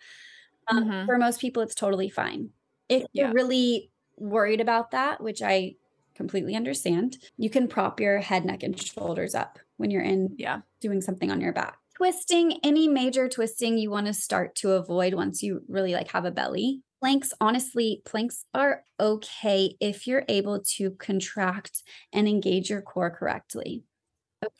Um, 0.67 0.83
Mhm. 0.83 1.07
For 1.07 1.17
most 1.17 1.41
people, 1.41 1.63
it's 1.63 1.75
totally 1.75 2.09
fine. 2.09 2.51
If 2.89 3.05
Yeah. 3.13 3.23
you're 3.23 3.33
really 3.33 3.91
worried 4.17 4.61
about 4.61 4.91
that, 4.91 5.21
which 5.21 5.41
I 5.41 5.75
completely 6.15 6.55
understand, 6.55 7.17
you 7.37 7.49
can 7.49 7.67
prop 7.67 7.99
your 7.99 8.19
head, 8.19 8.45
neck, 8.45 8.63
and 8.63 8.79
shoulders 8.79 9.35
up 9.35 9.59
when 9.77 9.91
you're 9.91 10.03
in 10.03 10.37
Yeah. 10.37 10.61
doing 10.81 11.01
something 11.01 11.31
on 11.31 11.41
your 11.41 11.53
back. 11.53 11.79
Twisting, 11.95 12.59
any 12.63 12.87
major 12.87 13.27
twisting 13.27 13.77
you 13.77 13.91
want 13.91 14.07
to 14.07 14.13
start 14.13 14.55
to 14.55 14.71
avoid 14.71 15.13
once 15.13 15.43
you 15.43 15.63
really 15.67 15.93
like 15.93 16.07
have 16.09 16.23
a 16.25 16.31
belly. 16.31 16.81
Planks, 17.01 17.33
honestly, 17.41 18.01
planks 18.05 18.45
are 18.53 18.83
okay 18.99 19.75
if 19.79 20.07
you're 20.07 20.25
able 20.29 20.61
to 20.61 20.91
contract 20.91 21.83
and 22.13 22.27
engage 22.27 22.69
your 22.69 22.81
core 22.81 23.11
correctly. 23.11 23.83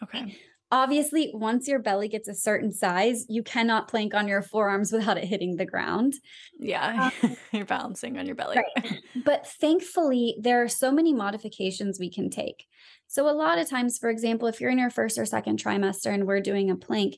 Okay. 0.03 0.39
Obviously, 0.71 1.31
once 1.33 1.67
your 1.67 1.79
belly 1.79 2.07
gets 2.07 2.27
a 2.27 2.35
certain 2.35 2.71
size, 2.71 3.25
you 3.27 3.41
cannot 3.41 3.87
plank 3.87 4.13
on 4.13 4.27
your 4.27 4.43
forearms 4.43 4.91
without 4.91 5.17
it 5.17 5.25
hitting 5.25 5.55
the 5.55 5.65
ground. 5.65 6.13
Yeah. 6.59 7.09
You're 7.51 7.65
balancing 7.65 8.19
on 8.19 8.27
your 8.27 8.35
belly. 8.35 8.57
Right. 8.57 8.99
But 9.25 9.47
thankfully, 9.47 10.35
there 10.39 10.61
are 10.63 10.67
so 10.67 10.91
many 10.91 11.13
modifications 11.13 11.99
we 11.99 12.11
can 12.11 12.29
take. 12.29 12.65
So, 13.07 13.27
a 13.27 13.33
lot 13.33 13.57
of 13.57 13.67
times, 13.67 13.97
for 13.97 14.11
example, 14.11 14.47
if 14.47 14.61
you're 14.61 14.69
in 14.69 14.77
your 14.77 14.91
first 14.91 15.17
or 15.17 15.25
second 15.25 15.61
trimester 15.61 16.13
and 16.13 16.27
we're 16.27 16.41
doing 16.41 16.69
a 16.69 16.75
plank, 16.75 17.17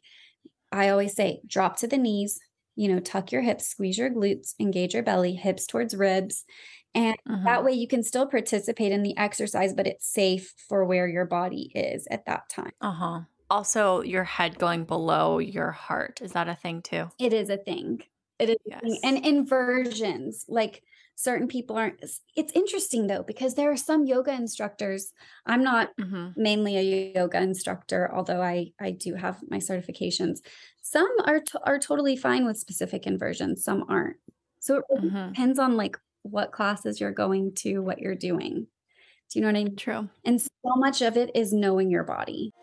I 0.72 0.88
always 0.88 1.14
say 1.14 1.42
drop 1.46 1.78
to 1.80 1.88
the 1.88 1.98
knees, 1.98 2.40
you 2.78 2.88
know, 2.88 3.02
tuck 3.02 3.34
your 3.34 3.42
hips, 3.42 3.68
squeeze 3.68 3.98
your 3.98 4.10
glutes, 4.10 4.54
engage 4.60 4.94
your 4.94 5.04
belly, 5.04 5.34
hips 5.36 5.68
towards 5.68 5.94
ribs. 5.94 6.46
And 6.94 7.16
that 7.46 7.64
way 7.64 7.72
you 7.72 7.88
can 7.88 8.04
still 8.04 8.28
participate 8.28 8.92
in 8.92 9.04
the 9.04 9.18
exercise, 9.18 9.74
but 9.74 9.88
it's 9.88 10.12
safe 10.12 10.54
for 10.68 10.84
where 10.84 11.08
your 11.08 11.26
body 11.26 11.72
is 11.74 12.06
at 12.12 12.26
that 12.26 12.50
time. 12.50 12.72
Uh 12.82 12.92
huh. 12.92 13.20
Also, 13.52 14.02
your 14.02 14.24
head 14.24 14.58
going 14.58 14.86
below 14.86 15.38
your 15.40 15.72
heart. 15.72 16.22
Is 16.22 16.32
that 16.32 16.48
a 16.48 16.56
thing 16.56 16.82
too? 16.82 17.10
It 17.20 17.34
is 17.34 17.50
a 17.50 17.58
thing. 17.58 18.02
It 18.40 18.50
is 18.50 18.56
a 18.72 18.80
thing. 18.80 18.98
And 19.04 19.26
inversions, 19.26 20.46
like 20.48 20.84
certain 21.16 21.50
people 21.50 21.76
aren't. 21.78 21.96
it's- 22.02 22.52
interesting 22.56 23.08
though, 23.08 23.24
because 23.24 23.56
there 23.56 23.70
are 23.70 23.76
some 23.78 24.06
yoga 24.06 24.32
instructors. 24.34 25.12
I'm 25.46 25.64
not 25.64 25.90
Mm-hmm. 26.00 26.42
mainly 26.42 26.78
a 26.78 27.14
yoga 27.14 27.42
instructor, 27.42 28.10
although 28.16 28.42
I 28.42 28.72
I 28.80 28.92
do 28.92 29.16
have 29.16 29.38
my 29.50 29.58
certifications. 29.58 30.40
Some 30.82 31.12
are 31.26 31.42
to- 31.42 31.62
are 31.66 31.78
totally 31.78 32.16
fine 32.16 32.46
with 32.46 32.58
specific 32.58 33.06
inversions, 33.06 33.64
some 33.66 33.84
aren't. 33.90 34.16
So 34.62 34.78
it 34.78 34.84
really 34.90 35.10
Mhm. 35.10 35.28
depends 35.34 35.60
on 35.60 35.76
like 35.76 35.98
what 36.24 36.54
classes 36.54 37.02
you're 37.02 37.12
going 37.24 37.54
to, 37.56 37.80
what 37.80 38.00
you're 38.00 38.16
doing. 38.30 38.68
Do 39.30 39.40
you 39.40 39.42
know 39.42 39.48
what 39.52 39.60
I 39.60 39.64
mean? 39.66 39.76
True. 39.76 40.08
And 40.24 40.40
so 40.42 40.50
much 40.86 41.02
of 41.02 41.18
it 41.18 41.32
is 41.36 41.52
knowing 41.52 41.90
your 41.92 42.04
body. 42.06 42.54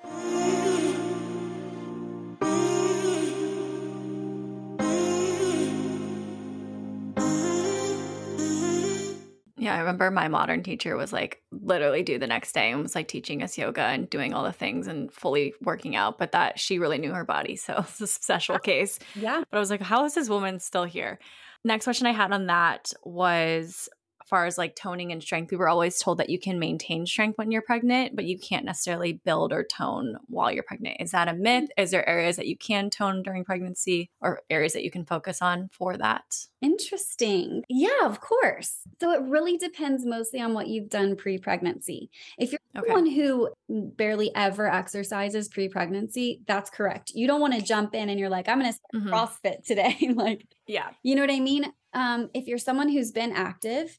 Yeah, 9.68 9.74
I 9.74 9.80
remember 9.80 10.10
my 10.10 10.28
modern 10.28 10.62
teacher 10.62 10.96
was 10.96 11.12
like 11.12 11.42
literally 11.52 12.02
due 12.02 12.18
the 12.18 12.26
next 12.26 12.52
day 12.52 12.70
and 12.70 12.82
was 12.82 12.94
like 12.94 13.06
teaching 13.06 13.42
us 13.42 13.58
yoga 13.58 13.82
and 13.82 14.08
doing 14.08 14.32
all 14.32 14.42
the 14.42 14.52
things 14.52 14.86
and 14.86 15.12
fully 15.12 15.52
working 15.60 15.94
out, 15.94 16.16
but 16.16 16.32
that 16.32 16.58
she 16.58 16.78
really 16.78 16.96
knew 16.96 17.12
her 17.12 17.24
body. 17.24 17.54
So 17.54 17.74
it's 17.78 18.00
a 18.00 18.06
special 18.06 18.54
ah, 18.54 18.60
case. 18.60 18.98
Yeah. 19.14 19.44
But 19.50 19.58
I 19.58 19.60
was 19.60 19.68
like, 19.68 19.82
how 19.82 20.06
is 20.06 20.14
this 20.14 20.30
woman 20.30 20.58
still 20.58 20.84
here? 20.84 21.18
Next 21.64 21.84
question 21.84 22.06
I 22.06 22.12
had 22.12 22.32
on 22.32 22.46
that 22.46 22.94
was 23.04 23.90
as 23.90 23.90
far 24.29 24.47
as 24.47 24.59
like 24.59 24.76
toning 24.76 25.11
and 25.12 25.22
strength, 25.22 25.51
we 25.51 25.57
were 25.57 25.68
always 25.68 25.99
told 25.99 26.18
that 26.18 26.31
you 26.31 26.39
can 26.39 26.59
maintain 26.59 27.07
strength 27.07 27.39
when 27.39 27.51
you're 27.51 27.62
pregnant, 27.62 28.14
but 28.14 28.24
you 28.26 28.39
can't 28.39 28.64
necessarily 28.64 29.14
build 29.24 29.53
or 29.53 29.64
tone 29.64 30.16
while 30.26 30.53
you're 30.53 30.62
pregnant. 30.62 30.99
Is 31.01 31.11
that 31.12 31.29
a 31.29 31.33
myth? 31.35 31.70
Is 31.76 31.91
there 31.91 32.09
areas 32.09 32.37
that 32.37 32.47
you 32.47 32.57
can 32.57 32.91
tone 32.91 33.22
during 33.22 33.45
pregnancy 33.45 34.11
or 34.20 34.43
areas 34.51 34.72
that 34.74 34.85
you 34.85 34.91
can 34.91 35.05
focus 35.05 35.41
on 35.43 35.68
for 35.72 35.97
that? 35.97 36.24
Interesting. 36.61 37.62
Yeah, 37.68 38.05
of 38.05 38.20
course. 38.20 38.81
So 39.01 39.12
it 39.12 39.22
really 39.22 39.57
depends 39.57 40.05
mostly 40.05 40.41
on 40.41 40.55
what 40.55 40.68
you've 40.68 40.89
done 40.89 41.16
pre 41.16 41.39
pregnancy. 41.39 42.11
If 42.39 42.53
you're 42.53 42.59
Okay. 42.76 42.87
someone 42.87 43.11
who 43.11 43.51
barely 43.68 44.31
ever 44.35 44.70
exercises 44.70 45.49
pre 45.49 45.68
pregnancy, 45.68 46.43
that's 46.47 46.70
correct. 46.70 47.12
You 47.14 47.26
don't 47.26 47.41
want 47.41 47.55
to 47.55 47.62
jump 47.62 47.95
in 47.95 48.09
and 48.09 48.20
you're 48.20 48.29
like, 48.29 48.49
I'm 48.49 48.61
going 48.61 48.72
to 48.72 48.79
Mhm. 48.99 49.11
CrossFit 49.11 49.64
today. 49.64 49.97
like, 50.14 50.47
Yeah. 50.66 50.91
you 51.03 51.14
know 51.14 51.22
what 51.22 51.31
I 51.31 51.41
mean? 51.41 51.72
Um, 51.95 52.31
if 52.35 52.47
you're 52.47 52.59
someone 52.59 52.89
who's 52.89 53.11
been 53.12 53.33
active, 53.33 53.99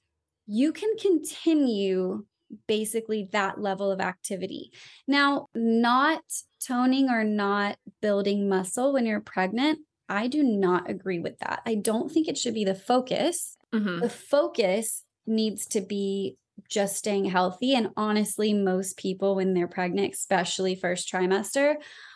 you 0.51 0.73
can 0.73 0.89
continue 0.97 2.25
basically 2.67 3.29
that 3.31 3.61
level 3.61 3.91
of 3.91 4.01
activity. 4.01 4.71
Now, 5.07 5.47
not 5.53 6.23
toning 6.65 7.09
or 7.09 7.23
not 7.23 7.77
building 8.01 8.49
muscle 8.49 8.91
when 8.91 9.05
you're 9.05 9.21
pregnant, 9.21 9.79
I 10.09 10.25
do 10.25 10.41
not 10.41 10.89
agree 10.89 11.19
with 11.19 11.37
that. 11.39 11.61
I 11.67 11.75
don't 11.75 12.11
think 12.11 12.27
it 12.27 12.35
should 12.35 12.55
be 12.55 12.65
the 12.65 12.73
focus. 12.73 13.57
hmm 13.71 13.99
The 13.99 14.09
focus 14.09 15.03
needs 15.27 15.67
to 15.67 15.81
be 15.81 16.37
just 16.67 16.95
staying 16.95 17.25
healthy. 17.25 17.75
And 17.75 17.89
honestly, 17.95 18.51
most 18.55 18.97
people, 18.97 19.35
when 19.35 19.53
they're 19.53 19.67
pregnant, 19.67 20.15
especially 20.15 20.73
first 20.73 21.11
trimester, 21.13 21.75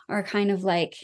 are 0.09 0.23
kind 0.23 0.49
of 0.49 0.63
like, 0.63 0.97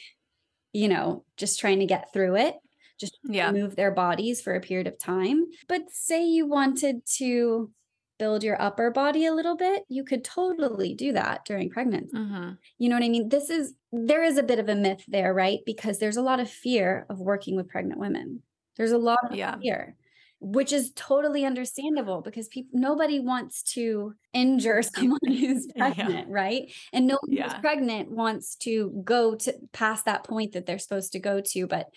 you 0.74 0.88
know, 0.88 1.26
just 1.38 1.60
trying 1.60 1.80
to 1.80 1.86
get 1.86 2.12
through 2.12 2.38
it, 2.38 2.56
just 3.00 3.18
Yeah. 3.24 3.52
move 3.52 3.76
their 3.76 3.92
bodies 3.92 4.42
for 4.42 4.56
a 4.56 4.62
period 4.62 4.88
of 4.88 4.98
time. 4.98 5.46
But 5.68 5.90
say 5.90 6.26
you 6.26 6.46
wanted 6.46 7.06
to 7.18 7.72
build 8.18 8.44
your 8.44 8.62
upper 8.62 8.92
body 8.92 9.26
a 9.26 9.34
little 9.34 9.56
bit, 9.56 9.84
you 9.88 10.04
could 10.04 10.24
totally 10.26 10.94
do 10.94 11.14
that 11.14 11.46
during 11.46 11.70
pregnancy. 11.70 12.18
hmm 12.18 12.52
You 12.78 12.90
know 12.90 12.96
what 12.96 13.04
I 13.06 13.10
mean? 13.10 13.30
This 13.30 13.50
is, 13.50 13.74
there 13.94 14.24
is 14.24 14.38
a 14.38 14.44
bit 14.44 14.60
of 14.60 14.68
a 14.68 14.76
myth 14.76 15.04
there, 15.08 15.34
right? 15.34 15.60
Because 15.66 16.00
there's 16.00 16.18
a 16.18 16.22
lot 16.22 16.40
of 16.40 16.50
fear 16.50 17.06
of 17.10 17.20
working 17.20 17.56
with 17.56 17.70
pregnant 17.70 18.00
women. 18.00 18.44
There's 18.76 18.92
a 18.92 18.98
lot 18.98 19.20
of 19.30 19.38
Yeah. 19.38 19.56
fear, 19.62 19.96
which 20.42 20.74
is 20.74 20.92
totally 20.96 21.46
understandable 21.46 22.22
because 22.22 22.48
people, 22.50 22.72
nobody 22.74 23.20
wants 23.20 23.64
to 23.76 24.14
injure 24.34 24.82
someone 24.96 25.20
who's 25.26 25.68
Yeah. 25.76 25.84
pregnant, 25.96 26.30
right? 26.30 26.72
And 26.92 27.08
no 27.08 27.18
one 27.26 27.38
who's 27.42 27.54
pregnant 27.56 28.12
wants 28.12 28.56
to 28.58 29.02
go 29.04 29.36
to 29.36 29.54
past 29.72 30.06
that 30.06 30.26
point 30.26 30.54
that 30.54 30.66
they're 30.66 30.80
supposed 30.80 31.14
to 31.14 31.20
go 31.20 31.42
to. 31.42 31.68
But 31.68 31.88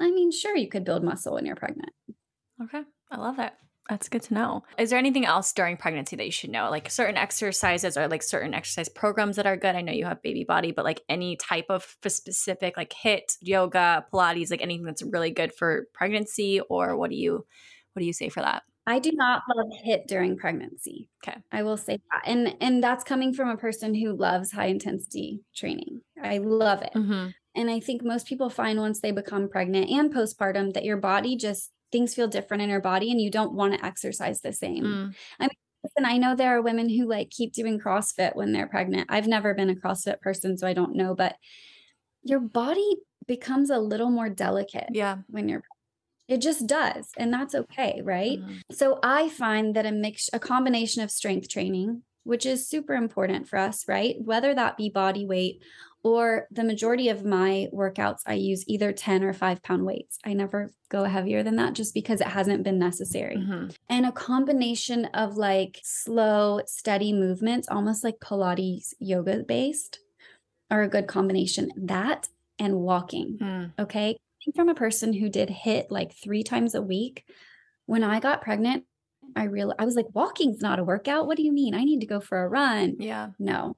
I 0.00 0.10
mean, 0.10 0.30
sure, 0.30 0.56
you 0.56 0.68
could 0.68 0.84
build 0.84 1.02
muscle 1.02 1.34
when 1.34 1.46
you're 1.46 1.56
pregnant. 1.56 1.90
Okay. 2.62 2.82
I 3.10 3.16
love 3.16 3.36
that. 3.36 3.58
That's 3.88 4.08
good 4.08 4.22
to 4.22 4.34
know. 4.34 4.64
Is 4.78 4.90
there 4.90 4.98
anything 4.98 5.24
else 5.24 5.52
during 5.52 5.76
pregnancy 5.76 6.16
that 6.16 6.24
you 6.24 6.32
should 6.32 6.50
know? 6.50 6.70
Like 6.70 6.90
certain 6.90 7.16
exercises 7.16 7.96
or 7.96 8.08
like 8.08 8.22
certain 8.22 8.52
exercise 8.52 8.88
programs 8.88 9.36
that 9.36 9.46
are 9.46 9.56
good? 9.56 9.76
I 9.76 9.80
know 9.80 9.92
you 9.92 10.06
have 10.06 10.22
baby 10.22 10.42
body, 10.42 10.72
but 10.72 10.84
like 10.84 11.02
any 11.08 11.36
type 11.36 11.66
of 11.68 11.96
specific 12.08 12.76
like 12.76 12.92
HIIT, 12.92 13.36
yoga, 13.40 14.04
Pilates, 14.12 14.50
like 14.50 14.62
anything 14.62 14.84
that's 14.84 15.02
really 15.04 15.30
good 15.30 15.54
for 15.54 15.86
pregnancy 15.94 16.60
or 16.68 16.96
what 16.96 17.10
do 17.10 17.16
you 17.16 17.46
what 17.92 18.00
do 18.00 18.06
you 18.06 18.12
say 18.12 18.28
for 18.28 18.40
that? 18.40 18.64
I 18.88 18.98
do 18.98 19.10
not 19.12 19.42
love 19.54 19.66
HIIT 19.86 20.06
during 20.06 20.36
pregnancy. 20.36 21.08
Okay. 21.24 21.38
I 21.50 21.62
will 21.62 21.76
say 21.76 21.98
that. 22.10 22.22
And 22.24 22.56
and 22.60 22.82
that's 22.82 23.04
coming 23.04 23.32
from 23.34 23.48
a 23.48 23.56
person 23.56 23.94
who 23.94 24.16
loves 24.16 24.52
high 24.52 24.66
intensity 24.66 25.42
training. 25.54 26.00
I 26.20 26.38
love 26.38 26.82
it. 26.82 26.92
Mm-hmm. 26.94 27.28
And 27.56 27.70
I 27.70 27.80
think 27.80 28.04
most 28.04 28.26
people 28.26 28.50
find 28.50 28.78
once 28.78 29.00
they 29.00 29.10
become 29.10 29.48
pregnant 29.48 29.90
and 29.90 30.12
postpartum 30.12 30.74
that 30.74 30.84
your 30.84 30.96
body 30.98 31.36
just 31.36 31.72
things 31.92 32.14
feel 32.14 32.28
different 32.28 32.62
in 32.62 32.68
your 32.68 32.80
body 32.80 33.10
and 33.10 33.20
you 33.20 33.30
don't 33.30 33.54
want 33.54 33.74
to 33.74 33.84
exercise 33.84 34.40
the 34.40 34.52
same. 34.52 34.84
Mm. 34.84 35.14
I 35.40 35.44
mean, 35.44 35.50
listen, 35.84 36.04
I 36.04 36.18
know 36.18 36.34
there 36.34 36.56
are 36.56 36.62
women 36.62 36.88
who 36.88 37.08
like 37.08 37.30
keep 37.30 37.52
doing 37.52 37.78
CrossFit 37.80 38.34
when 38.36 38.52
they're 38.52 38.66
pregnant. 38.66 39.06
I've 39.08 39.28
never 39.28 39.54
been 39.54 39.70
a 39.70 39.74
CrossFit 39.74 40.20
person, 40.20 40.58
so 40.58 40.66
I 40.66 40.72
don't 40.74 40.96
know, 40.96 41.14
but 41.14 41.36
your 42.22 42.40
body 42.40 42.96
becomes 43.26 43.70
a 43.70 43.78
little 43.78 44.10
more 44.10 44.28
delicate 44.28 44.88
Yeah. 44.92 45.18
when 45.28 45.48
you're 45.48 45.62
it 46.28 46.40
just 46.40 46.66
does 46.66 47.10
and 47.16 47.32
that's 47.32 47.54
okay 47.54 48.00
right 48.04 48.40
Mhm. 48.40 48.60
so 48.72 48.98
i 49.02 49.28
find 49.28 49.76
that 49.76 49.86
a 49.86 49.92
mix 49.92 50.28
a 50.32 50.40
combination 50.40 51.00
of 51.02 51.10
strength 51.12 51.48
training 51.48 52.02
which 52.24 52.44
is 52.44 52.68
super 52.68 52.94
important 52.94 53.46
for 53.48 53.58
us 53.60 53.86
right 53.86 54.16
whether 54.20 54.52
that 54.52 54.76
be 54.76 54.88
body 54.90 55.24
weight 55.24 55.62
Or 56.06 56.46
the 56.52 56.62
majority 56.62 57.08
of 57.08 57.24
my 57.24 57.66
workouts, 57.74 58.20
I 58.26 58.34
use 58.34 58.62
either 58.68 58.92
10 58.92 59.24
or 59.24 59.32
five 59.32 59.60
pound 59.60 59.84
weights. 59.84 60.20
I 60.24 60.34
never 60.34 60.70
go 60.88 61.02
heavier 61.02 61.42
than 61.42 61.56
that 61.56 61.72
just 61.72 61.94
because 61.94 62.20
it 62.20 62.28
hasn't 62.28 62.62
been 62.62 62.78
necessary. 62.78 63.36
Mhm. 63.38 63.74
And 63.88 64.06
a 64.06 64.12
combination 64.12 65.06
of 65.06 65.36
like 65.36 65.80
slow, 65.82 66.60
steady 66.66 67.12
movements, 67.12 67.66
almost 67.68 68.04
like 68.04 68.20
Pilates 68.20 68.94
yoga 69.00 69.42
based, 69.42 69.98
are 70.70 70.84
a 70.84 70.88
good 70.88 71.08
combination. 71.08 71.72
That 71.76 72.28
and 72.56 72.76
walking. 72.82 73.38
Mm. 73.40 73.72
Okay. 73.76 74.16
From 74.54 74.68
a 74.68 74.76
person 74.76 75.12
who 75.12 75.28
did 75.28 75.48
HIIT 75.48 75.86
like 75.90 76.12
three 76.12 76.44
times 76.44 76.76
a 76.76 76.82
week, 76.82 77.24
when 77.86 78.04
I 78.04 78.20
got 78.20 78.42
pregnant, 78.42 78.84
I 79.34 79.44
realized 79.44 79.80
I 79.80 79.84
was 79.84 79.96
like, 79.96 80.14
walking's 80.14 80.60
not 80.62 80.78
a 80.78 80.84
workout. 80.84 81.26
What 81.26 81.36
do 81.36 81.42
you 81.42 81.52
mean? 81.52 81.74
I 81.74 81.82
need 81.82 81.98
to 81.98 82.06
go 82.06 82.20
for 82.20 82.44
a 82.44 82.48
run. 82.48 82.94
Yeah. 83.00 83.30
No. 83.40 83.76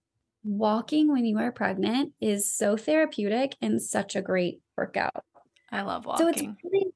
Walking 0.49 1.13
when 1.13 1.27
you 1.27 1.39
are 1.39 1.53
pregnant 1.53 2.15
is 2.23 2.51
so 2.51 2.79
therapeutic 2.79 3.55
and 3.61 3.83
such 3.83 4.17
a 4.17 4.23
great 4.23 4.63
workout. 4.79 5.23
I 5.71 5.83
love 5.83 6.07
walking. 6.07 6.25
So 6.25 6.31
it's 6.31 6.43
really, 6.65 6.87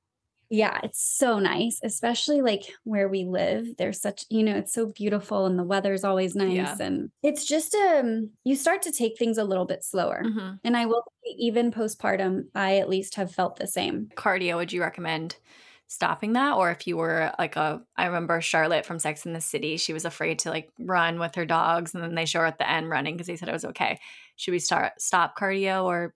yeah, 0.49 0.81
it's 0.83 1.03
so 1.03 1.39
nice, 1.39 1.79
especially 1.83 2.41
like 2.41 2.63
where 2.85 3.09
we 3.11 3.25
live. 3.25 3.77
There's 3.77 4.01
such, 4.01 4.25
you 4.31 4.43
know, 4.43 4.57
it's 4.57 4.73
so 4.73 4.87
beautiful 4.87 5.45
and 5.45 5.59
the 5.59 5.65
weather's 5.65 6.03
always 6.03 6.35
nice. 6.35 6.55
Yeah. 6.55 6.77
And 6.81 7.11
it's 7.23 7.45
just, 7.45 7.75
um, 7.75 8.31
you 8.45 8.57
start 8.57 8.81
to 8.83 8.91
take 8.91 9.19
things 9.19 9.37
a 9.37 9.45
little 9.45 9.67
bit 9.67 9.85
slower. 9.85 10.23
Mhm. 10.25 10.59
And 10.65 10.75
I 10.75 10.87
will 10.87 11.05
say, 11.23 11.35
even 11.39 11.73
postpartum, 11.73 12.47
I 12.55 12.79
at 12.79 12.89
least 12.89 13.17
have 13.17 13.35
felt 13.35 13.57
the 13.57 13.67
same. 13.67 14.09
Cardio, 14.17 14.57
would 14.57 14.73
you 14.73 14.81
recommend 14.81 15.37
stopping 15.93 16.33
that? 16.33 16.55
Or 16.55 16.71
if 16.71 16.87
you 16.87 16.97
were 16.97 17.33
like 17.39 17.57
a, 17.57 17.83
I 17.97 18.07
remember 18.07 18.41
Charlotte 18.41 18.87
from 18.87 18.99
Sex 18.99 19.27
in 19.27 19.35
the 19.35 19.43
City, 19.43 19.77
she 19.77 19.93
was 19.93 20.07
afraid 20.07 20.39
to 20.41 20.51
like 20.51 20.71
run 20.79 21.19
with 21.19 21.35
her 21.35 21.45
dogs 21.45 21.93
and 21.93 22.03
then 22.03 22.15
they 22.15 22.25
show 22.25 22.41
her 22.41 22.47
at 22.47 22.57
the 22.57 22.69
end 22.69 22.89
running 22.89 23.15
because 23.15 23.27
they 23.27 23.37
said 23.37 23.51
it 23.51 23.53
was 23.53 23.67
okay. 23.67 23.99
Should 24.37 24.53
we 24.53 24.59
start, 24.59 24.93
stop 24.99 25.37
cardio 25.39 25.85
or 25.85 26.15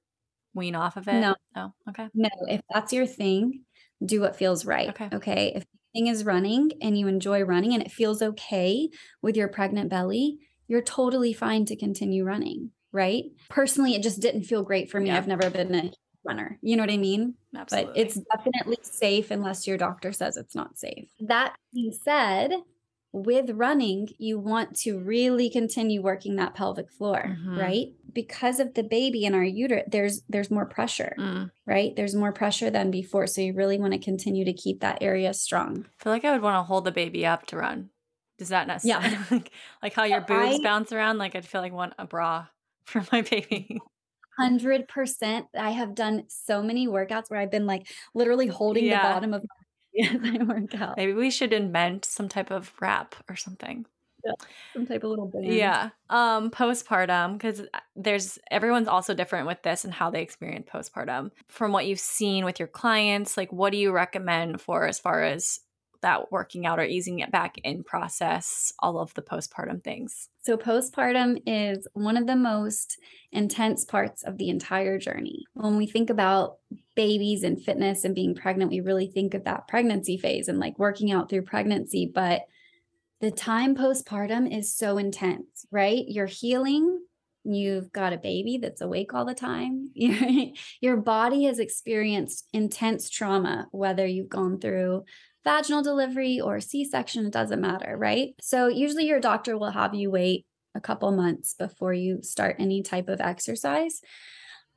wean 0.54 0.74
off 0.74 0.96
of 0.96 1.06
it? 1.08 1.20
No. 1.20 1.34
No. 1.54 1.74
okay. 1.90 2.08
No, 2.14 2.30
if 2.48 2.62
that's 2.72 2.94
your 2.94 3.06
thing, 3.06 3.64
do 4.04 4.22
what 4.22 4.36
feels 4.36 4.64
right. 4.64 4.88
Okay. 4.88 5.10
Okay. 5.12 5.52
If 5.54 5.64
the 5.64 5.78
thing 5.92 6.06
is 6.06 6.24
running 6.24 6.70
and 6.80 6.98
you 6.98 7.06
enjoy 7.06 7.42
running 7.42 7.74
and 7.74 7.82
it 7.82 7.92
feels 7.92 8.22
okay 8.22 8.88
with 9.20 9.36
your 9.36 9.48
pregnant 9.48 9.90
belly, 9.90 10.38
you're 10.68 10.82
totally 10.82 11.34
fine 11.34 11.66
to 11.66 11.76
continue 11.76 12.24
running. 12.24 12.70
Right. 12.92 13.24
Personally, 13.50 13.94
it 13.94 14.02
just 14.02 14.22
didn't 14.22 14.44
feel 14.44 14.62
great 14.62 14.90
for 14.90 14.98
me. 15.00 15.08
Yeah. 15.08 15.18
I've 15.18 15.28
never 15.28 15.50
been 15.50 15.74
a 15.74 15.90
runner. 16.26 16.58
You 16.62 16.76
know 16.76 16.82
what 16.82 16.90
I 16.90 16.96
mean? 16.96 17.34
Absolutely. 17.56 17.92
But 17.92 18.00
it's 18.00 18.14
definitely 18.36 18.78
safe 18.82 19.30
unless 19.30 19.66
your 19.66 19.76
doctor 19.78 20.12
says 20.12 20.36
it's 20.36 20.54
not 20.54 20.78
safe. 20.78 21.08
That 21.20 21.54
being 21.72 21.92
said, 21.92 22.52
with 23.12 23.48
running, 23.50 24.08
you 24.18 24.38
want 24.38 24.76
to 24.80 24.98
really 24.98 25.48
continue 25.48 26.02
working 26.02 26.36
that 26.36 26.54
pelvic 26.54 26.90
floor, 26.90 27.36
Mhm. 27.38 27.58
right? 27.58 27.86
Because 28.12 28.60
of 28.60 28.74
the 28.74 28.82
baby 28.82 29.24
in 29.24 29.34
our 29.34 29.44
uterus, 29.44 29.84
there's 29.88 30.22
there's 30.28 30.50
more 30.50 30.66
pressure 30.66 31.14
Mm. 31.18 31.50
right? 31.66 31.96
There's 31.96 32.14
more 32.14 32.32
pressure 32.32 32.68
than 32.70 32.90
before. 32.90 33.26
So 33.26 33.40
you 33.40 33.54
really 33.54 33.78
want 33.78 33.92
to 33.94 33.98
continue 33.98 34.44
to 34.44 34.52
keep 34.52 34.80
that 34.80 34.98
area 35.02 35.32
strong. 35.32 35.86
I 36.00 36.02
feel 36.02 36.12
like 36.12 36.24
I 36.26 36.32
would 36.32 36.42
want 36.42 36.56
to 36.58 36.62
hold 36.64 36.84
the 36.84 36.92
baby 36.92 37.24
up 37.24 37.46
to 37.46 37.56
run. 37.56 37.88
Does 38.38 38.50
that 38.50 38.66
necessarily 38.66 39.08
Yeah. 39.12 39.22
like, 39.30 39.50
like 39.82 39.94
how 39.94 40.04
your 40.04 40.20
boobs 40.20 40.58
I- 40.58 40.62
bounce 40.62 40.92
around? 40.92 41.16
Like 41.16 41.34
I'd 41.34 41.46
feel 41.46 41.62
like 41.62 41.72
I 41.72 41.76
want 41.76 41.94
a 41.98 42.06
bra 42.06 42.46
for 42.84 43.02
my 43.12 43.22
baby. 43.22 43.80
100%. 44.38 45.46
I 45.58 45.70
have 45.70 45.94
done 45.94 46.24
so 46.28 46.62
many 46.62 46.86
workouts 46.88 47.30
where 47.30 47.40
I've 47.40 47.50
been 47.50 47.66
like 47.66 47.88
literally 48.14 48.46
holding 48.46 48.84
Yeah. 48.84 49.02
the 49.02 49.14
bottom 49.14 49.34
of 49.34 49.42
my 49.94 50.06
as 50.08 50.40
I 50.40 50.44
work 50.44 50.74
out. 50.74 50.96
Maybe 50.96 51.12
we 51.14 51.30
should 51.30 51.52
invent 51.52 52.04
some 52.04 52.28
type 52.28 52.50
of 52.50 52.72
wrap 52.80 53.14
or 53.30 53.36
something. 53.36 53.86
Yeah, 54.24 54.32
Some 54.74 54.86
type 54.86 55.04
of 55.04 55.10
little 55.10 55.26
band. 55.28 55.46
Yeah. 55.46 55.90
Um 56.10 56.50
postpartum 56.50 57.34
because 57.34 57.62
there's 57.94 58.38
everyone's 58.50 58.88
also 58.88 59.14
different 59.14 59.46
with 59.46 59.62
this 59.62 59.84
and 59.84 59.94
how 59.94 60.10
they 60.10 60.20
experience 60.22 60.68
postpartum. 60.70 61.30
From 61.48 61.72
what 61.72 61.86
you've 61.86 62.00
seen 62.00 62.44
with 62.44 62.58
your 62.58 62.68
clients, 62.68 63.36
like 63.36 63.52
what 63.52 63.70
do 63.70 63.78
you 63.78 63.92
recommend 63.92 64.60
for 64.60 64.86
as 64.86 64.98
far 64.98 65.22
as 65.22 65.60
that 66.02 66.30
working 66.32 66.66
out 66.66 66.78
or 66.78 66.84
easing 66.84 67.20
it 67.20 67.30
back 67.30 67.58
in 67.58 67.84
process, 67.84 68.72
all 68.78 68.98
of 68.98 69.14
the 69.14 69.22
postpartum 69.22 69.82
things? 69.82 70.28
So 70.42 70.56
postpartum 70.56 71.42
is 71.46 71.86
one 71.94 72.16
of 72.16 72.26
the 72.26 72.36
most 72.36 72.98
intense 73.32 73.84
parts 73.84 74.22
of 74.22 74.38
the 74.38 74.48
entire 74.48 74.98
journey. 74.98 75.44
When 75.54 75.76
we 75.76 75.86
think 75.86 76.10
about 76.10 76.58
babies 76.94 77.42
and 77.42 77.62
fitness 77.62 78.04
and 78.04 78.14
being 78.14 78.34
pregnant, 78.34 78.70
we 78.70 78.80
really 78.80 79.08
think 79.08 79.34
of 79.34 79.44
that 79.44 79.68
pregnancy 79.68 80.16
phase 80.16 80.48
and 80.48 80.58
like 80.58 80.78
working 80.78 81.12
out 81.12 81.28
through 81.28 81.42
pregnancy, 81.42 82.10
but 82.12 82.42
the 83.20 83.30
time 83.30 83.74
postpartum 83.74 84.54
is 84.56 84.74
so 84.74 84.98
intense, 84.98 85.66
right? 85.70 86.04
You're 86.06 86.26
healing. 86.26 87.00
You've 87.44 87.92
got 87.92 88.12
a 88.12 88.18
baby 88.18 88.58
that's 88.60 88.80
awake 88.80 89.14
all 89.14 89.24
the 89.24 89.34
time. 89.34 89.90
Your- 89.94 90.96
body 90.96 91.44
has 91.44 91.58
experienced 91.58 92.48
intense 92.52 93.08
trauma, 93.08 93.68
whether 93.70 94.04
you've 94.04 94.28
gone 94.28 94.58
through 94.58 95.04
vaginal 95.46 95.82
delivery 95.82 96.40
or 96.40 96.60
C 96.60 96.84
section, 96.84 97.26
it 97.26 97.32
doesn't 97.32 97.62
matter, 97.62 97.96
right? 97.98 98.34
So, 98.42 98.68
usually 98.68 99.06
your 99.08 99.20
doctor 99.20 99.58
will 99.58 99.72
have 99.72 99.94
you 99.94 100.10
wait 100.12 100.46
a 100.76 100.80
couple 100.82 101.12
months 101.12 101.54
before 101.54 101.94
you 101.94 102.22
start 102.22 102.56
any 102.60 102.82
type 102.82 103.08
of 103.08 103.22
exercise. 103.22 104.02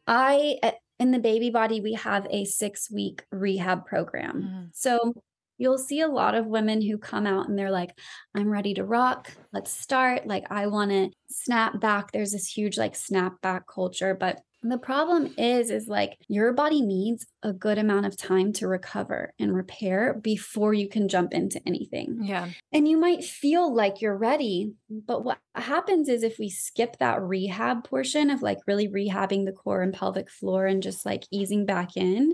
I, 0.08 0.58
uh, 0.64 0.72
in 1.00 1.12
the 1.12 1.20
baby 1.20 1.50
body, 1.50 1.82
we 1.82 1.94
have 1.94 2.28
a 2.30 2.46
six 2.46 2.92
week 2.92 3.24
rehab 3.32 3.86
program. 3.86 4.44
Mhm. 4.44 4.70
So, 4.74 5.14
you'll 5.58 5.78
see 5.78 6.00
a 6.02 6.08
lot 6.08 6.36
of 6.36 6.48
women 6.48 6.82
who 6.82 6.98
come 6.98 7.28
out 7.28 7.50
and 7.50 7.60
they're 7.60 7.72
like, 7.72 7.92
I'm 8.36 8.50
ready 8.50 8.74
to 8.76 8.86
rock. 8.86 9.32
Let's 9.54 9.72
start. 9.72 10.26
Like, 10.28 10.46
I 10.52 10.68
want 10.68 10.92
to 10.92 11.12
snap 11.30 11.82
back. 11.82 12.12
There's 12.14 12.32
this 12.32 12.48
huge, 12.48 12.78
like, 12.78 12.96
snap 12.96 13.42
back 13.42 13.64
culture. 13.68 14.16
But 14.16 14.42
the 14.62 14.78
problem 14.78 15.34
is, 15.38 15.70
is 15.70 15.88
like 15.88 16.18
your 16.28 16.51
body 16.51 16.82
needs 16.82 17.26
a 17.43 17.53
good 17.53 17.78
amount 17.78 18.05
of 18.05 18.18
time 18.18 18.51
to 18.53 18.68
recover 18.68 19.34
and 19.39 19.55
repair 19.55 20.14
before 20.14 20.74
you 20.74 20.89
can 20.89 21.07
jump 21.07 21.34
into 21.34 21.62
anything. 21.66 22.20
Yeah. 22.24 22.49
And 22.74 22.88
you 22.88 22.97
might 22.97 23.24
feel 23.24 23.74
like 23.74 24.01
you're 24.01 24.18
ready, 24.18 24.74
but 24.89 25.24
what 25.24 25.39
happens 25.55 26.10
is 26.10 26.24
if 26.24 26.38
we 26.39 26.49
skip 26.49 26.97
that 26.97 27.22
rehab 27.22 27.86
portion 27.86 28.30
of 28.30 28.41
like 28.41 28.57
really 28.68 28.89
rehabbing 28.89 29.45
the 29.45 29.53
core 29.53 29.82
and 29.82 29.93
pelvic 29.93 30.30
floor 30.30 30.66
and 30.66 30.84
just 30.84 31.05
like 31.05 31.24
easing 31.32 31.66
back 31.66 31.95
in, 31.95 32.34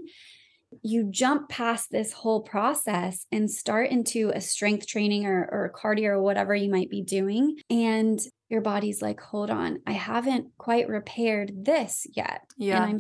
you 0.81 1.05
jump 1.09 1.49
past 1.49 1.89
this 1.91 2.11
whole 2.11 2.41
process 2.41 3.25
and 3.31 3.49
start 3.49 3.89
into 3.89 4.31
a 4.33 4.41
strength 4.41 4.87
training 4.87 5.25
or, 5.25 5.47
or 5.51 5.73
cardio 5.75 6.09
or 6.09 6.21
whatever 6.21 6.53
you 6.55 6.69
might 6.69 6.89
be 6.89 7.01
doing. 7.01 7.57
And 7.69 8.19
your 8.49 8.61
body's 8.61 9.01
like, 9.01 9.19
hold 9.21 9.49
on, 9.49 9.79
I 9.87 9.93
haven't 9.93 10.47
quite 10.57 10.87
repaired 10.89 11.65
this 11.65 12.05
yet. 12.15 12.41
Yeah. 12.57 12.83
And 12.83 12.91
I'm 12.91 12.97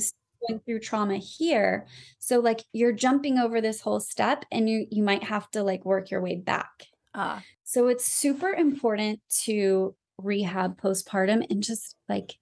going 0.47 0.61
through 0.61 0.79
trauma 0.79 1.17
here. 1.17 1.87
So 2.19 2.39
like 2.39 2.63
you're 2.71 2.91
jumping 2.93 3.37
over 3.37 3.61
this 3.61 3.81
whole 3.81 3.99
step 3.99 4.45
and 4.51 4.69
you 4.69 4.87
you 4.89 5.03
might 5.03 5.23
have 5.23 5.49
to 5.51 5.63
like 5.63 5.85
work 5.85 6.11
your 6.11 6.21
way 6.21 6.35
back. 6.35 6.71
Uh, 7.13 7.39
So 7.63 7.87
it's 7.87 8.05
super 8.05 8.49
important 8.53 9.19
to 9.45 9.95
rehab 10.17 10.79
postpartum 10.79 11.45
and 11.49 11.61
just 11.61 11.95
like 12.07 12.35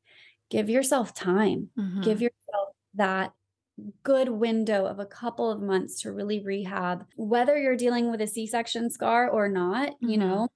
give 0.49 0.69
yourself 0.69 1.13
time. 1.13 1.69
mhm. 1.77 2.03
Give 2.03 2.21
yourself 2.21 2.75
that 2.95 3.31
good 4.03 4.29
window 4.29 4.85
of 4.85 4.99
a 4.99 5.05
couple 5.05 5.49
of 5.51 5.61
months 5.61 6.01
to 6.01 6.11
really 6.11 6.43
rehab, 6.43 7.05
whether 7.15 7.57
you're 7.57 7.75
dealing 7.77 8.11
with 8.11 8.21
a 8.21 8.27
C 8.27 8.47
section 8.47 8.89
scar 8.89 9.29
or 9.29 9.49
not, 9.49 9.93
you 10.01 10.17
Mhm. 10.17 10.17
know, 10.17 10.47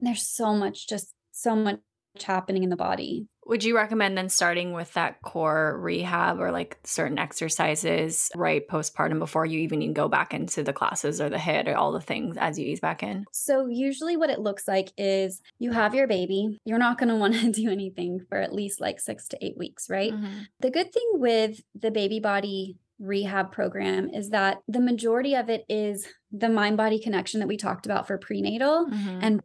there's 0.00 0.28
so 0.28 0.54
much, 0.54 0.88
just 0.88 1.14
so 1.32 1.56
much 1.56 1.80
happening 2.24 2.62
in 2.62 2.70
the 2.70 2.76
body. 2.76 3.26
Would 3.46 3.64
you 3.64 3.74
recommend 3.74 4.16
then 4.16 4.28
starting 4.28 4.72
with 4.72 4.92
that 4.94 5.20
core 5.22 5.76
rehab 5.80 6.38
or 6.38 6.52
like 6.52 6.78
certain 6.84 7.18
exercises 7.18 8.30
right 8.36 8.62
postpartum 8.68 9.18
before 9.18 9.44
you 9.44 9.58
even 9.60 9.82
even 9.82 9.92
go 9.94 10.08
back 10.08 10.32
into 10.34 10.62
the 10.62 10.72
classes 10.72 11.20
or 11.20 11.28
the 11.28 11.36
HIIT 11.36 11.66
or 11.66 11.74
all 11.74 11.90
the 11.92 12.00
things 12.00 12.36
as 12.36 12.58
you 12.58 12.66
ease 12.66 12.80
back 12.80 13.02
in? 13.02 13.24
So, 13.32 13.66
usually, 13.66 14.16
what 14.16 14.30
it 14.30 14.38
looks 14.40 14.68
like 14.68 14.92
is 14.96 15.40
you 15.58 15.72
have 15.72 15.94
your 15.94 16.06
baby. 16.06 16.58
You're 16.64 16.78
not 16.78 16.98
going 16.98 17.08
to 17.14 17.16
want 17.16 17.34
to 17.34 17.50
do 17.50 17.70
anything 17.70 18.20
for 18.28 18.38
at 18.38 18.52
least 18.54 18.80
like 18.80 19.00
six 19.00 19.26
to 19.28 19.44
eight 19.44 19.56
weeks, 19.58 19.88
right? 19.90 20.12
Mhm. 20.12 20.46
The 20.60 20.70
good 20.70 20.92
thing 20.92 21.10
with 21.14 21.60
the 21.74 21.90
baby 21.90 22.20
body 22.20 22.76
rehab 23.00 23.50
program 23.50 24.10
is 24.10 24.30
that 24.30 24.58
the 24.68 24.80
majority 24.80 25.34
of 25.34 25.48
it 25.48 25.64
is 25.68 26.06
the 26.30 26.48
mind 26.50 26.76
body 26.76 27.00
connection 27.00 27.40
that 27.40 27.48
we 27.48 27.56
talked 27.56 27.86
about 27.86 28.06
for 28.06 28.18
prenatal 28.18 28.86
Mhm. 28.86 29.18
and. 29.22 29.40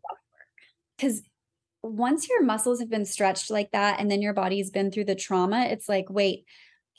Because 0.97 1.23
once 1.85 2.29
your 2.29 2.43
muscles 2.43 2.79
have 2.79 2.89
been 2.89 3.05
stretched 3.05 3.49
like 3.49 3.71
that 3.71 3.99
and 3.99 4.09
then 4.09 4.21
your 4.21 4.33
body's 4.33 4.71
been 4.71 4.91
through 4.91 5.05
the 5.05 5.15
trauma, 5.15 5.65
it's 5.69 5.89
like, 5.89 6.05
wait, 6.09 6.45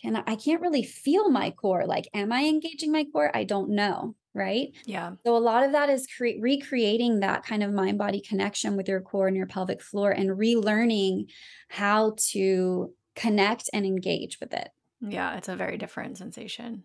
can 0.02 0.16
I, 0.16 0.22
I 0.26 0.36
can't 0.36 0.60
really 0.60 0.82
feel 0.82 1.30
my 1.30 1.50
core. 1.50 1.86
Like, 1.86 2.08
am 2.14 2.32
I 2.32 2.44
engaging 2.44 2.92
my 2.92 3.04
core? 3.12 3.30
I 3.34 3.44
don't 3.44 3.70
know. 3.70 4.14
Right. 4.34 4.72
yeah. 4.84 5.12
So 5.24 5.34
a 5.34 5.38
lot 5.38 5.64
of 5.64 5.72
that 5.72 5.88
is 5.88 6.06
cre- 6.06 6.38
recreating 6.38 7.20
that 7.20 7.46
kind 7.46 7.62
of 7.62 7.72
mind 7.72 7.96
body 7.96 8.20
connection 8.20 8.76
with 8.76 8.86
your 8.86 9.00
core 9.00 9.28
and 9.28 9.36
your 9.36 9.46
pelvic 9.46 9.80
floor 9.80 10.10
and 10.10 10.28
relearning 10.28 11.30
how 11.68 12.16
to 12.32 12.92
connect 13.14 13.70
and 13.72 13.86
engage 13.86 14.38
with 14.38 14.52
it. 14.52 14.68
Yeah. 15.00 15.38
It's 15.38 15.48
a 15.48 15.56
very 15.56 15.78
different 15.78 16.18
sensation. 16.18 16.84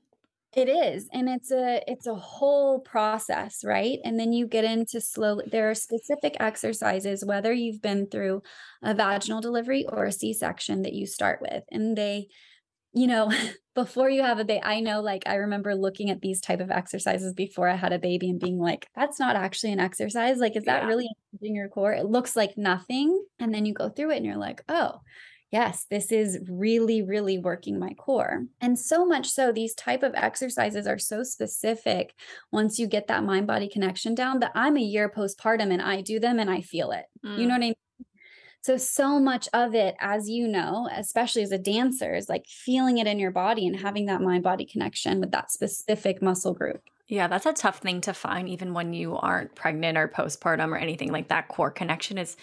It 0.54 0.68
is. 0.68 1.08
And 1.14 1.30
it's 1.30 1.50
a 1.50 1.82
it's 1.88 2.08
a 2.08 2.16
whole 2.16 2.80
process, 2.82 3.64
right? 3.64 4.00
And 4.04 4.20
then 4.20 4.34
you 4.34 4.48
get 4.48 4.66
into 4.66 5.00
slowly 5.00 5.46
there 5.50 5.70
are 5.70 5.76
specific 5.76 6.36
exercises 6.42 7.24
whether 7.24 7.54
you've 7.54 7.82
been 7.82 8.08
through 8.08 8.42
a 8.84 8.94
vaginal 8.94 9.40
delivery 9.40 9.86
or 9.88 10.04
a 10.06 10.12
C-section 10.12 10.82
that 10.82 10.92
you 10.94 11.08
start 11.08 11.40
with. 11.42 11.64
And 11.72 11.98
they 11.98 12.28
you 12.94 13.08
know, 13.08 13.32
before 13.76 14.10
you 14.10 14.24
have 14.24 14.40
a 14.40 14.46
baby, 14.46 14.62
I 14.64 14.82
know 14.82 15.02
like 15.02 15.24
I 15.28 15.36
remember 15.36 15.76
looking 15.76 16.10
at 16.12 16.22
these 16.22 16.42
type 16.42 16.62
of 16.62 16.72
exercises 16.72 17.34
before 17.34 17.70
I 17.70 17.76
had 17.76 17.94
a 17.94 18.00
baby 18.00 18.30
and 18.30 18.40
being 18.40 18.60
like, 18.60 18.88
that's 18.96 19.20
not 19.20 19.36
actually 19.38 19.74
an 19.74 19.80
exercise. 19.82 20.40
Like, 20.40 20.56
is 20.58 20.66
that 20.66 20.84
Yeah. 20.84 20.88
really 20.88 21.10
engaging 21.34 21.56
your 21.56 21.70
core? 21.70 21.94
It 21.94 22.06
looks 22.08 22.36
like 22.36 22.58
nothing. 22.58 23.26
And 23.40 23.54
then 23.54 23.66
you 23.66 23.74
go 23.74 23.90
through 23.90 24.12
it 24.12 24.18
and 24.18 24.26
you're 24.26 24.38
like, 24.38 24.64
oh, 24.70 25.02
yes, 25.52 25.86
this 25.90 26.12
is 26.12 26.40
really, 26.50 27.02
really 27.02 27.38
working 27.38 27.78
my 27.78 27.94
core. 27.94 28.46
And 28.62 28.78
so 28.80 29.06
much 29.06 29.28
so, 29.30 29.52
these 29.52 29.74
type 29.76 30.04
of 30.04 30.14
exercises 30.16 30.88
are 30.88 30.98
so 30.98 31.24
specific 31.24 32.14
once 32.52 32.80
you 32.80 32.88
get 32.88 33.08
that 33.08 33.24
mind 33.24 33.48
body 33.48 33.68
connection 33.68 34.16
down 34.16 34.40
that 34.40 34.52
I'm 34.56 34.78
a 34.78 34.82
year 34.82 35.10
postpartum 35.10 35.72
and 35.72 35.82
I 35.82 36.02
do 36.02 36.20
them 36.20 36.40
and 36.40 36.50
I 36.50 36.62
feel 36.62 36.92
it. 36.92 37.06
You 37.36 37.46
Mm. 37.46 37.50
know 37.50 37.54
what 37.56 37.64
I 37.64 37.68
mean? 37.68 37.74
So, 38.64 38.78
so 38.78 39.20
much 39.20 39.50
of 39.54 39.74
it, 39.74 39.96
as 40.00 40.30
you 40.30 40.48
know, 40.48 40.88
especially 40.92 41.42
as 41.42 41.52
a 41.52 41.58
dancer, 41.58 42.14
is 42.14 42.30
like 42.30 42.46
feeling 42.48 43.00
it 43.00 43.08
in 43.08 43.18
your 43.20 43.32
body 43.32 43.66
and 43.68 43.76
having 43.76 44.06
that 44.06 44.22
mind 44.22 44.44
body 44.44 44.66
connection 44.66 45.20
with 45.20 45.32
that 45.32 45.52
specific 45.52 46.22
muscle 46.22 46.54
group. 46.54 46.82
Yeah, 47.08 47.28
that's 47.28 47.46
a 47.46 47.54
tough 47.54 47.80
thing 47.80 48.00
to 48.02 48.14
find 48.14 48.48
even 48.48 48.74
when 48.74 48.94
you 48.94 49.18
aren't 49.18 49.56
pregnant 49.56 49.98
or 49.98 50.08
postpartum 50.08 50.70
or 50.70 50.78
anything 50.78 51.12
like 51.12 51.28
that. 51.28 51.50
Core 51.50 51.72
connection 51.72 52.18
is 52.18 52.38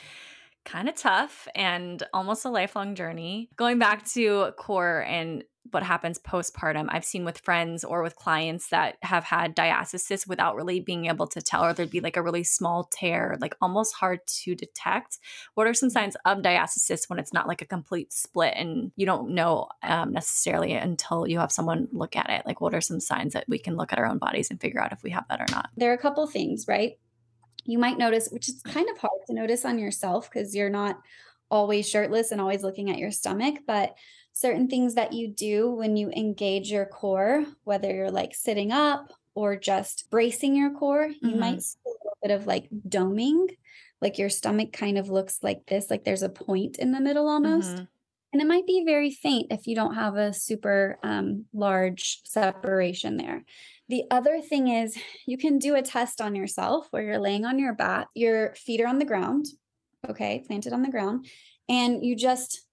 kind 0.65 0.89
of 0.89 0.95
tough 0.95 1.49
and 1.55 2.03
almost 2.13 2.45
a 2.45 2.51
lifelong 2.51 2.95
journey. 2.95 3.49
Going 3.57 3.79
back 3.79 4.07
to 4.11 4.53
core 4.59 5.05
and 5.07 5.45
what 5.71 5.83
happens 5.83 6.19
postpartum, 6.19 6.87
I've 6.89 7.05
seen 7.05 7.25
with 7.25 7.39
friends 7.39 7.85
or 7.85 8.03
with 8.03 8.17
clients 8.17 8.69
that 8.69 8.97
have 9.03 9.25
had 9.25 9.55
diastasis 9.55 10.27
without 10.27 10.57
really 10.57 10.81
being 10.81 11.07
able 11.07 11.27
to 11.29 11.43
tell, 11.43 11.65
or 11.65 11.73
there'd 11.73 11.91
be 11.91 12.01
like 12.01 12.17
a 12.17 12.23
really 12.23 12.45
small 12.45 12.89
tear, 12.91 13.37
like 13.41 13.55
almost 13.61 13.95
hard 13.95 14.21
to 14.45 14.55
detect. 14.55 15.19
What 15.55 15.67
are 15.67 15.75
some 15.75 15.91
signs 15.91 16.17
of 16.25 16.39
diastasis 16.39 17.09
when 17.09 17.19
it's 17.19 17.33
not 17.33 17.49
like 17.49 17.63
a 17.63 17.67
complete 17.67 18.13
split 18.13 18.55
and 18.57 18.93
you 18.97 19.07
don't 19.07 19.31
know 19.31 19.69
um, 19.83 20.13
necessarily 20.13 20.73
until 20.73 21.27
you 21.27 21.39
have 21.39 21.53
someone 21.53 21.89
look 21.93 22.17
at 22.17 22.31
it? 22.31 22.47
Like, 22.47 22.61
what 22.61 22.75
are 22.75 22.81
some 22.81 23.01
signs 23.01 23.35
that 23.35 23.45
we 23.49 23.59
can 23.59 23.77
look 23.77 23.93
at 23.93 23.99
our 23.99 24.07
own 24.07 24.19
bodies 24.19 24.51
and 24.51 24.61
figure 24.61 24.83
out 24.83 24.93
if 24.93 25.03
we 25.03 25.11
have 25.11 25.27
that 25.29 25.41
or 25.41 25.47
not? 25.51 25.71
There 25.77 25.91
are 25.91 25.95
a 25.95 25.99
couple 25.99 26.27
things, 26.27 26.67
right? 26.67 26.99
You 27.69 27.79
might 27.79 27.99
notice, 27.99 28.29
which 28.31 28.49
is 28.49 28.62
kind 28.62 28.89
of 28.89 28.99
hard 28.99 29.21
to 29.27 29.35
notice 29.35 29.64
on 29.66 29.79
yourself 29.79 30.31
because 30.31 30.55
you're 30.55 30.71
not 30.71 31.01
always 31.51 31.89
shirtless 31.89 32.33
and 32.33 32.41
always 32.41 32.62
looking 32.62 32.91
at 32.91 32.99
your 32.99 33.11
stomach, 33.11 33.61
but 33.66 33.95
certain 34.33 34.69
things 34.69 34.95
that 34.95 35.12
you 35.12 35.29
do 35.29 35.71
when 35.71 35.97
you 35.97 36.11
engage 36.11 36.71
your 36.73 36.87
core, 36.87 37.45
whether 37.64 37.95
you're 37.95 38.11
like 38.11 38.35
sitting 38.35 38.73
up 38.73 39.12
or 39.35 39.55
just 39.57 40.11
bracing 40.11 40.57
your 40.57 40.73
core, 40.73 41.11
you 41.21 41.37
Mhm. 41.37 41.41
might 41.41 41.62
see 41.62 41.79
a 41.87 41.91
little 41.91 42.19
bit 42.23 42.31
of 42.33 42.47
like 42.47 42.71
doming, 42.89 43.57
like 44.01 44.19
your 44.19 44.31
stomach 44.31 44.73
kind 44.73 44.97
of 44.97 45.11
looks 45.11 45.43
like 45.43 45.66
this, 45.66 45.91
like 45.91 46.05
there's 46.05 46.23
a 46.23 46.29
point 46.31 46.79
in 46.79 46.93
the 46.93 47.01
middle 47.01 47.29
almost. 47.29 47.83
Mhm. 47.83 47.89
And 48.33 48.43
it 48.43 48.47
might 48.49 48.66
be 48.66 48.85
very 48.85 49.11
faint 49.11 49.53
if 49.53 49.66
you 49.66 49.75
don't 49.75 49.95
have 49.95 50.16
a 50.16 50.33
super 50.35 50.99
um, 51.03 51.47
large 51.53 52.23
separation 52.27 53.16
there. 53.19 53.45
The 53.89 54.05
other 54.11 54.41
thing 54.41 54.68
is 54.68 54.99
you 55.26 55.39
can 55.39 55.59
do 55.59 55.74
a 55.74 55.82
test 55.82 56.20
on 56.20 56.34
yourself 56.34 56.89
where 56.91 57.03
you're 57.03 57.18
laying 57.18 57.45
on 57.45 57.59
your 57.59 57.74
back, 57.74 58.09
your 58.14 58.55
feet 58.55 58.80
are 58.80 58.86
on 58.86 58.99
the 58.99 59.05
ground, 59.05 59.47
okay, 60.09 60.45
planted 60.47 60.72
on 60.72 60.82
the 60.82 60.91
ground, 60.91 61.26
and 61.68 62.05
you 62.05 62.14
just 62.16 62.66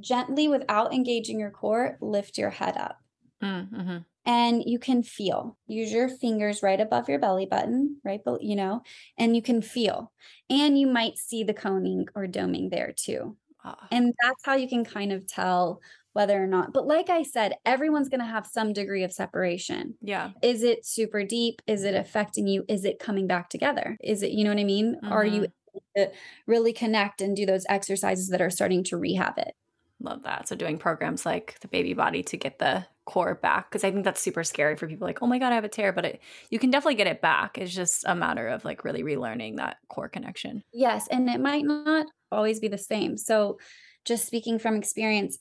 gently, 0.00 0.48
without 0.48 0.94
engaging 0.94 1.40
your 1.40 1.50
core, 1.50 1.98
lift 2.00 2.38
your 2.38 2.50
head 2.50 2.76
up. 2.76 2.98
Mm, 3.42 3.68
mhm. 3.70 4.04
And 4.26 4.62
you 4.64 4.78
can 4.78 5.02
feel. 5.02 5.58
Use 5.66 5.92
your 5.92 6.08
fingers 6.08 6.62
right 6.62 6.80
above 6.80 7.08
your 7.08 7.18
belly 7.18 7.46
button, 7.46 8.00
right? 8.04 8.20
But 8.24 8.42
you 8.42 8.54
know, 8.54 8.82
and 9.18 9.34
you 9.34 9.42
can 9.42 9.62
feel. 9.62 10.12
And 10.50 10.78
you 10.78 10.86
might 10.86 11.16
see 11.16 11.42
the 11.42 11.54
coning 11.54 12.06
or 12.14 12.26
doming 12.26 12.70
there 12.70 12.92
too. 12.92 13.38
Ah, 13.62 13.90
And 13.90 14.14
that's 14.22 14.44
how 14.44 14.54
you 14.54 14.68
can 14.68 14.84
kind 14.84 15.12
of 15.12 15.26
tell 15.26 15.80
whether 16.12 16.42
or 16.42 16.46
not. 16.46 16.72
But 16.72 16.86
like 16.86 17.08
I 17.08 17.22
said, 17.22 17.54
everyone's 17.64 18.08
going 18.08 18.20
to 18.20 18.26
have 18.26 18.46
some 18.46 18.72
degree 18.72 19.04
of 19.04 19.12
separation. 19.12 19.94
yeah. 20.00 20.30
Is 20.42 20.62
it 20.62 20.84
super 20.84 21.24
deep? 21.24 21.62
Is 21.66 21.84
it 21.84 21.94
affecting 21.94 22.46
you? 22.46 22.64
Is 22.68 22.84
it 22.84 22.98
coming 22.98 23.26
back 23.26 23.48
together? 23.48 23.96
Is 24.02 24.22
it, 24.22 24.32
you 24.32 24.44
know 24.44 24.50
what 24.50 24.60
I 24.60 24.64
mean? 24.64 24.98
Are 25.04 25.24
you 25.24 25.42
mm-hmm. 25.42 25.78
able 25.98 26.08
to 26.08 26.12
really 26.46 26.72
connect 26.72 27.20
and 27.20 27.36
do 27.36 27.46
those 27.46 27.64
exercises 27.68 28.28
that 28.28 28.40
are 28.40 28.50
starting 28.50 28.82
to 28.84 28.96
rehab 28.96 29.38
it? 29.38 29.54
Love 30.02 30.22
that. 30.22 30.48
So 30.48 30.56
doing 30.56 30.78
programs 30.78 31.26
like 31.26 31.58
the 31.60 31.68
baby 31.68 31.92
body 31.92 32.22
to 32.24 32.36
get 32.36 32.58
the 32.58 32.86
core 33.04 33.34
back 33.34 33.68
because 33.68 33.84
I 33.84 33.90
think 33.90 34.04
that's 34.04 34.20
super 34.20 34.42
scary 34.44 34.76
for 34.76 34.86
people 34.86 35.06
like, 35.06 35.18
"Oh 35.20 35.26
my 35.26 35.38
god, 35.38 35.52
I 35.52 35.56
have 35.56 35.64
a 35.64 35.68
tear," 35.68 35.92
but 35.92 36.06
it, 36.06 36.20
you 36.48 36.58
can 36.58 36.70
definitely 36.70 36.94
get 36.94 37.06
it 37.06 37.20
back. 37.20 37.58
It's 37.58 37.74
just 37.74 38.04
a 38.06 38.14
matter 38.14 38.48
of 38.48 38.64
like 38.64 38.82
really 38.82 39.02
relearning 39.02 39.56
that 39.56 39.76
core 39.88 40.08
connection. 40.08 40.62
Yes. 40.72 41.06
And 41.08 41.28
it 41.28 41.38
might 41.38 41.66
not 41.66 42.06
always 42.32 42.60
be 42.60 42.68
the 42.68 42.78
same. 42.78 43.18
So, 43.18 43.58
just 44.06 44.26
speaking 44.26 44.58
from 44.58 44.76
experience, 44.76 45.38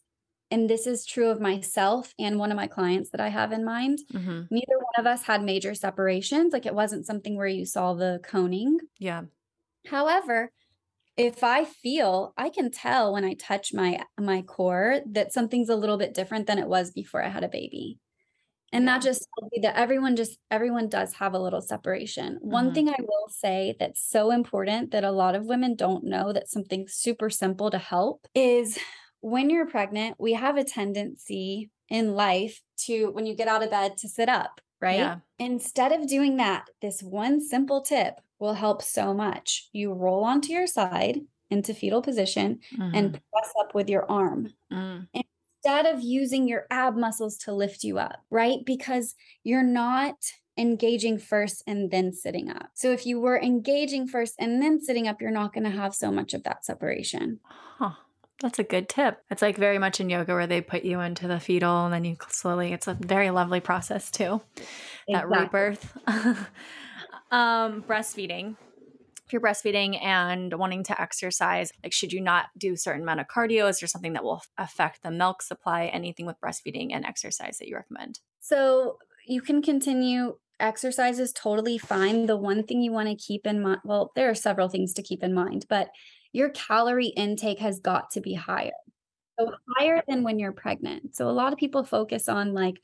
and 0.51 0.69
this 0.69 0.87
is 0.87 1.05
true 1.05 1.29
of 1.29 1.41
myself 1.41 2.13
and 2.19 2.39
one 2.39 2.51
of 2.51 2.55
my 2.57 2.67
clients 2.67 3.09
that 3.11 3.21
I 3.21 3.29
have 3.29 3.51
in 3.51 3.63
mind, 3.65 3.99
Mhm. 4.13 4.49
neither 4.49 4.77
one 4.77 4.99
of 4.99 5.07
us 5.07 5.23
had 5.23 5.43
major 5.43 5.75
separations. 5.75 6.53
Like 6.53 6.65
it 6.65 6.75
wasn't 6.75 7.05
something 7.05 7.35
where 7.37 7.47
you 7.47 7.65
saw 7.65 7.93
the 7.93 8.19
coning. 8.23 8.79
Yeah. 8.99 9.25
However, 9.87 10.51
if 11.17 11.43
I 11.43 11.65
feel, 11.65 12.33
I 12.37 12.49
can 12.49 12.71
tell 12.71 13.13
when 13.13 13.25
I 13.25 13.35
touch 13.35 13.73
my 13.73 14.05
my 14.19 14.41
core 14.43 15.01
that 15.07 15.33
something's 15.33 15.69
a 15.69 15.75
little 15.77 15.97
bit 15.97 16.13
different 16.15 16.47
than 16.47 16.59
it 16.59 16.67
was 16.69 16.91
before 16.91 17.23
I 17.23 17.29
had 17.29 17.43
a 17.43 17.49
baby. 17.49 17.99
And 18.73 18.87
that 18.87 19.01
just 19.01 19.27
tells 19.39 19.51
me 19.51 19.59
that 19.63 19.77
everyone 19.77 20.15
just 20.17 20.39
everyone 20.51 20.89
does 20.89 21.13
have 21.15 21.33
a 21.33 21.39
little 21.39 21.61
separation. 21.61 22.37
One 22.41 22.71
Mhm. 22.71 22.73
thing 22.73 22.89
I 22.89 22.97
will 22.99 23.29
say 23.29 23.75
that's 23.79 24.03
so 24.03 24.31
important 24.31 24.91
that 24.91 25.03
a 25.05 25.11
lot 25.11 25.35
of 25.35 25.47
women 25.47 25.75
don't 25.75 26.05
know 26.05 26.33
that 26.33 26.49
something 26.49 26.87
super 26.87 27.29
simple 27.29 27.71
to 27.71 27.79
help 27.79 28.27
is 28.35 28.79
when 29.21 29.49
you're 29.49 29.67
pregnant, 29.67 30.15
we 30.19 30.33
have 30.33 30.57
a 30.57 30.63
tendency 30.63 31.71
in 31.89 32.13
life 32.13 32.61
to 32.85 33.11
when 33.11 33.25
you 33.25 33.35
get 33.35 33.47
out 33.47 33.63
of 33.63 33.71
bed 33.71 33.97
to 33.97 34.09
sit 34.09 34.29
up, 34.29 34.61
right? 34.81 34.97
Yeah. 34.99 35.19
Instead 35.39 35.91
of 35.91 36.07
doing 36.07 36.37
that, 36.37 36.67
this 36.81 37.01
one 37.01 37.41
simple 37.41 37.81
tip 37.81 38.15
will 38.39 38.53
help 38.53 38.81
so 38.81 39.13
much. 39.13 39.69
You 39.73 39.93
roll 39.93 40.23
onto 40.23 40.53
your 40.53 40.67
side 40.67 41.21
into 41.49 41.73
fetal 41.73 42.01
position 42.01 42.59
and 42.93 43.13
Mhm. 43.13 43.21
press 43.31 43.53
up 43.61 43.73
with 43.73 43.89
your 43.89 44.09
arm 44.09 44.53
Mm. 44.71 45.07
instead 45.13 45.85
of 45.85 46.01
using 46.01 46.47
your 46.47 46.67
ab 46.69 46.95
muscles 46.95 47.37
to 47.39 47.53
lift 47.53 47.83
you 47.83 47.97
up, 47.97 48.23
right? 48.29 48.59
Because 48.65 49.15
you're 49.43 49.63
not 49.63 50.15
engaging 50.57 51.17
first 51.17 51.63
and 51.67 51.89
then 51.91 52.13
sitting 52.13 52.49
up. 52.49 52.69
So 52.75 52.91
if 52.91 53.05
you 53.05 53.19
were 53.19 53.39
engaging 53.41 54.07
first 54.07 54.35
and 54.39 54.61
then 54.61 54.79
sitting 54.81 55.07
up, 55.07 55.21
you're 55.21 55.31
not 55.31 55.53
going 55.53 55.63
to 55.63 55.69
have 55.69 55.95
so 55.95 56.11
much 56.11 56.33
of 56.33 56.43
that 56.43 56.65
separation. 56.65 57.39
Huh. 57.43 57.95
That's 58.41 58.59
a 58.59 58.63
good 58.63 58.87
tip. 58.87 59.21
It's 59.29 59.41
like 59.41 59.57
very 59.57 59.77
much 59.79 59.99
in 59.99 60.09
yoga 60.09 60.33
where 60.33 60.47
they 60.47 60.61
put 60.61 60.83
you 60.83 61.01
into 61.01 61.27
the 61.27 61.39
fetal 61.39 61.85
and 61.85 61.93
then 61.93 62.05
you 62.05 62.15
slowly, 62.29 62.71
it's 62.71 62.87
a 62.87 62.93
very 62.93 63.31
lovely 63.31 63.59
process 63.59 64.09
too. 64.09 64.41
That 65.07 65.25
Exactly. 65.25 65.39
rebirth. 65.39 65.97
um, 67.31 67.83
breastfeeding. 67.83 68.55
If 69.25 69.33
you're 69.33 69.41
breastfeeding 69.41 70.01
and 70.01 70.53
wanting 70.57 70.83
to 70.85 70.99
exercise, 70.99 71.71
like 71.83 71.93
should 71.93 72.13
you 72.13 72.21
not 72.21 72.45
do 72.57 72.75
certain 72.75 73.01
amount 73.01 73.19
of 73.19 73.27
cardio? 73.27 73.69
Is 73.69 73.79
there 73.79 73.87
something 73.87 74.13
that 74.13 74.23
will 74.23 74.41
affect 74.57 75.03
the 75.03 75.11
milk 75.11 75.41
supply? 75.41 75.85
Anything 75.85 76.25
with 76.25 76.39
breastfeeding 76.43 76.93
and 76.93 77.05
exercise 77.05 77.57
that 77.59 77.67
you 77.67 77.75
recommend? 77.75 78.19
So 78.39 78.97
you 79.27 79.41
can 79.41 79.61
continue. 79.61 80.37
Exercise 80.59 81.19
is 81.19 81.31
totally 81.33 81.77
fine. 81.77 82.25
The 82.25 82.37
one 82.37 82.63
thing 82.63 82.81
you 82.81 82.91
want 82.91 83.09
to 83.09 83.15
keep 83.15 83.45
in 83.45 83.61
mind, 83.61 83.81
well, 83.83 84.11
there 84.15 84.29
are 84.29 84.35
several 84.35 84.69
things 84.69 84.93
to 84.93 85.03
keep 85.03 85.23
in 85.23 85.33
mind, 85.33 85.65
but 85.69 85.89
your 86.33 86.49
calorie 86.49 87.07
intake 87.07 87.59
has 87.59 87.79
got 87.79 88.11
to 88.11 88.21
be 88.21 88.33
higher. 88.33 88.71
So 89.39 89.51
higher 89.77 90.03
than 90.07 90.23
when 90.23 90.37
you're 90.39 90.51
pregnant. 90.51 91.15
So 91.15 91.29
a 91.29 91.31
lot 91.31 91.53
of 91.53 91.59
people 91.59 91.83
focus 91.83 92.27
on 92.27 92.53
like, 92.53 92.75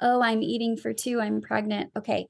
oh, 0.00 0.20
I'm 0.20 0.42
eating 0.42 0.76
for 0.76 0.92
two, 0.92 1.20
I'm 1.20 1.40
pregnant. 1.40 1.90
Okay. 1.96 2.26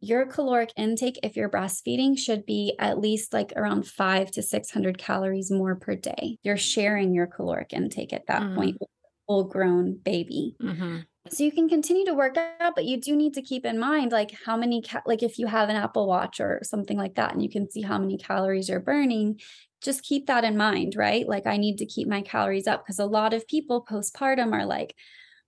Your 0.00 0.24
caloric 0.26 0.72
intake, 0.76 1.18
if 1.22 1.36
you're 1.36 1.50
breastfeeding, 1.50 2.18
should 2.18 2.46
be 2.46 2.74
at 2.78 2.98
least 2.98 3.32
like 3.34 3.52
around 3.54 3.86
five 3.86 4.30
to 4.32 4.42
600 4.42 4.96
calories 4.98 5.50
more 5.50 5.76
per 5.76 5.94
day. 5.94 6.38
You're 6.42 6.56
sharing 6.56 7.12
your 7.14 7.26
caloric 7.26 7.72
intake 7.74 8.12
at 8.14 8.26
that 8.28 8.42
Mm. 8.42 8.54
point 8.56 8.76
with 8.80 8.88
a 8.88 9.08
full 9.28 9.44
grown 9.44 9.98
baby. 10.02 10.56
Mm-hmm. 10.62 11.00
So 11.28 11.44
you 11.44 11.52
can 11.52 11.68
continue 11.68 12.06
to 12.06 12.14
work 12.14 12.38
out, 12.38 12.74
but 12.74 12.86
you 12.86 12.98
do 12.98 13.14
need 13.14 13.34
to 13.34 13.42
keep 13.42 13.66
in 13.66 13.78
mind 13.78 14.10
like 14.10 14.32
how 14.46 14.56
many 14.56 14.80
ca- 14.80 15.02
like 15.04 15.22
if 15.22 15.38
you 15.38 15.46
have 15.46 15.68
an 15.68 15.76
Apple 15.76 16.06
Watch 16.06 16.40
or 16.40 16.60
something 16.62 16.96
like 16.96 17.16
that 17.16 17.32
and 17.34 17.42
you 17.42 17.50
can 17.50 17.70
see 17.70 17.82
how 17.82 17.98
many 17.98 18.16
calories 18.16 18.70
you're 18.70 18.80
burning, 18.80 19.38
just 19.82 20.02
keep 20.02 20.26
that 20.26 20.44
in 20.44 20.56
mind, 20.56 20.94
right? 20.96 21.26
Like 21.28 21.46
I 21.46 21.56
need 21.56 21.78
to 21.78 21.86
keep 21.86 22.08
my 22.08 22.22
calories 22.22 22.66
up 22.66 22.84
because 22.84 22.98
a 22.98 23.06
lot 23.06 23.34
of 23.34 23.46
people 23.48 23.84
postpartum 23.84 24.52
are 24.52 24.66
like 24.66 24.96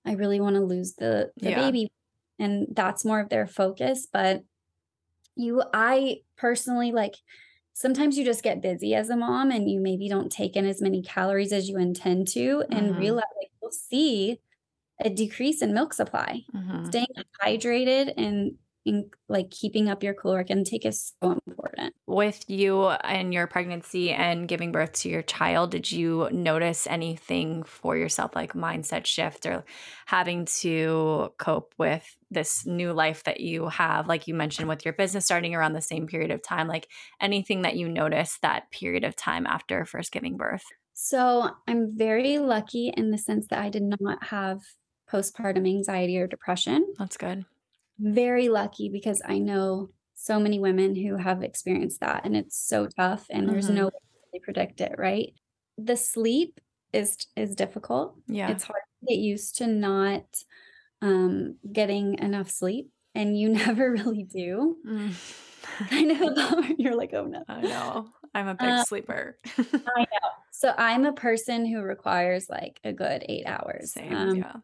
I 0.06 0.14
really 0.14 0.40
want 0.40 0.56
to 0.56 0.62
lose 0.64 0.94
the 0.96 1.32
the 1.42 1.52
Yeah. 1.52 1.52
baby 1.52 1.88
and 2.38 2.68
that's 2.74 3.04
more 3.04 3.20
of 3.20 3.28
their 3.30 3.46
focus, 3.46 4.06
but 4.12 4.44
you 5.36 5.62
I 5.72 6.22
personally 6.36 6.92
like 6.92 7.14
sometimes 7.74 8.18
you 8.18 8.24
just 8.24 8.42
get 8.42 8.60
busy 8.60 8.94
as 8.94 9.10
a 9.10 9.16
mom 9.16 9.50
and 9.50 9.70
you 9.70 9.80
maybe 9.80 10.08
don't 10.08 10.30
take 10.30 10.56
in 10.56 10.66
as 10.66 10.82
many 10.82 11.02
calories 11.02 11.52
as 11.52 11.68
you 11.68 11.78
intend 11.78 12.28
to 12.28 12.64
and 12.70 12.96
Mhm. 12.96 12.96
realize 12.96 13.24
like 13.40 13.50
you'll 13.62 13.70
see 13.72 14.40
a 15.00 15.10
decrease 15.10 15.62
in 15.62 15.74
milk 15.74 15.94
supply. 15.94 16.42
Mhm. 16.52 16.82
Staying 16.84 17.06
hydrated 17.42 18.14
and 18.18 18.58
in, 18.84 19.10
like 19.28 19.50
keeping 19.50 19.88
up 19.88 20.02
your 20.02 20.14
caloric 20.14 20.50
intake 20.50 20.84
is 20.84 21.12
so 21.22 21.38
important. 21.46 21.94
With 22.06 22.44
you 22.48 22.88
and 22.88 23.32
your 23.32 23.46
pregnancy 23.46 24.10
and 24.10 24.48
giving 24.48 24.72
birth 24.72 24.92
to 24.94 25.08
your 25.08 25.22
child, 25.22 25.70
did 25.70 25.90
you 25.90 26.28
notice 26.32 26.86
anything 26.86 27.62
for 27.62 27.96
yourself, 27.96 28.34
like 28.34 28.54
mindset 28.54 29.06
shift 29.06 29.46
or 29.46 29.64
having 30.06 30.46
to 30.60 31.32
cope 31.38 31.74
with 31.78 32.04
this 32.30 32.66
new 32.66 32.92
life 32.92 33.24
that 33.24 33.40
you 33.40 33.68
have? 33.68 34.08
Like 34.08 34.26
you 34.26 34.34
mentioned, 34.34 34.68
with 34.68 34.84
your 34.84 34.94
business 34.94 35.24
starting 35.24 35.54
around 35.54 35.72
the 35.72 35.80
same 35.80 36.06
period 36.06 36.30
of 36.30 36.42
time, 36.42 36.68
like 36.68 36.88
anything 37.20 37.62
that 37.62 37.76
you 37.76 37.88
noticed 37.88 38.42
that 38.42 38.70
period 38.70 39.04
of 39.04 39.16
time 39.16 39.46
after 39.46 39.84
first 39.84 40.12
giving 40.12 40.36
birth? 40.36 40.64
So 40.94 41.50
I'm 41.66 41.96
very 41.96 42.38
lucky 42.38 42.92
in 42.96 43.10
the 43.10 43.18
sense 43.18 43.46
that 43.48 43.60
I 43.60 43.70
did 43.70 43.82
not 43.82 44.24
have 44.24 44.60
postpartum 45.10 45.68
anxiety 45.68 46.18
or 46.18 46.26
depression. 46.26 46.86
That's 46.98 47.16
good. 47.16 47.44
Very 48.02 48.48
lucky 48.48 48.88
because 48.88 49.22
I 49.24 49.38
know 49.38 49.90
so 50.14 50.40
many 50.40 50.58
women 50.58 50.94
who 50.96 51.16
have 51.16 51.42
experienced 51.42 52.00
that 52.00 52.24
and 52.24 52.36
it's 52.36 52.56
so 52.58 52.86
tough 52.86 53.26
and 53.30 53.48
there's 53.48 53.70
Mhm. 53.70 53.74
no 53.74 53.84
way 53.86 53.90
to 53.90 54.20
really 54.32 54.40
predict 54.44 54.80
it, 54.80 54.94
right? 54.98 55.32
The 55.78 55.96
sleep 55.96 56.60
is 56.92 57.16
is 57.36 57.54
difficult. 57.54 58.16
Yeah. 58.26 58.50
It's 58.50 58.64
hard 58.64 58.82
to 59.00 59.06
get 59.06 59.18
used 59.20 59.56
to 59.58 59.66
not 59.68 60.24
um 61.00 61.56
getting 61.72 62.18
enough 62.18 62.50
sleep 62.50 62.90
and 63.14 63.38
you 63.38 63.48
never 63.78 63.90
really 63.92 64.24
do. 64.24 64.76
Mm. 64.86 65.12
I 65.92 66.02
know 66.02 66.62
you're 66.78 66.96
like, 66.96 67.14
oh 67.14 67.26
no. 67.26 67.44
I 67.48 67.60
know. 67.62 68.08
I'm 68.34 68.48
a 68.48 68.54
big 68.54 68.68
Uh, 68.68 68.84
sleeper. 68.84 69.38
I 69.46 69.56
know. 70.12 70.28
So 70.50 70.74
I'm 70.76 71.04
a 71.06 71.12
person 71.12 71.66
who 71.66 71.82
requires 71.82 72.48
like 72.50 72.80
a 72.84 72.92
good 72.92 73.24
eight 73.28 73.46
hours. 73.46 73.92
Same. 73.92 74.12
Um, 74.14 74.36
yeah. 74.36 74.56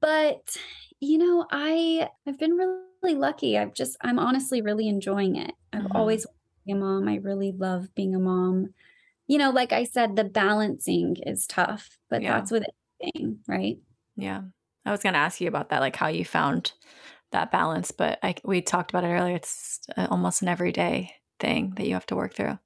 But 0.00 0.56
you 1.02 1.18
know, 1.18 1.46
I 1.52 2.10
I've 2.26 2.38
been 2.38 2.54
really 2.54 3.16
lucky. 3.16 3.58
I've 3.58 3.74
just 3.74 3.96
I'm 4.02 4.18
honestly 4.20 4.62
really 4.62 4.88
enjoying 4.88 5.36
it. 5.36 5.54
I've 5.72 5.86
Mhm. 5.86 5.88
always 5.92 6.26
wanted 6.26 6.36
to 6.38 6.66
be 6.66 6.72
a 6.72 6.76
mom. 6.76 7.08
I 7.08 7.16
really 7.16 7.52
love 7.52 7.94
being 7.94 8.14
a 8.14 8.20
mom. 8.20 8.74
You 9.28 9.38
know, 9.38 9.50
like 9.50 9.72
I 9.72 9.84
said, 9.84 10.16
the 10.16 10.24
balancing 10.24 11.16
is 11.26 11.46
tough, 11.46 11.98
but 12.10 12.24
Yeah. 12.24 12.28
that's 12.28 12.50
with 12.52 12.64
anything, 13.02 13.40
right? 13.48 13.78
Yeah. 14.16 14.42
I 14.84 14.90
was 14.90 15.02
going 15.02 15.12
to 15.14 15.18
ask 15.18 15.40
you 15.40 15.48
about 15.48 15.68
that, 15.68 15.80
like 15.80 15.96
how 15.96 16.08
you 16.08 16.24
found 16.24 16.72
that 17.32 17.50
balance, 17.52 17.90
but 17.90 18.18
I, 18.22 18.34
we 18.44 18.62
talked 18.62 18.90
about 18.90 19.04
it 19.04 19.08
earlier. 19.08 19.36
It's 19.36 19.80
almost 19.96 20.42
an 20.42 20.48
everyday 20.48 21.14
thing 21.40 21.72
that 21.76 21.86
you 21.86 21.94
have 21.94 22.06
to 22.06 22.16
work 22.16 22.34
through. 22.34 22.58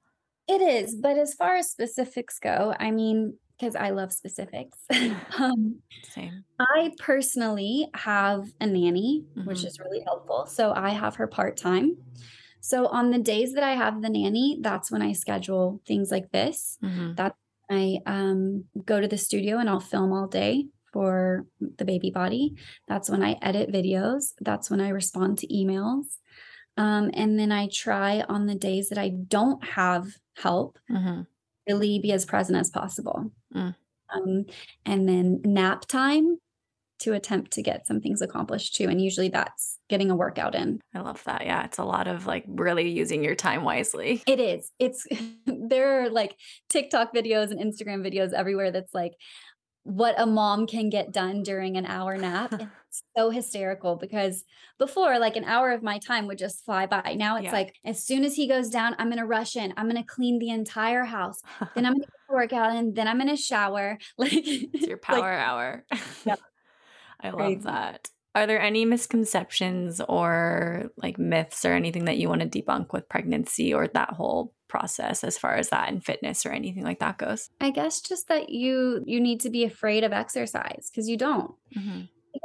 It 0.48 0.60
is, 0.60 0.94
but 0.94 1.18
as 1.18 1.34
far 1.34 1.56
as 1.56 1.70
specifics 1.70 2.38
go, 2.38 2.74
I 2.78 2.90
mean, 2.92 3.38
because 3.58 3.76
I 3.76 3.90
love 3.90 4.12
specifics. 4.12 4.78
um, 5.38 5.80
Same. 6.02 6.44
I 6.58 6.92
personally 6.98 7.88
have 7.94 8.52
a 8.60 8.66
nanny, 8.66 9.26
which 9.44 9.58
Mhm. 9.58 9.66
is 9.66 9.78
really 9.78 10.00
helpful. 10.06 10.46
So 10.46 10.72
I 10.72 10.90
have 10.90 11.16
her 11.16 11.26
part 11.26 11.56
time. 11.56 11.96
So 12.60 12.86
on 12.88 13.10
the 13.10 13.18
days 13.18 13.52
that 13.54 13.62
I 13.64 13.74
have 13.74 14.02
the 14.02 14.08
nanny, 14.08 14.58
that's 14.60 14.90
when 14.90 15.02
I 15.02 15.12
schedule 15.12 15.80
things 15.86 16.10
like 16.10 16.30
this. 16.32 16.78
hmm 16.80 17.12
That's 17.16 17.36
when 17.68 17.78
I 17.78 17.98
um, 18.06 18.64
go 18.84 19.00
to 19.00 19.08
the 19.08 19.18
studio 19.18 19.58
and 19.58 19.68
I'll 19.68 19.80
film 19.80 20.12
all 20.12 20.26
day 20.28 20.66
for 20.92 21.46
the 21.60 21.84
baby 21.84 22.10
body. 22.10 22.54
That's 22.88 23.10
when 23.10 23.22
I 23.22 23.36
edit 23.42 23.70
videos. 23.70 24.32
That's 24.40 24.70
when 24.70 24.80
I 24.80 24.88
respond 24.90 25.38
to 25.38 25.46
emails. 25.48 26.18
Um, 26.76 27.10
and 27.14 27.38
then 27.38 27.52
I 27.52 27.68
try 27.72 28.22
on 28.28 28.46
the 28.46 28.54
days 28.54 28.88
that 28.90 28.98
I 28.98 29.10
don't 29.10 29.64
have 29.64 30.08
help 30.36 30.78
hmm 30.88 31.26
really 31.68 31.98
be 31.98 32.12
as 32.12 32.24
present 32.24 32.58
as 32.58 32.70
possible. 32.70 33.30
Mm. 33.54 33.74
Um, 34.14 34.44
and 34.84 35.08
then 35.08 35.40
nap 35.44 35.86
time 35.86 36.38
to 36.98 37.12
attempt 37.12 37.52
to 37.52 37.62
get 37.62 37.86
some 37.86 38.00
things 38.00 38.22
accomplished 38.22 38.74
too. 38.74 38.88
And 38.88 39.00
usually 39.00 39.28
that's 39.28 39.78
getting 39.88 40.10
a 40.10 40.16
workout 40.16 40.54
in. 40.54 40.80
I 40.94 41.00
love 41.00 41.22
that. 41.24 41.44
Yeah. 41.44 41.64
It's 41.64 41.78
a 41.78 41.84
lot 41.84 42.08
of 42.08 42.26
like 42.26 42.44
really 42.48 42.88
using 42.88 43.22
your 43.22 43.34
time 43.34 43.64
wisely. 43.64 44.22
It 44.26 44.40
is. 44.40 44.70
It's 44.78 45.06
there 45.46 46.04
are 46.04 46.08
like 46.08 46.34
TikTok 46.70 47.14
videos 47.14 47.50
and 47.50 47.60
Instagram 47.60 48.06
videos 48.06 48.32
everywhere 48.32 48.70
that's 48.70 48.94
like 48.94 49.12
what 49.86 50.14
a 50.18 50.26
mom 50.26 50.66
can 50.66 50.90
get 50.90 51.12
done 51.12 51.42
during 51.44 51.76
an 51.76 51.86
hour 51.86 52.16
nap. 52.16 52.52
it's 52.52 53.02
so 53.16 53.30
hysterical 53.30 53.94
because 53.94 54.44
before, 54.78 55.18
like 55.20 55.36
an 55.36 55.44
hour 55.44 55.70
of 55.70 55.82
my 55.82 55.98
time 55.98 56.26
would 56.26 56.38
just 56.38 56.64
fly 56.64 56.86
by. 56.86 57.14
Now 57.16 57.36
it's 57.36 57.44
Yeah. 57.44 57.52
like 57.52 57.74
as 57.84 58.04
soon 58.04 58.24
as 58.24 58.34
he 58.34 58.48
goes 58.48 58.68
down, 58.68 58.96
I'm 58.98 59.08
gonna 59.08 59.26
rush 59.26 59.54
in. 59.56 59.72
I'm 59.76 59.86
gonna 59.86 60.02
clean 60.04 60.38
the 60.40 60.50
entire 60.50 61.04
house. 61.04 61.40
Then 61.74 61.86
I'm 61.86 61.92
gonna 61.92 62.04
get 62.06 62.30
a 62.30 62.32
workout 62.34 62.72
and 62.74 62.96
then 62.96 63.06
I'm 63.06 63.18
gonna 63.18 63.36
shower. 63.36 63.98
Like 64.18 64.32
It's 64.34 64.86
your 64.88 64.98
power 64.98 65.32
hour. 65.32 65.84
Yeah. 66.24 66.34
I 67.20 67.28
love 67.30 67.38
Crazy. 67.38 67.60
that. 67.60 68.08
Are 68.34 68.46
there 68.46 68.60
any 68.60 68.84
misconceptions 68.84 70.00
or 70.08 70.90
like 70.96 71.16
myths 71.18 71.64
or 71.64 71.72
anything 71.72 72.06
that 72.06 72.18
you 72.18 72.28
want 72.28 72.42
to 72.42 72.48
debunk 72.62 72.92
with 72.92 73.08
pregnancy 73.08 73.72
or 73.72 73.86
that 73.88 74.10
whole 74.10 74.52
process 74.68 75.24
as 75.24 75.38
far 75.38 75.54
as 75.54 75.68
that 75.70 75.88
and 75.88 76.04
fitness 76.04 76.44
or 76.44 76.50
anything 76.50 76.82
like 76.82 77.00
that 77.00 77.18
goes? 77.18 77.50
I 77.60 77.70
guess 77.70 78.00
just 78.00 78.28
that 78.28 78.50
you 78.50 79.02
you 79.06 79.20
need 79.20 79.40
to 79.40 79.50
be 79.50 79.64
afraid 79.64 80.04
of 80.04 80.12
exercise 80.12 80.90
because 80.90 81.08
you 81.08 81.16
don't. 81.16 81.52
Mm-hmm. 81.76 82.02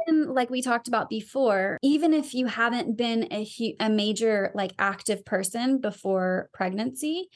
even 0.08 0.34
like 0.34 0.50
we 0.50 0.62
talked 0.62 0.88
about 0.88 1.08
before, 1.08 1.78
even 1.82 2.14
if 2.14 2.34
you 2.34 2.46
haven't 2.46 2.96
been 2.96 3.28
a 3.30 3.44
hu- 3.44 3.76
a 3.80 3.90
major 3.90 4.50
like 4.54 4.72
active 4.78 5.24
person 5.24 5.80
before 5.80 6.48
pregnancy, 6.52 7.28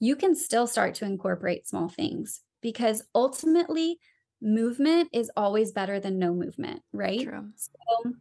you 0.00 0.16
can 0.16 0.34
still 0.34 0.66
start 0.66 0.94
to 0.96 1.04
incorporate 1.04 1.66
small 1.66 1.88
things 1.88 2.42
because 2.60 3.02
ultimately 3.14 3.98
movement 4.40 5.08
is 5.12 5.30
always 5.36 5.72
better 5.72 5.98
than 5.98 6.18
no 6.18 6.34
movement, 6.34 6.82
right? 6.92 7.22
True. 7.22 7.50
So 7.56 8.12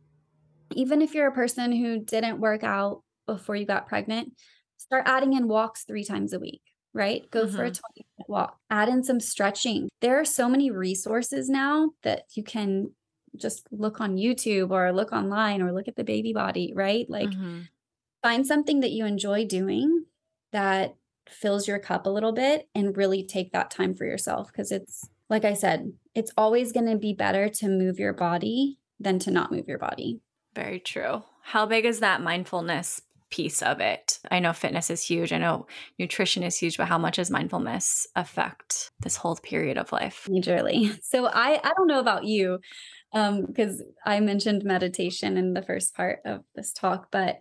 even 0.76 1.02
if 1.02 1.14
you're 1.14 1.28
a 1.28 1.34
person 1.34 1.72
who 1.72 2.00
didn't 2.00 2.40
work 2.40 2.64
out 2.64 3.04
before 3.26 3.56
you 3.56 3.66
got 3.66 3.88
pregnant, 3.88 4.34
start 4.78 5.04
adding 5.06 5.34
in 5.34 5.48
walks 5.48 5.84
3 5.84 6.04
times 6.04 6.34
a 6.34 6.40
week. 6.40 6.62
Right? 6.96 7.30
Go 7.32 7.48
for 7.48 7.64
a 7.64 7.72
20 7.72 7.82
minute 7.96 8.30
walk. 8.30 8.60
Add 8.70 8.88
in 8.88 9.04
some 9.04 9.20
stretching. 9.20 9.90
There 10.00 10.20
are 10.20 10.26
so 10.26 10.48
many 10.48 10.70
resources 10.70 11.50
now 11.50 11.94
that 12.04 12.26
you 12.36 12.44
can 12.44 12.92
just 13.36 13.66
look 13.72 14.00
on 14.00 14.18
YouTube 14.18 14.70
or 14.70 14.94
look 14.94 15.12
online 15.12 15.64
or 15.64 15.72
look 15.72 15.88
at 15.88 15.96
the 15.96 16.04
baby 16.04 16.34
body, 16.34 16.72
right? 16.76 17.10
Like 17.10 17.32
Mhm. 17.32 17.68
find 18.22 18.46
something 18.46 18.82
that 18.82 18.92
you 18.92 19.06
enjoy 19.06 19.46
doing 19.46 20.06
that 20.52 20.96
fills 21.28 21.68
your 21.68 21.80
cup 21.80 22.06
a 22.06 22.12
little 22.12 22.32
bit 22.32 22.70
and 22.76 22.96
really 22.96 23.24
take 23.26 23.54
that 23.54 23.72
time 23.72 23.96
for 23.96 24.06
yourself 24.06 24.52
because 24.52 24.72
it's 24.72 25.10
like 25.30 25.46
I 25.46 25.54
said, 25.54 25.94
it's 26.14 26.32
always 26.38 26.72
going 26.72 26.86
to 26.86 26.98
be 26.98 27.14
better 27.14 27.50
to 27.50 27.68
move 27.70 27.98
your 27.98 28.14
body 28.14 28.78
than 29.00 29.18
to 29.20 29.32
not 29.32 29.52
move 29.52 29.68
your 29.68 29.80
body. 29.80 30.22
Very 30.54 30.80
true. 30.80 31.24
How 31.42 31.66
big 31.66 31.86
is 31.86 32.02
that 32.02 32.22
mindfulness 32.22 33.02
piece 33.34 33.64
of 33.64 33.80
it? 33.80 34.20
I 34.30 34.40
know 34.40 34.54
fitness 34.54 34.92
is 34.92 35.02
huge. 35.02 35.34
I 35.34 35.40
know 35.40 35.66
nutrition 35.98 36.44
is 36.44 36.56
huge, 36.56 36.78
but 36.78 36.88
how 36.88 37.00
much 37.00 37.16
does 37.16 37.32
mindfulness 37.32 38.06
affect 38.16 38.92
this 39.02 39.16
whole 39.16 39.36
period 39.38 39.80
of 39.80 39.92
life? 39.92 40.28
majorly. 40.30 40.96
So 41.04 41.26
I 41.26 41.60
I 41.64 41.72
don't 41.76 41.88
know 41.88 42.00
about 42.00 42.26
you 42.26 42.60
um 43.12 43.46
because 43.48 43.82
I 44.06 44.20
mentioned 44.20 44.64
meditation 44.64 45.36
in 45.38 45.56
the 45.56 45.64
first 45.64 45.96
part 45.96 46.20
of 46.26 46.42
this 46.54 46.72
talk, 46.74 47.08
but 47.12 47.38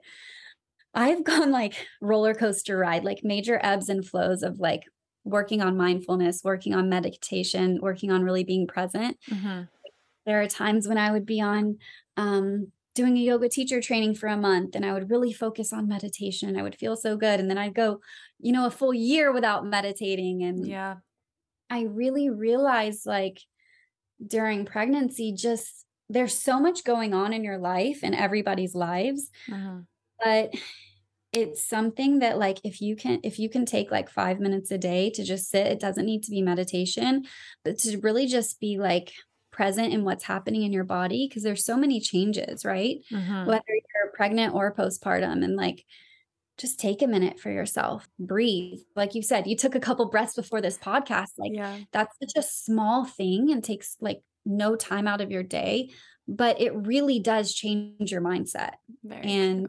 I've 0.95 1.25
gone 1.33 1.51
like 1.51 1.75
roller 2.01 2.33
coaster 2.35 2.79
ride, 2.79 3.05
like 3.05 3.21
major 3.23 3.61
ebbs 3.63 3.91
and 3.91 4.07
flows 4.07 4.43
of 4.43 4.59
like 4.59 4.85
working 5.25 5.61
on 5.61 5.77
mindfulness, 5.77 6.41
working 6.43 6.75
on 6.75 6.89
meditation, 6.89 7.81
working 7.83 8.11
on 8.11 8.25
really 8.25 8.45
being 8.45 8.67
present. 8.67 9.19
Mhm. 9.31 9.69
There 10.25 10.41
are 10.41 10.49
times 10.49 10.89
when 10.89 10.99
I 10.99 11.13
would 11.13 11.27
be 11.27 11.43
on 11.43 11.77
um 12.17 12.73
doing 12.95 13.17
a 13.17 13.21
yoga 13.21 13.49
teacher 13.49 13.81
training 13.81 14.15
for 14.15 14.29
a 14.29 14.37
month 14.37 14.75
and 14.77 14.85
I 14.85 14.93
would 14.93 15.11
really 15.11 15.33
focus 15.33 15.73
on 15.73 15.89
meditation. 15.89 16.57
I 16.59 16.63
would 16.63 16.77
feel 16.79 16.97
so 16.97 17.17
good 17.17 17.41
and 17.41 17.49
then 17.51 17.59
I'd 17.59 17.75
go, 17.75 18.01
you 18.39 18.53
know, 18.53 18.67
a 18.67 18.71
full 18.71 18.95
year 18.95 19.33
without 19.33 19.67
meditating 19.67 20.43
and 20.43 20.75
Yeah. 20.75 21.01
I 21.71 21.83
really 21.83 22.31
realized 22.31 23.07
like 23.07 23.41
during 24.27 24.67
pregnancy, 24.67 25.33
just 25.35 25.87
there's 26.09 26.37
so 26.39 26.61
much 26.61 26.85
going 26.85 27.15
on 27.15 27.33
in 27.33 27.45
your 27.45 27.59
life 27.59 28.01
and 28.03 28.15
everybody's 28.15 28.75
lives, 28.75 29.31
Mhm. 29.47 29.87
but 30.25 30.53
it's 31.33 31.65
something 31.67 32.21
that 32.21 32.39
like 32.39 32.61
if 32.65 32.81
you 32.83 32.97
can 32.97 33.21
if 33.25 33.39
you 33.39 33.49
can 33.51 33.67
take 33.67 33.91
like 33.91 34.11
5 34.11 34.41
minutes 34.41 34.71
a 34.71 34.79
day 34.79 35.11
to 35.11 35.25
just 35.25 35.51
sit, 35.51 35.67
it 35.67 35.81
doesn't 35.81 36.07
need 36.07 36.23
to 36.25 36.31
be 36.31 36.43
meditation, 36.43 37.25
but 37.65 37.79
to 37.81 37.99
really 38.01 38.27
just 38.27 38.61
be 38.61 38.79
like 38.79 39.13
present 39.53 39.93
in 39.93 40.05
what's 40.05 40.25
happening 40.25 40.63
in 40.63 40.73
your 40.73 40.85
body 40.85 41.29
because 41.29 41.43
there's 41.43 41.65
so 41.65 41.77
many 41.77 42.01
changes, 42.01 42.65
right? 42.65 42.99
Mhm. 43.11 43.47
Whether 43.47 43.63
you're 43.69 44.13
pregnant 44.15 44.55
or 44.55 44.75
postpartum 44.75 45.45
and 45.45 45.57
like 45.57 45.85
just 46.59 46.81
take 46.81 47.03
a 47.03 47.07
minute 47.07 47.39
for 47.39 47.51
yourself, 47.51 48.09
breathe. 48.19 48.81
Like 48.97 49.15
you 49.15 49.23
said, 49.23 49.47
you 49.47 49.57
took 49.57 49.75
a 49.75 49.81
couple 49.81 50.09
breaths 50.11 50.35
before 50.35 50.61
this 50.61 50.79
podcast. 50.79 51.33
Like 51.39 51.53
yeah. 51.55 51.79
that's 51.93 52.17
such 52.19 52.33
a 52.37 52.43
small 52.43 53.05
thing 53.05 53.53
and 53.53 53.63
takes 53.63 53.97
like 54.01 54.23
no 54.45 54.75
time 54.75 55.07
out 55.07 55.21
of 55.21 55.31
your 55.31 55.43
day, 55.43 55.91
but 56.27 56.61
it 56.61 56.75
really 56.75 57.21
does 57.21 57.55
change 57.55 58.11
your 58.11 58.23
mindset. 58.23 58.73
Very 59.05 59.23
and. 59.23 59.69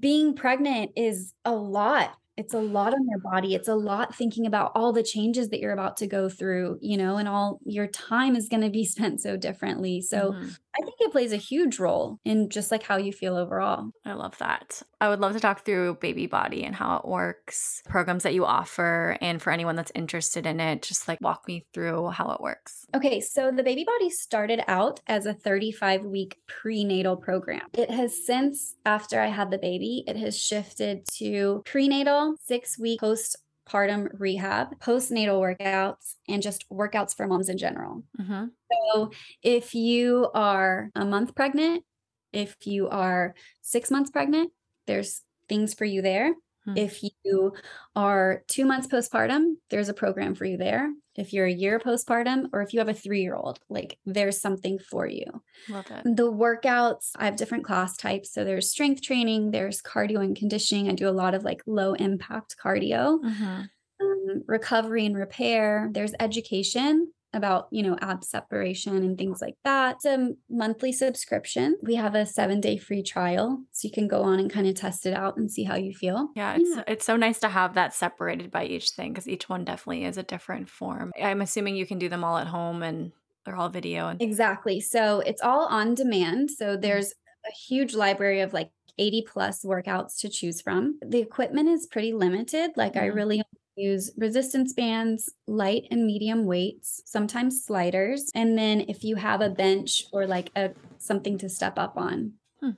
Being 0.00 0.34
pregnant 0.34 0.90
is 0.96 1.32
a 1.44 1.54
lot 1.54 2.12
It's 2.36 2.54
a 2.54 2.58
lot 2.58 2.92
on 2.92 3.08
your 3.08 3.18
body. 3.18 3.54
It's 3.54 3.68
a 3.68 3.74
lot 3.74 4.14
thinking 4.14 4.46
about 4.46 4.72
all 4.74 4.92
the 4.92 5.02
changes 5.02 5.48
that 5.48 5.60
you're 5.60 5.72
about 5.72 5.96
to 5.98 6.06
go 6.06 6.28
through, 6.28 6.78
you 6.80 6.96
know, 6.96 7.16
and 7.16 7.28
all 7.28 7.60
your 7.64 7.86
time 7.86 8.36
is 8.36 8.48
going 8.48 8.62
to 8.62 8.70
be 8.70 8.84
spent 8.96 9.20
so 9.20 9.36
differently. 9.36 10.00
So 10.00 10.32
mm-hmm. 10.32 10.48
I 10.76 10.84
think 10.84 10.96
it 11.00 11.12
plays 11.12 11.32
a 11.32 11.36
huge 11.36 11.78
role 11.78 12.18
in 12.24 12.50
just 12.50 12.70
like 12.70 12.82
how 12.82 12.98
you 12.98 13.12
feel 13.12 13.36
overall. 13.36 13.90
I 14.04 14.12
love 14.12 14.36
that. 14.38 14.82
I 15.00 15.08
would 15.08 15.20
love 15.20 15.32
to 15.32 15.40
talk 15.40 15.64
through 15.64 15.96
Baby 15.96 16.26
Body 16.26 16.64
and 16.64 16.74
how 16.74 16.96
it 16.96 17.08
works, 17.08 17.82
programs 17.88 18.22
that 18.22 18.34
you 18.34 18.44
offer, 18.44 19.16
and 19.20 19.40
for 19.40 19.52
anyone 19.52 19.76
that's 19.76 19.92
interested 19.94 20.46
in 20.46 20.60
it, 20.60 20.82
just 20.82 21.06
like 21.06 21.20
walk 21.20 21.46
me 21.46 21.66
through 21.72 22.08
how 22.08 22.30
it 22.30 22.40
works. 22.40 22.86
Okay, 22.94 23.20
so 23.20 23.50
the 23.50 23.62
Baby 23.62 23.84
Body 23.84 24.10
started 24.10 24.62
out 24.68 25.00
as 25.06 25.26
a 25.26 25.34
35 25.34 26.04
week 26.04 26.38
prenatal 26.46 27.16
program. 27.16 27.66
It 27.74 27.90
has 27.90 28.26
since, 28.26 28.74
after 28.84 29.20
I 29.20 29.28
had 29.28 29.50
the 29.50 29.58
baby, 29.58 30.04
it 30.06 30.16
has 30.16 30.38
shifted 30.38 31.06
to 31.18 31.62
prenatal, 31.64 32.25
six 32.42 32.78
week 32.78 33.00
post 33.00 33.36
postpartum 33.66 34.08
rehab, 34.18 34.78
postnatal 34.78 35.40
workouts, 35.40 36.14
and 36.28 36.42
just 36.42 36.68
workouts 36.70 37.16
for 37.16 37.26
moms 37.26 37.48
in 37.48 37.58
general. 37.58 38.04
Mm-hmm. 38.20 38.46
So 38.92 39.10
if 39.42 39.74
you 39.74 40.30
are 40.34 40.90
a 40.94 41.04
month 41.04 41.34
pregnant, 41.34 41.84
if 42.32 42.56
you 42.64 42.88
are 42.88 43.34
six 43.62 43.90
months 43.90 44.10
pregnant, 44.10 44.52
there's 44.86 45.22
things 45.48 45.74
for 45.74 45.84
you 45.84 46.02
there. 46.02 46.32
Hmm. 46.66 46.76
If 46.76 47.00
you 47.02 47.54
are 47.94 48.42
two 48.48 48.64
months 48.64 48.88
postpartum, 48.88 49.54
there's 49.70 49.88
a 49.88 49.94
program 49.94 50.34
for 50.34 50.44
you 50.44 50.56
there. 50.56 50.92
If 51.14 51.32
you're 51.32 51.46
a 51.46 51.52
year 51.52 51.78
postpartum, 51.78 52.48
or 52.52 52.60
if 52.60 52.72
you 52.72 52.80
have 52.80 52.88
a 52.88 52.94
three 52.94 53.22
year 53.22 53.34
old, 53.34 53.60
like 53.70 53.98
there's 54.04 54.40
something 54.40 54.78
for 54.78 55.06
you. 55.06 55.26
Love 55.68 55.90
it. 55.90 56.02
The 56.04 56.30
workouts, 56.30 57.12
I 57.16 57.24
have 57.24 57.36
different 57.36 57.64
class 57.64 57.96
types. 57.96 58.32
So 58.34 58.44
there's 58.44 58.70
strength 58.70 59.00
training, 59.00 59.52
there's 59.52 59.80
cardio 59.80 60.20
and 60.20 60.36
conditioning. 60.36 60.90
I 60.90 60.92
do 60.92 61.08
a 61.08 61.10
lot 61.10 61.34
of 61.34 61.44
like 61.44 61.62
low 61.66 61.94
impact 61.94 62.56
cardio. 62.62 63.20
Mm-hmm. 63.22 63.62
Um, 63.98 64.42
recovery 64.46 65.06
and 65.06 65.16
repair. 65.16 65.88
There's 65.90 66.12
education 66.20 67.12
about, 67.36 67.68
you 67.70 67.82
know, 67.82 67.96
ab 68.00 68.24
separation 68.24 68.96
and 68.96 69.16
things 69.16 69.40
like 69.40 69.56
that. 69.64 69.96
It's 69.96 70.04
a 70.04 70.30
monthly 70.50 70.92
subscription. 70.92 71.76
We 71.82 71.94
have 71.96 72.14
a 72.14 72.26
seven 72.26 72.60
day 72.60 72.78
free 72.78 73.02
trial. 73.02 73.62
So 73.72 73.86
you 73.86 73.92
can 73.92 74.08
go 74.08 74.22
on 74.22 74.38
and 74.40 74.50
kind 74.50 74.66
of 74.66 74.74
test 74.74 75.06
it 75.06 75.14
out 75.14 75.36
and 75.36 75.50
see 75.50 75.64
how 75.64 75.76
you 75.76 75.94
feel. 75.94 76.28
Yeah, 76.34 76.56
it's, 76.56 76.76
yeah. 76.76 76.84
it's 76.86 77.04
so 77.04 77.16
nice 77.16 77.38
to 77.40 77.48
have 77.48 77.74
that 77.74 77.94
separated 77.94 78.50
by 78.50 78.64
each 78.64 78.90
thing 78.90 79.12
because 79.12 79.28
each 79.28 79.48
one 79.48 79.64
definitely 79.64 80.04
is 80.04 80.18
a 80.18 80.22
different 80.22 80.68
form. 80.68 81.12
I'm 81.20 81.42
assuming 81.42 81.76
you 81.76 81.86
can 81.86 81.98
do 81.98 82.08
them 82.08 82.24
all 82.24 82.38
at 82.38 82.46
home 82.46 82.82
and 82.82 83.12
they're 83.44 83.56
all 83.56 83.68
video. 83.68 84.08
And- 84.08 84.20
exactly. 84.20 84.80
So 84.80 85.20
it's 85.20 85.40
all 85.42 85.66
on 85.66 85.94
demand. 85.94 86.50
So 86.50 86.72
mm-hmm. 86.72 86.80
there's 86.80 87.12
a 87.46 87.52
huge 87.52 87.94
library 87.94 88.40
of 88.40 88.52
like 88.52 88.70
80 88.98 89.26
plus 89.28 89.64
workouts 89.64 90.18
to 90.20 90.28
choose 90.28 90.60
from. 90.60 90.98
The 91.06 91.20
equipment 91.20 91.68
is 91.68 91.86
pretty 91.86 92.12
limited. 92.12 92.72
Like 92.76 92.94
mm-hmm. 92.94 93.04
I 93.04 93.06
really 93.06 93.42
use 93.76 94.10
resistance 94.16 94.72
bands, 94.72 95.32
light 95.46 95.84
and 95.90 96.06
medium 96.06 96.46
weights, 96.46 97.02
sometimes 97.04 97.64
sliders, 97.64 98.30
and 98.34 98.56
then 98.56 98.80
if 98.88 99.04
you 99.04 99.16
have 99.16 99.40
a 99.40 99.50
bench 99.50 100.04
or 100.12 100.26
like 100.26 100.50
a 100.56 100.70
something 100.98 101.38
to 101.38 101.48
step 101.48 101.78
up 101.78 101.96
on. 101.96 102.32
Hmm. 102.60 102.70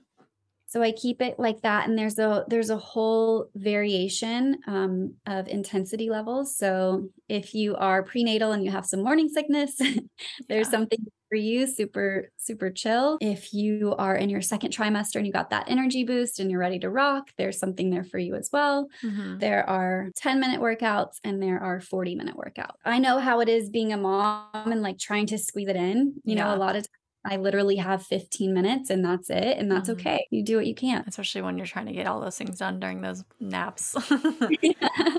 So 0.66 0.82
I 0.82 0.92
keep 0.92 1.22
it 1.22 1.38
like 1.38 1.62
that, 1.62 1.88
and 1.88 1.99
there's 1.99 2.18
a 2.18 2.44
there's 2.49 2.70
a 2.70 2.76
whole 2.76 3.49
variation 3.55 4.59
um, 4.66 5.14
of 5.26 5.49
intensity 5.49 6.11
levels. 6.11 6.57
So 6.57 7.09
if 7.28 7.55
you 7.55 7.76
are 7.76 8.03
prenatal 8.03 8.53
and 8.53 8.64
you 8.64 8.70
have 8.70 8.86
some 8.86 9.03
morning 9.03 9.28
sickness, 9.28 9.76
there's 10.49 10.66
yeah. 10.66 10.70
something 10.70 11.07
for 11.29 11.37
you, 11.37 11.66
super, 11.66 12.31
super 12.37 12.70
chill. 12.70 13.18
If 13.20 13.53
you 13.53 13.95
are 13.99 14.16
in 14.16 14.31
your 14.31 14.43
second 14.43 14.72
trimester 14.72 15.16
and 15.16 15.26
you 15.26 15.33
got 15.33 15.51
that 15.51 15.64
energy 15.68 16.05
boost 16.05 16.41
and 16.41 16.51
you're 16.51 16.61
ready 16.61 16.79
to 16.81 16.91
rock, 16.91 17.31
there's 17.37 17.59
something 17.59 17.91
there 17.91 18.05
for 18.05 18.18
you 18.18 18.35
as 18.35 18.51
well. 18.53 18.89
Mm-hmm. 19.03 19.39
There 19.39 19.68
are 19.68 20.09
10 20.16 20.41
minute 20.41 20.61
workouts 20.61 21.16
and 21.24 21.43
there 21.43 21.61
are 21.61 21.81
40 21.81 22.14
minute 22.14 22.37
workouts. 22.37 22.76
I 22.85 22.99
know 22.99 23.18
how 23.18 23.41
it 23.41 23.49
is 23.49 23.70
being 23.70 23.93
a 23.93 23.97
mom 23.97 24.49
and 24.55 24.83
like 24.83 24.99
trying 24.99 25.26
to 25.26 25.39
squeeze 25.39 25.68
it 25.68 25.76
in. 25.76 26.14
You 26.24 26.37
yeah. 26.37 26.45
know, 26.45 26.55
a 26.55 26.57
lot 26.57 26.76
of 26.76 26.87
I 27.29 27.37
literally 27.37 27.76
have 27.76 28.05
15 28.05 28.55
minutes 28.55 28.91
and 28.91 29.05
that's 29.05 29.29
it. 29.29 29.59
And 29.59 29.70
that's 29.70 29.91
mm-hmm. 29.91 30.01
okay. 30.01 30.26
You 30.31 30.43
do 30.43 30.57
what 30.57 30.66
you 30.66 30.74
can. 30.74 31.05
Especially 31.07 31.43
when 31.43 31.59
you're 31.59 31.66
trying 31.66 31.87
to 31.87 31.93
get 31.93 32.07
all 32.07 32.20
those 32.20 32.39
things 32.39 32.59
done 32.59 32.81
during 32.81 33.03
those 33.03 33.24
naps. 33.41 33.97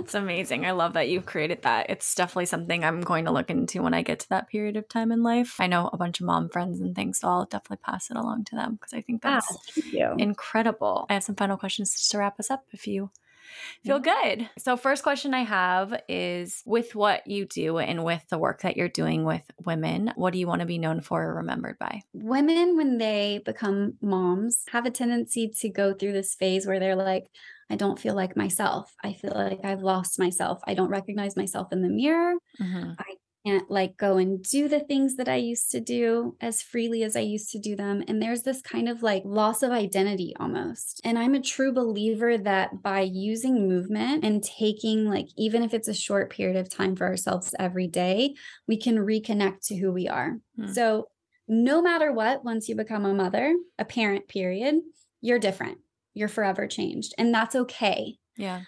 It's 0.10 0.16
amazing. 0.16 0.66
I 0.66 0.72
love 0.72 0.93
that 0.93 1.10
you've 1.10 1.28
created 1.28 1.62
that. 1.62 1.89
It's 1.89 2.16
definitely 2.16 2.47
something 2.47 2.84
I'm 2.84 3.01
going 3.01 3.26
to 3.26 3.32
look 3.32 3.51
into 3.51 3.84
when 3.84 3.93
I 3.93 4.01
get 4.01 4.20
to 4.22 4.30
that 4.30 4.49
period 4.49 4.76
of 4.76 4.89
time 4.89 5.12
in 5.12 5.22
life. 5.22 5.57
I 5.60 5.68
know 5.68 5.89
a 5.93 5.97
bunch 5.97 6.20
of 6.20 6.26
mom 6.26 6.49
friends 6.49 6.80
and 6.80 6.95
things, 6.95 7.20
so 7.20 7.28
I'll 7.28 7.45
definitely 7.45 7.84
pass 7.84 8.10
it 8.10 8.18
along 8.18 8.45
to 8.45 8.55
them 8.55 8.74
because 8.74 8.93
I 8.93 9.01
think 9.01 9.22
that's 9.22 9.78
incredible. 10.18 11.05
I 11.10 11.14
have 11.14 11.24
some 11.24 11.36
final 11.36 11.57
questions 11.57 12.07
to 12.10 12.18
wrap 12.18 12.39
us 12.39 12.49
up 12.49 12.66
if 12.72 12.88
you 12.88 13.12
feel 13.84 14.00
good. 14.00 14.50
So, 14.58 14.78
first 14.78 15.04
question 15.04 15.34
I 15.34 15.43
have 15.43 16.02
is 16.08 16.64
with 16.66 16.95
what 16.95 17.26
you 17.28 17.45
do 17.45 17.78
and 17.78 18.04
with 18.04 18.24
the 18.30 18.38
work 18.38 18.62
that 18.62 18.78
you're 18.78 18.89
doing 18.89 19.24
with 19.24 19.43
women, 19.66 20.12
what 20.16 20.34
do 20.34 20.39
you 20.39 20.47
want 20.47 20.62
to 20.62 20.66
be 20.66 20.78
known 20.78 21.02
for 21.02 21.24
or 21.24 21.36
remembered 21.36 21.78
by? 21.80 22.02
Women, 22.14 22.78
when 22.78 22.97
they 22.97 23.41
become 23.45 23.95
moms, 24.02 24.64
have 24.72 24.86
a 24.86 24.91
tendency 24.91 25.50
to 25.60 25.70
go 25.70 25.93
through 25.93 26.14
this 26.14 26.36
phase 26.36 26.66
where 26.66 26.80
they're 26.80 26.95
like, 26.95 27.30
I 27.70 27.76
don't 27.76 28.00
feel 28.00 28.16
like 28.16 28.36
myself. 28.36 28.95
I 29.04 29.14
feel 29.14 29.32
like 29.36 29.64
I've 29.64 29.84
lost 29.84 30.18
myself. 30.18 30.60
I 30.66 30.74
don't 30.74 30.89
recognize 30.89 31.36
myself 31.36 31.72
in 31.72 31.84
the 31.84 31.89
mirror. 31.89 32.34
Mm-hmm. 32.60 32.93
I 32.97 33.14
can't 33.45 33.69
like 33.69 33.97
go 33.97 34.17
and 34.17 34.43
do 34.43 34.67
the 34.67 34.79
things 34.79 35.15
that 35.15 35.29
I 35.29 35.35
used 35.35 35.71
to 35.71 35.79
do 35.79 36.35
as 36.41 36.61
freely 36.61 37.03
as 37.03 37.15
I 37.15 37.21
used 37.21 37.51
to 37.51 37.59
do 37.59 37.75
them. 37.75 38.03
And 38.07 38.21
there's 38.21 38.43
this 38.43 38.61
kind 38.61 38.89
of 38.89 39.01
like 39.01 39.23
loss 39.25 39.63
of 39.63 39.71
identity 39.71 40.33
almost. 40.39 41.01
And 41.03 41.17
I'm 41.17 41.35
a 41.35 41.41
true 41.41 41.71
believer 41.71 42.37
that 42.37 42.81
by 42.81 43.01
using 43.01 43.67
movement 43.67 44.23
and 44.23 44.43
taking 44.43 45.09
like, 45.09 45.27
even 45.37 45.63
if 45.63 45.73
it's 45.73 45.87
a 45.87 45.93
short 45.93 46.29
period 46.29 46.57
of 46.57 46.69
time 46.69 46.95
for 46.95 47.07
ourselves 47.07 47.55
every 47.59 47.87
day, 47.87 48.35
we 48.67 48.77
can 48.77 48.97
reconnect 48.97 49.65
to 49.67 49.77
who 49.77 49.91
we 49.91 50.07
are. 50.07 50.37
Hmm. 50.57 50.71
So 50.73 51.07
no 51.47 51.81
matter 51.81 52.11
what, 52.11 52.43
once 52.43 52.69
you 52.69 52.75
become 52.75 53.05
a 53.05 53.13
mother, 53.13 53.55
a 53.77 53.85
parent, 53.85 54.27
period, 54.27 54.75
you're 55.21 55.39
different. 55.39 55.79
You're 56.13 56.27
forever 56.27 56.67
changed. 56.67 57.13
And 57.17 57.33
that's 57.33 57.55
okay. 57.55 58.17
Yeah. 58.37 58.61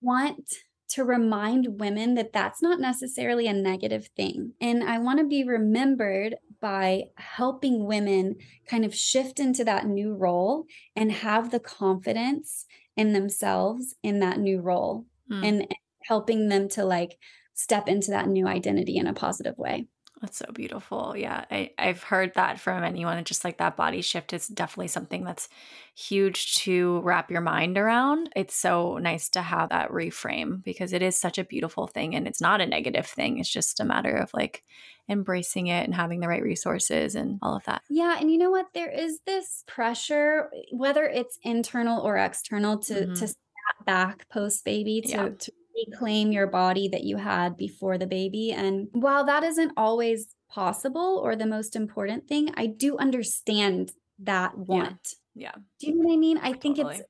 Want 0.00 0.52
to 0.94 1.02
remind 1.02 1.80
women 1.80 2.14
that 2.14 2.32
that's 2.32 2.62
not 2.62 2.78
necessarily 2.78 3.48
a 3.48 3.52
negative 3.52 4.08
thing. 4.16 4.52
And 4.60 4.84
I 4.84 4.98
want 4.98 5.18
to 5.18 5.26
be 5.26 5.42
remembered 5.42 6.36
by 6.60 7.04
helping 7.16 7.84
women 7.84 8.36
kind 8.68 8.84
of 8.84 8.94
shift 8.94 9.40
into 9.40 9.64
that 9.64 9.86
new 9.86 10.14
role 10.14 10.66
and 10.94 11.10
have 11.10 11.50
the 11.50 11.58
confidence 11.58 12.66
in 12.96 13.12
themselves 13.12 13.96
in 14.04 14.20
that 14.20 14.38
new 14.38 14.60
role 14.60 15.04
mm. 15.28 15.44
and, 15.44 15.62
and 15.62 15.74
helping 16.04 16.48
them 16.48 16.68
to 16.68 16.84
like 16.84 17.18
step 17.54 17.88
into 17.88 18.12
that 18.12 18.28
new 18.28 18.46
identity 18.46 18.96
in 18.96 19.08
a 19.08 19.12
positive 19.12 19.58
way. 19.58 19.88
That's 20.24 20.38
so 20.38 20.50
beautiful. 20.54 21.14
Yeah. 21.14 21.44
I, 21.50 21.72
I've 21.76 22.02
heard 22.02 22.32
that 22.34 22.58
from 22.58 22.82
anyone. 22.82 23.22
Just 23.24 23.44
like 23.44 23.58
that 23.58 23.76
body 23.76 24.00
shift 24.00 24.32
is 24.32 24.48
definitely 24.48 24.88
something 24.88 25.22
that's 25.22 25.50
huge 25.94 26.54
to 26.60 27.00
wrap 27.00 27.30
your 27.30 27.42
mind 27.42 27.76
around. 27.76 28.30
It's 28.34 28.56
so 28.56 28.96
nice 28.96 29.28
to 29.30 29.42
have 29.42 29.68
that 29.68 29.90
reframe 29.90 30.64
because 30.64 30.94
it 30.94 31.02
is 31.02 31.14
such 31.14 31.36
a 31.36 31.44
beautiful 31.44 31.86
thing 31.86 32.14
and 32.14 32.26
it's 32.26 32.40
not 32.40 32.62
a 32.62 32.66
negative 32.66 33.04
thing. 33.04 33.38
It's 33.38 33.52
just 33.52 33.80
a 33.80 33.84
matter 33.84 34.16
of 34.16 34.32
like 34.32 34.62
embracing 35.10 35.66
it 35.66 35.84
and 35.84 35.94
having 35.94 36.20
the 36.20 36.28
right 36.28 36.42
resources 36.42 37.16
and 37.16 37.38
all 37.42 37.54
of 37.54 37.64
that. 37.64 37.82
Yeah. 37.90 38.16
And 38.18 38.30
you 38.30 38.38
know 38.38 38.50
what? 38.50 38.68
There 38.72 38.90
is 38.90 39.20
this 39.26 39.62
pressure, 39.66 40.48
whether 40.72 41.04
it's 41.04 41.38
internal 41.42 42.00
or 42.00 42.16
external, 42.16 42.78
to, 42.78 42.94
mm-hmm. 42.94 43.12
to 43.12 43.28
snap 43.28 43.84
back 43.84 44.26
post 44.30 44.64
baby, 44.64 45.02
to, 45.02 45.08
yeah. 45.08 45.28
to 45.38 45.52
reclaim 45.76 46.32
your 46.32 46.46
body 46.46 46.88
that 46.88 47.04
you 47.04 47.16
had 47.16 47.56
before 47.56 47.98
the 47.98 48.06
baby. 48.06 48.52
And 48.52 48.88
while 48.92 49.24
that 49.26 49.42
isn't 49.44 49.72
always 49.76 50.34
possible 50.50 51.20
or 51.22 51.36
the 51.36 51.46
most 51.46 51.76
important 51.76 52.28
thing, 52.28 52.50
I 52.56 52.66
do 52.66 52.96
understand 52.96 53.92
that 54.20 54.56
want. 54.56 55.14
Yeah. 55.34 55.52
yeah. 55.54 55.62
Do 55.80 55.86
you 55.88 55.94
know 55.94 56.08
what 56.08 56.14
I 56.14 56.16
mean? 56.16 56.38
I 56.38 56.52
think 56.52 56.78
it's 56.78 57.02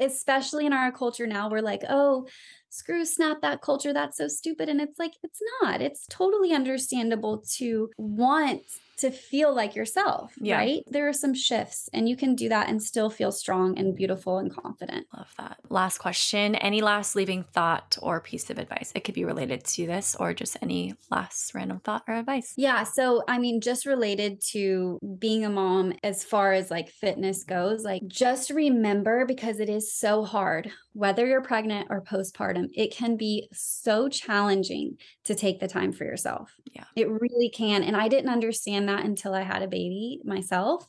especially 0.00 0.66
in 0.66 0.72
our 0.72 0.90
culture 0.90 1.26
now, 1.26 1.48
we're 1.48 1.60
like, 1.60 1.82
oh, 1.88 2.26
screw 2.70 3.04
snap 3.04 3.42
that 3.42 3.60
culture. 3.60 3.92
That's 3.92 4.16
so 4.16 4.28
stupid. 4.28 4.68
And 4.68 4.80
it's 4.80 4.98
like, 4.98 5.12
it's 5.22 5.40
not. 5.60 5.80
It's 5.80 6.06
totally 6.08 6.52
understandable 6.52 7.44
to 7.56 7.90
want 7.98 8.62
to 8.98 9.10
feel 9.10 9.54
like 9.54 9.74
yourself, 9.74 10.32
yeah. 10.38 10.56
right? 10.56 10.84
There 10.88 11.08
are 11.08 11.12
some 11.12 11.34
shifts 11.34 11.88
and 11.92 12.08
you 12.08 12.16
can 12.16 12.34
do 12.34 12.48
that 12.48 12.68
and 12.68 12.82
still 12.82 13.10
feel 13.10 13.32
strong 13.32 13.78
and 13.78 13.94
beautiful 13.94 14.38
and 14.38 14.54
confident. 14.54 15.06
Love 15.16 15.32
that. 15.38 15.58
Last 15.68 15.98
question. 15.98 16.54
Any 16.54 16.82
last 16.82 17.16
leaving 17.16 17.44
thought 17.52 17.96
or 18.00 18.20
piece 18.20 18.50
of 18.50 18.58
advice? 18.58 18.92
It 18.94 19.04
could 19.04 19.14
be 19.14 19.24
related 19.24 19.64
to 19.64 19.86
this 19.86 20.14
or 20.18 20.34
just 20.34 20.56
any 20.62 20.94
last 21.10 21.54
random 21.54 21.80
thought 21.80 22.04
or 22.06 22.14
advice. 22.14 22.54
Yeah. 22.56 22.84
So, 22.84 23.22
I 23.28 23.38
mean, 23.38 23.60
just 23.60 23.86
related 23.86 24.40
to 24.52 24.98
being 25.18 25.44
a 25.44 25.50
mom 25.50 25.94
as 26.02 26.24
far 26.24 26.52
as 26.52 26.70
like 26.70 26.90
fitness 26.90 27.44
goes, 27.44 27.84
like 27.84 28.06
just 28.06 28.50
remember 28.50 29.26
because 29.26 29.60
it 29.60 29.68
is 29.68 29.92
so 29.92 30.24
hard 30.24 30.70
whether 30.94 31.26
you're 31.26 31.42
pregnant 31.42 31.88
or 31.90 32.02
postpartum, 32.02 32.68
it 32.74 32.92
can 32.92 33.16
be 33.16 33.48
so 33.52 34.08
challenging 34.08 34.98
to 35.24 35.34
take 35.34 35.58
the 35.60 35.68
time 35.68 35.92
for 35.92 36.04
yourself. 36.04 36.54
Yeah. 36.72 36.84
It 36.96 37.08
really 37.08 37.48
can. 37.48 37.82
And 37.82 37.96
I 37.96 38.08
didn't 38.08 38.30
understand 38.30 38.88
that 38.88 39.04
until 39.04 39.34
I 39.34 39.42
had 39.42 39.62
a 39.62 39.68
baby 39.68 40.20
myself. 40.24 40.86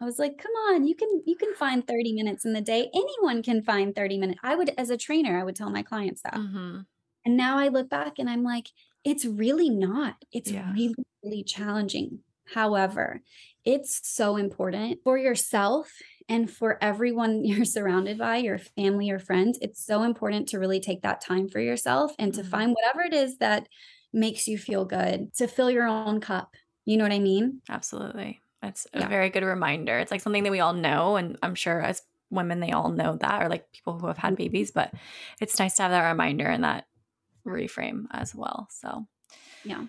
I 0.00 0.04
was 0.04 0.18
like, 0.18 0.36
come 0.38 0.52
on, 0.68 0.86
you 0.86 0.94
can 0.94 1.22
you 1.26 1.36
can 1.36 1.54
find 1.54 1.86
30 1.86 2.12
minutes 2.12 2.44
in 2.44 2.52
the 2.52 2.60
day. 2.60 2.90
Anyone 2.94 3.42
can 3.42 3.62
find 3.62 3.94
30 3.94 4.18
minutes. 4.18 4.40
I 4.42 4.54
would 4.54 4.70
as 4.76 4.90
a 4.90 4.96
trainer, 4.96 5.38
I 5.38 5.44
would 5.44 5.56
tell 5.56 5.70
my 5.70 5.82
clients 5.82 6.22
that. 6.22 6.34
Mm-hmm. 6.34 6.80
And 7.24 7.36
now 7.36 7.58
I 7.58 7.68
look 7.68 7.88
back 7.88 8.18
and 8.18 8.28
I'm 8.28 8.42
like, 8.42 8.68
it's 9.04 9.24
really 9.24 9.70
not. 9.70 10.16
It's 10.32 10.50
Yeah. 10.50 10.72
really, 10.72 10.94
really 11.22 11.44
challenging. 11.44 12.20
However, 12.54 13.22
it's 13.64 14.00
so 14.08 14.36
important 14.36 15.00
for 15.02 15.18
yourself 15.18 15.90
and 16.28 16.50
for 16.50 16.82
everyone 16.82 17.44
you're 17.44 17.64
surrounded 17.64 18.18
by, 18.18 18.36
your 18.38 18.58
family 18.58 19.10
or 19.10 19.18
friends. 19.18 19.58
It's 19.62 19.84
so 19.84 20.02
important 20.02 20.48
to 20.48 20.58
really 20.58 20.80
take 20.80 21.02
that 21.02 21.20
time 21.20 21.48
for 21.48 21.60
yourself 21.60 22.14
and 22.18 22.34
to 22.34 22.42
Mhm. 22.42 22.44
find 22.44 22.74
whatever 22.74 23.02
it 23.02 23.14
is 23.14 23.38
that 23.38 23.68
makes 24.12 24.46
you 24.48 24.58
feel 24.58 24.84
good, 24.84 25.32
to 25.34 25.46
fill 25.48 25.70
your 25.70 25.86
own 25.86 26.20
cup. 26.20 26.54
You 26.84 26.96
know 26.96 27.04
what 27.04 27.12
I 27.12 27.18
mean? 27.18 27.62
Absolutely. 27.68 28.40
That's 28.62 28.86
a 28.92 29.02
Yeah. 29.02 29.08
very 29.08 29.30
good 29.30 29.42
reminder. 29.42 29.98
It's 29.98 30.10
like 30.10 30.20
something 30.20 30.44
that 30.44 30.50
we 30.52 30.60
all 30.60 30.72
know. 30.72 31.16
And 31.16 31.38
I'm 31.42 31.54
sure 31.54 31.80
as 31.82 32.02
women, 32.30 32.60
they 32.60 32.72
all 32.72 32.90
know 32.90 33.16
that, 33.16 33.42
or 33.42 33.48
like 33.48 33.70
people 33.72 33.98
who 33.98 34.06
have 34.06 34.18
had 34.18 34.36
babies, 34.36 34.70
but 34.70 34.94
it's 35.40 35.58
nice 35.58 35.76
to 35.76 35.82
have 35.82 35.90
that 35.90 36.08
reminder 36.08 36.46
and 36.46 36.64
that 36.64 36.86
reframe 37.46 38.06
as 38.12 38.34
well. 38.34 38.68
So, 38.70 39.06
Yeah. 39.64 39.86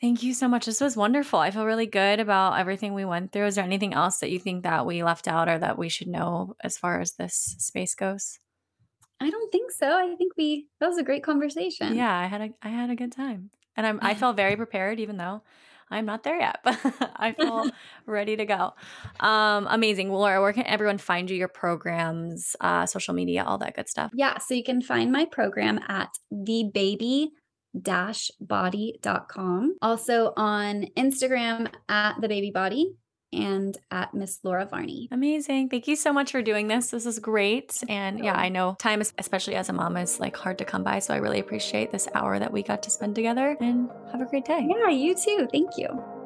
Thank 0.00 0.22
you 0.22 0.34
so 0.34 0.48
much. 0.48 0.66
This 0.66 0.80
was 0.80 0.96
wonderful. 0.96 1.38
I 1.38 1.50
feel 1.50 1.64
really 1.64 1.86
good 1.86 2.20
about 2.20 2.58
everything 2.58 2.94
we 2.94 3.04
went 3.04 3.32
through. 3.32 3.46
Is 3.46 3.54
there 3.54 3.64
anything 3.64 3.94
else 3.94 4.18
that 4.18 4.30
you 4.30 4.38
think 4.38 4.62
that 4.62 4.86
we 4.86 5.02
left 5.02 5.28
out 5.28 5.48
or 5.48 5.58
that 5.58 5.78
we 5.78 5.88
should 5.88 6.08
know 6.08 6.54
as 6.62 6.78
far 6.78 7.00
as 7.00 7.12
this 7.12 7.56
space 7.58 7.94
goes? 7.94 8.38
I 9.20 9.30
don't 9.30 9.50
think 9.50 9.70
so. 9.72 9.86
I 9.86 10.14
think 10.16 10.32
we 10.36 10.68
that 10.80 10.88
was 10.88 10.98
a 10.98 11.02
great 11.02 11.24
conversation. 11.24 11.96
Yeah, 11.96 12.16
I 12.16 12.26
had 12.26 12.40
a 12.40 12.50
I 12.62 12.68
had 12.68 12.90
a 12.90 12.96
good 12.96 13.12
time. 13.12 13.50
And 13.76 13.86
I'm 13.86 13.98
I 14.02 14.14
felt 14.14 14.36
very 14.36 14.56
prepared 14.56 15.00
even 15.00 15.16
though 15.16 15.42
I'm 15.90 16.04
not 16.04 16.22
there 16.22 16.38
yet, 16.38 16.60
but 16.64 16.78
I 17.16 17.32
feel 17.32 17.70
ready 18.06 18.36
to 18.36 18.44
go. 18.44 18.74
Um 19.20 19.66
amazing. 19.68 20.10
Well, 20.10 20.20
Laura, 20.20 20.40
where 20.40 20.52
can 20.52 20.66
everyone 20.66 20.98
find 20.98 21.28
you, 21.28 21.36
your 21.36 21.48
programs, 21.48 22.54
uh 22.60 22.86
social 22.86 23.14
media, 23.14 23.44
all 23.44 23.58
that 23.58 23.74
good 23.74 23.88
stuff? 23.88 24.12
Yeah, 24.14 24.38
so 24.38 24.54
you 24.54 24.62
can 24.62 24.82
find 24.82 25.10
my 25.10 25.24
program 25.24 25.80
at 25.88 26.10
thebaby 26.32 27.30
body.com. 28.40 29.76
Also 29.82 30.32
on 30.36 30.86
Instagram 30.96 31.72
at 31.88 32.20
the 32.20 32.28
baby 32.28 32.50
body 32.50 32.94
and 33.32 33.76
at 33.90 34.14
Miss 34.14 34.38
Laura 34.42 34.64
Varney. 34.64 35.08
Amazing. 35.10 35.68
Thank 35.68 35.86
you 35.86 35.96
so 35.96 36.12
much 36.12 36.32
for 36.32 36.40
doing 36.40 36.68
this. 36.68 36.90
This 36.90 37.04
is 37.04 37.18
great. 37.18 37.72
And 37.88 38.24
yeah, 38.24 38.34
I 38.34 38.48
know 38.48 38.76
time, 38.78 39.00
is- 39.02 39.12
especially 39.18 39.54
as 39.54 39.68
a 39.68 39.72
mom, 39.74 39.96
is 39.98 40.18
like 40.18 40.36
hard 40.36 40.58
to 40.58 40.64
come 40.64 40.82
by. 40.82 41.00
So 41.00 41.12
I 41.12 41.18
really 41.18 41.38
appreciate 41.40 41.90
this 41.92 42.08
hour 42.14 42.38
that 42.38 42.52
we 42.52 42.62
got 42.62 42.82
to 42.84 42.90
spend 42.90 43.14
together 43.14 43.56
and 43.60 43.90
have 44.12 44.22
a 44.22 44.24
great 44.24 44.46
day. 44.46 44.66
Yeah, 44.68 44.88
you 44.88 45.14
too. 45.14 45.46
Thank 45.52 45.76
you. 45.76 46.17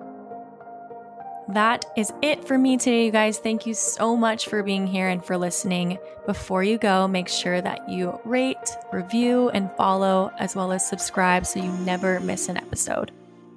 That 1.52 1.84
is 1.98 2.10
it 2.22 2.46
for 2.46 2.56
me 2.56 2.78
today, 2.78 3.04
you 3.04 3.10
guys. 3.10 3.38
Thank 3.38 3.66
you 3.66 3.74
so 3.74 4.16
much 4.16 4.48
for 4.48 4.62
being 4.62 4.86
here 4.86 5.08
and 5.08 5.22
for 5.22 5.36
listening. 5.36 5.98
Before 6.24 6.62
you 6.62 6.78
go, 6.78 7.06
make 7.06 7.28
sure 7.28 7.60
that 7.60 7.90
you 7.90 8.18
rate, 8.24 8.76
review, 8.90 9.50
and 9.50 9.70
follow, 9.76 10.32
as 10.38 10.56
well 10.56 10.72
as 10.72 10.88
subscribe 10.88 11.44
so 11.44 11.60
you 11.60 11.70
never 11.70 12.20
miss 12.20 12.48
an 12.48 12.56
episode. 12.56 13.12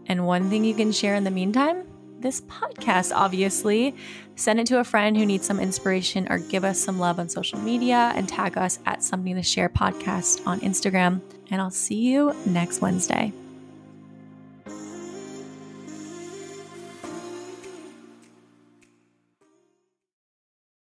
And 0.08 0.28
one 0.28 0.50
thing 0.50 0.66
you 0.66 0.76
can 0.76 0.91
share 0.91 1.16
in 1.16 1.24
the 1.24 1.32
meantime 1.32 1.88
this 2.20 2.41
podcast, 2.41 3.14
obviously. 3.16 3.96
Send 4.36 4.60
it 4.60 4.68
to 4.68 4.80
a 4.80 4.84
friend 4.84 5.16
who 5.16 5.26
needs 5.26 5.46
some 5.46 5.62
inspiration 5.62 6.28
or 6.30 6.39
give 6.39 6.66
us 6.66 6.78
some 6.78 7.00
love 7.00 7.18
on 7.18 7.30
social 7.30 7.60
media 7.60 8.12
and 8.16 8.28
tag 8.28 8.58
us 8.58 8.80
at 8.86 9.04
Something 9.04 9.36
to 9.36 9.43
Share 9.43 9.70
Podcast 9.70 10.46
on 10.46 10.60
Instagram. 10.60 11.22
And 11.50 11.62
I'll 11.62 11.72
see 11.72 11.96
you 11.96 12.36
next 12.46 12.82
Wednesday. 12.82 13.32